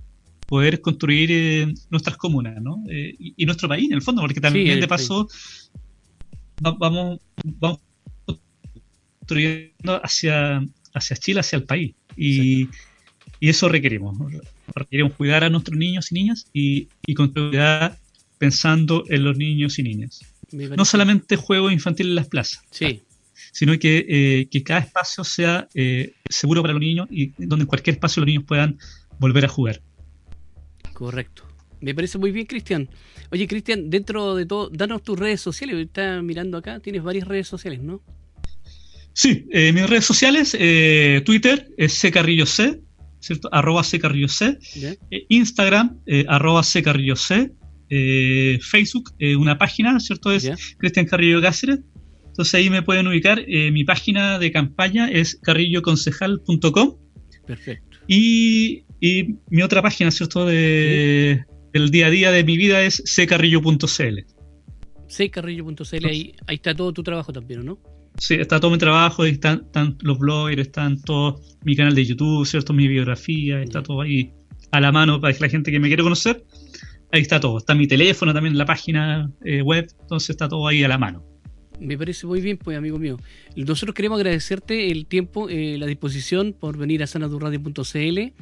poder 0.47 0.81
construir 0.81 1.31
eh, 1.31 1.73
nuestras 1.91 2.17
comunas 2.17 2.59
¿no? 2.59 2.83
y, 2.89 3.45
nuestro 3.45 3.69
país 3.69 3.85
en 3.89 3.93
el 3.93 4.01
fondo, 4.01 4.21
porque 4.21 4.41
también 4.41 4.79
de 4.79 4.87
paso 4.87 5.29
vamos, 6.59 7.19
vamos 7.43 7.79
construyendo 9.19 10.03
hacia, 10.03 10.63
hacia 10.93 11.15
Chile, 11.17 11.41
hacia 11.41 11.57
el 11.57 11.63
país. 11.63 11.93
Y, 12.17 12.67
y 13.39 13.49
eso 13.49 13.69
requerimos. 13.69 14.17
Requerimos 14.75 15.13
cuidar 15.13 15.43
a 15.43 15.49
nuestros 15.49 15.77
niños 15.77 16.11
y 16.11 16.15
niñas 16.15 16.47
y, 16.51 16.87
y 17.05 17.13
construir 17.13 17.61
pensando 18.39 19.03
en 19.07 19.23
los 19.23 19.37
niños 19.37 19.77
y 19.77 19.83
niñas. 19.83 20.21
No 20.51 20.83
solamente 20.83 21.35
juegos 21.35 21.71
infantiles 21.71 22.09
en 22.09 22.15
las 22.15 22.27
plazas. 22.27 22.63
Sí. 22.71 23.03
Sino 23.51 23.77
que, 23.79 24.05
eh, 24.07 24.47
que 24.49 24.63
cada 24.63 24.81
espacio 24.81 25.23
sea 25.23 25.67
eh, 25.73 26.13
seguro 26.29 26.61
para 26.61 26.73
los 26.73 26.81
niños 26.81 27.07
y 27.09 27.33
donde 27.37 27.63
en 27.63 27.67
cualquier 27.67 27.95
espacio 27.95 28.21
los 28.21 28.27
niños 28.27 28.43
puedan 28.45 28.77
volver 29.19 29.45
a 29.45 29.47
jugar. 29.47 29.81
Correcto. 30.93 31.43
Me 31.81 31.95
parece 31.95 32.17
muy 32.17 32.31
bien, 32.31 32.45
Cristian. 32.45 32.89
Oye, 33.31 33.47
Cristian, 33.47 33.89
dentro 33.89 34.35
de 34.35 34.45
todo, 34.45 34.69
danos 34.69 35.03
tus 35.03 35.17
redes 35.17 35.39
sociales. 35.39 35.77
Está 35.77 36.21
mirando 36.21 36.57
acá, 36.57 36.79
tienes 36.79 37.03
varias 37.03 37.27
redes 37.27 37.47
sociales, 37.47 37.81
¿no? 37.81 38.03
Sí, 39.13 39.47
eh, 39.51 39.73
mis 39.73 39.89
redes 39.89 40.05
sociales, 40.05 40.55
eh, 40.57 41.21
Twitter 41.25 41.67
es 41.77 41.99
ccarrilloc, 42.01 42.47
¿cierto? 43.19 43.49
Arroba 43.51 43.83
ccarrilloc. 43.83 44.31
Eh, 44.41 45.25
Instagram, 45.29 45.99
arroba 46.27 46.63
ccarrilloc. 46.63 47.19
Facebook, 47.89 49.13
una 49.37 49.57
página, 49.57 49.99
¿cierto? 49.99 50.31
Es 50.31 50.75
Cristian 50.77 51.05
Carrillo 51.05 51.41
Cáceres. 51.41 51.79
Entonces 52.39 52.53
ahí 52.53 52.69
me 52.69 52.83
pueden 52.83 53.05
ubicar. 53.05 53.45
mi 53.45 53.83
página 53.83 54.39
de 54.39 54.49
campaña 54.53 55.11
es 55.11 55.35
carrilloconcejal.com. 55.43 56.95
Perfecto. 57.45 57.97
Y, 58.07 58.85
y, 59.01 59.35
mi 59.49 59.61
otra 59.61 59.81
página, 59.81 60.09
¿cierto? 60.09 60.45
De, 60.45 61.43
el 61.73 61.91
día 61.91 62.07
a 62.07 62.09
día 62.09 62.31
de 62.31 62.45
mi 62.45 62.55
vida 62.55 62.81
es 62.81 63.03
ccarrillo.cl. 63.13 64.19
ccarrillo.cl, 65.17 66.05
ahí, 66.05 66.33
ahí 66.47 66.55
está 66.55 66.73
todo 66.73 66.93
tu 66.93 67.03
trabajo 67.03 67.33
también, 67.33 67.65
¿no? 67.65 67.77
Sí, 68.17 68.35
está 68.35 68.57
todo 68.61 68.71
mi 68.71 68.77
trabajo, 68.77 69.23
ahí 69.23 69.31
están, 69.31 69.67
los 69.99 70.17
bloggers, 70.17 70.61
están 70.61 71.01
todo 71.01 71.41
mi 71.65 71.75
canal 71.75 71.93
de 71.93 72.05
YouTube, 72.05 72.47
¿cierto? 72.47 72.71
Mi 72.71 72.87
biografía, 72.87 73.61
está 73.61 73.83
todo 73.83 73.99
ahí 73.99 74.31
a 74.71 74.79
la 74.79 74.93
mano 74.93 75.19
para 75.19 75.35
la 75.37 75.49
gente 75.49 75.73
que 75.73 75.79
me 75.81 75.89
quiere 75.89 76.03
conocer. 76.03 76.45
Ahí 77.11 77.21
está 77.21 77.41
todo. 77.41 77.57
Está 77.57 77.75
mi 77.75 77.85
teléfono 77.85 78.33
también 78.33 78.53
en 78.53 78.59
la 78.59 78.65
página 78.65 79.29
eh, 79.43 79.61
web, 79.61 79.89
entonces 79.99 80.29
está 80.29 80.47
todo 80.47 80.65
ahí 80.65 80.85
a 80.85 80.87
la 80.87 80.97
mano. 80.97 81.28
Me 81.80 81.97
parece 81.97 82.27
muy 82.27 82.41
bien, 82.41 82.57
pues, 82.57 82.77
amigo 82.77 82.99
mío. 82.99 83.17
Nosotros 83.55 83.95
queremos 83.95 84.17
agradecerte 84.17 84.91
el 84.91 85.05
tiempo, 85.05 85.49
eh, 85.49 85.77
la 85.77 85.86
disposición 85.86 86.53
por 86.53 86.77
venir 86.77 87.03
a 87.03 87.07
sanadurradio.cl 87.07 88.34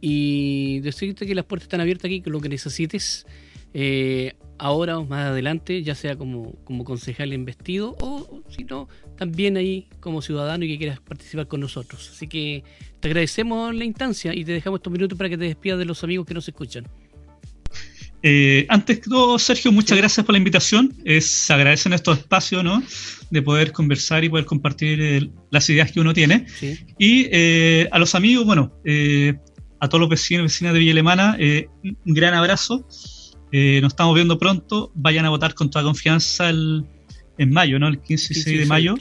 y 0.00 0.80
decirte 0.80 1.26
que 1.26 1.34
las 1.34 1.44
puertas 1.44 1.64
están 1.66 1.80
abiertas 1.80 2.06
aquí, 2.06 2.20
con 2.20 2.32
lo 2.32 2.40
que 2.40 2.48
necesites, 2.48 3.26
eh, 3.74 4.34
ahora 4.58 4.98
o 4.98 5.06
más 5.06 5.26
adelante, 5.26 5.82
ya 5.82 5.94
sea 5.94 6.16
como, 6.16 6.54
como 6.64 6.84
concejal 6.84 7.32
investido 7.32 7.96
o 8.00 8.42
si 8.48 8.64
no, 8.64 8.88
también 9.16 9.56
ahí 9.56 9.88
como 10.00 10.20
ciudadano 10.20 10.64
y 10.64 10.68
que 10.68 10.78
quieras 10.78 11.00
participar 11.00 11.48
con 11.48 11.60
nosotros. 11.60 12.10
Así 12.10 12.26
que 12.26 12.64
te 13.00 13.08
agradecemos 13.08 13.74
la 13.74 13.84
instancia 13.84 14.34
y 14.34 14.44
te 14.44 14.52
dejamos 14.52 14.78
estos 14.78 14.92
minutos 14.92 15.16
para 15.16 15.30
que 15.30 15.38
te 15.38 15.44
despidas 15.44 15.78
de 15.78 15.84
los 15.84 16.02
amigos 16.04 16.26
que 16.26 16.34
nos 16.34 16.48
escuchan. 16.48 16.86
Eh, 18.22 18.66
antes 18.68 19.00
que 19.00 19.08
todo, 19.08 19.38
Sergio, 19.38 19.72
muchas 19.72 19.96
gracias 19.96 20.24
por 20.26 20.34
la 20.34 20.38
invitación. 20.38 20.94
Es, 21.04 21.26
se 21.26 21.52
agradecen 21.52 21.92
estos 21.92 22.18
espacios, 22.18 22.62
¿no? 22.62 22.82
De 23.30 23.42
poder 23.42 23.72
conversar 23.72 24.24
y 24.24 24.28
poder 24.28 24.44
compartir 24.44 25.00
eh, 25.00 25.30
las 25.50 25.68
ideas 25.70 25.90
que 25.92 26.00
uno 26.00 26.12
tiene. 26.12 26.46
Y 26.98 27.28
a 27.90 27.98
los 27.98 28.14
amigos, 28.14 28.44
bueno, 28.44 28.72
a 29.80 29.88
todos 29.88 30.00
los 30.00 30.10
vecinos 30.10 30.40
y 30.40 30.44
vecinas 30.44 30.74
de 30.74 30.78
Villa 30.78 30.92
Alemana, 30.92 31.36
eh, 31.40 31.68
un 31.82 32.14
gran 32.14 32.34
abrazo. 32.34 32.86
Eh, 33.50 33.80
nos 33.80 33.94
estamos 33.94 34.14
viendo 34.14 34.38
pronto. 34.38 34.92
Vayan 34.94 35.24
a 35.24 35.30
votar 35.30 35.54
con 35.54 35.70
toda 35.70 35.84
confianza 35.84 36.50
el, 36.50 36.84
en 37.38 37.50
mayo, 37.50 37.78
¿no? 37.78 37.88
El 37.88 38.00
15 38.00 38.32
y 38.32 38.34
16 38.34 38.60
de 38.60 38.66
mayo. 38.66 38.94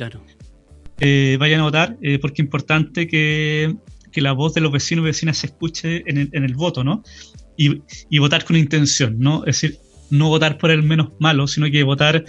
Eh, 1.01 1.37
vayan 1.39 1.61
a 1.61 1.63
votar 1.63 1.97
porque 2.21 2.41
es 2.41 2.45
importante 2.45 3.07
que, 3.07 3.75
la 4.15 4.33
voz 4.33 4.53
de 4.53 4.59
los 4.59 4.71
vecinos 4.71 5.03
y 5.03 5.05
vecinas 5.05 5.37
se 5.37 5.47
escuche 5.47 6.03
en 6.05 6.17
el, 6.17 6.29
en 6.33 6.43
el 6.43 6.53
voto, 6.53 6.83
¿no? 6.83 7.03
Y, 7.61 7.81
y, 8.09 8.19
votar 8.19 8.45
con 8.45 8.55
intención, 8.55 9.19
¿no? 9.19 9.39
Es 9.39 9.61
decir, 9.61 9.79
no 10.09 10.29
votar 10.29 10.57
por 10.57 10.71
el 10.71 10.81
menos 10.81 11.09
malo, 11.19 11.45
sino 11.45 11.69
que 11.69 11.83
votar 11.83 12.23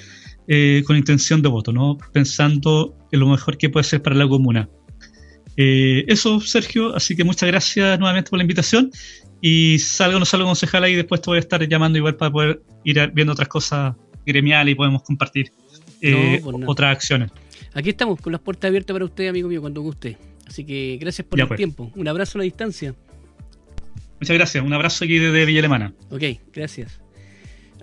con 0.85 0.97
intención 0.97 1.43
de 1.43 1.49
voto, 1.49 1.73
¿no? 1.73 1.97
Pensando 2.13 2.97
en 3.13 3.21
lo 3.21 3.29
mejor 3.29 3.57
que 3.57 3.71
puede 3.71 3.85
ser 3.85 4.03
para 4.03 4.17
la 4.17 4.27
comuna. 4.27 4.69
Eh, 5.57 6.05
eso, 6.09 6.41
Sergio, 6.41 6.97
así 6.97 7.15
que 7.15 7.25
muchas 7.25 7.47
gracias 7.49 7.99
nuevamente 7.99 8.31
por 8.31 8.39
la 8.39 8.45
invitación. 8.45 8.91
Y 9.43 9.79
salgo 9.79 10.17
o 10.17 10.21
no 10.21 10.25
salgo 10.25 10.47
concejal 10.47 10.85
ahí, 10.85 10.95
después 10.95 11.21
te 11.21 11.31
voy 11.31 11.37
a 11.37 11.41
estar 11.41 11.67
llamando 11.69 11.99
igual 11.99 12.17
para 12.17 12.31
poder 12.31 12.63
ir 12.85 13.11
viendo 13.15 13.33
otras 13.33 13.49
cosas 13.49 13.95
gremiales 14.27 14.73
y 14.73 14.75
podemos 14.75 15.03
compartir 15.03 15.53
eh, 16.01 16.41
pues 16.43 16.57
otras 16.67 16.93
acciones. 16.93 17.31
Aquí 17.73 17.91
estamos 17.91 18.21
con 18.21 18.33
las 18.33 18.41
puertas 18.41 18.69
abiertas 18.69 18.95
para 18.95 19.05
usted, 19.05 19.29
amigo 19.29 19.49
mío, 19.49 19.61
cuando 19.61 19.81
guste. 19.81 20.19
Así 20.47 20.65
que 20.65 20.99
gracias 21.01 21.27
por 21.27 21.41
el 21.41 21.47
pues. 21.47 21.57
tiempo. 21.57 21.91
Un 21.95 22.09
abrazo 22.09 22.37
a 22.37 22.41
la 22.41 22.45
distancia. 22.45 22.95
Muchas 24.21 24.37
gracias. 24.37 24.65
Un 24.65 24.73
abrazo 24.73 25.05
aquí 25.05 25.19
desde 25.19 25.47
Villa 25.47 25.61
Alemana. 25.61 25.95
Ok, 26.11 26.23
gracias. 26.53 27.01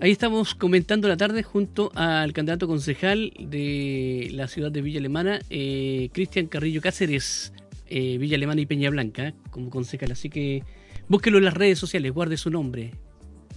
Ahí 0.00 0.12
estamos 0.12 0.54
comentando 0.54 1.08
la 1.08 1.16
tarde 1.16 1.42
junto 1.42 1.90
al 1.96 2.32
candidato 2.32 2.68
concejal 2.68 3.32
de 3.40 4.28
la 4.32 4.46
ciudad 4.46 4.70
de 4.70 4.80
Villa 4.80 5.00
Alemana, 5.00 5.40
eh, 5.50 6.08
Cristian 6.12 6.46
Carrillo 6.46 6.80
Cáceres, 6.80 7.52
eh, 7.88 8.16
Villa 8.18 8.36
Alemana 8.36 8.60
y 8.60 8.66
Peña 8.66 8.90
Blanca, 8.90 9.34
como 9.50 9.70
concejal. 9.70 10.12
Así 10.12 10.30
que 10.30 10.62
búsquelo 11.08 11.38
en 11.38 11.44
las 11.46 11.54
redes 11.54 11.80
sociales, 11.80 12.12
guarde 12.12 12.36
su 12.36 12.50
nombre. 12.50 12.92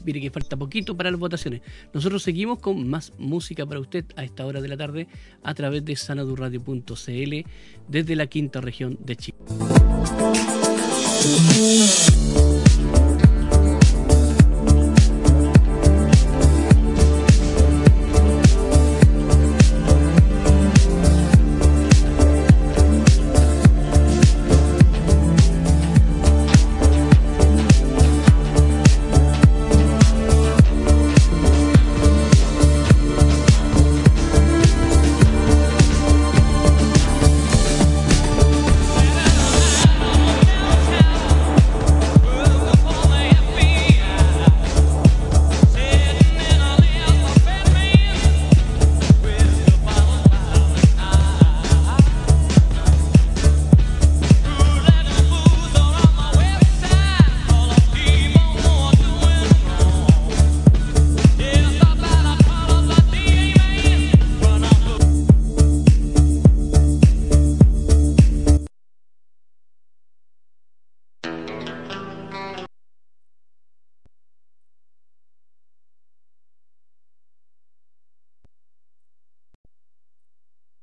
Mire 0.04 0.20
que 0.20 0.32
falta 0.32 0.58
poquito 0.58 0.98
para 0.98 1.12
las 1.12 1.20
votaciones. 1.20 1.62
Nosotros 1.94 2.24
seguimos 2.24 2.58
con 2.58 2.90
más 2.90 3.14
música 3.20 3.68
para 3.68 3.80
usted 3.80 4.06
a 4.16 4.24
esta 4.24 4.44
hora 4.48 4.60
de 4.60 4.68
la 4.68 4.78
tarde 4.78 5.08
a 5.44 5.54
través 5.54 5.86
de 5.86 5.96
sanadurradio.cl 5.96 7.36
desde 7.88 8.16
la 8.16 8.26
quinta 8.26 8.62
región 8.62 8.98
de 9.00 9.16
Chile. 9.16 9.38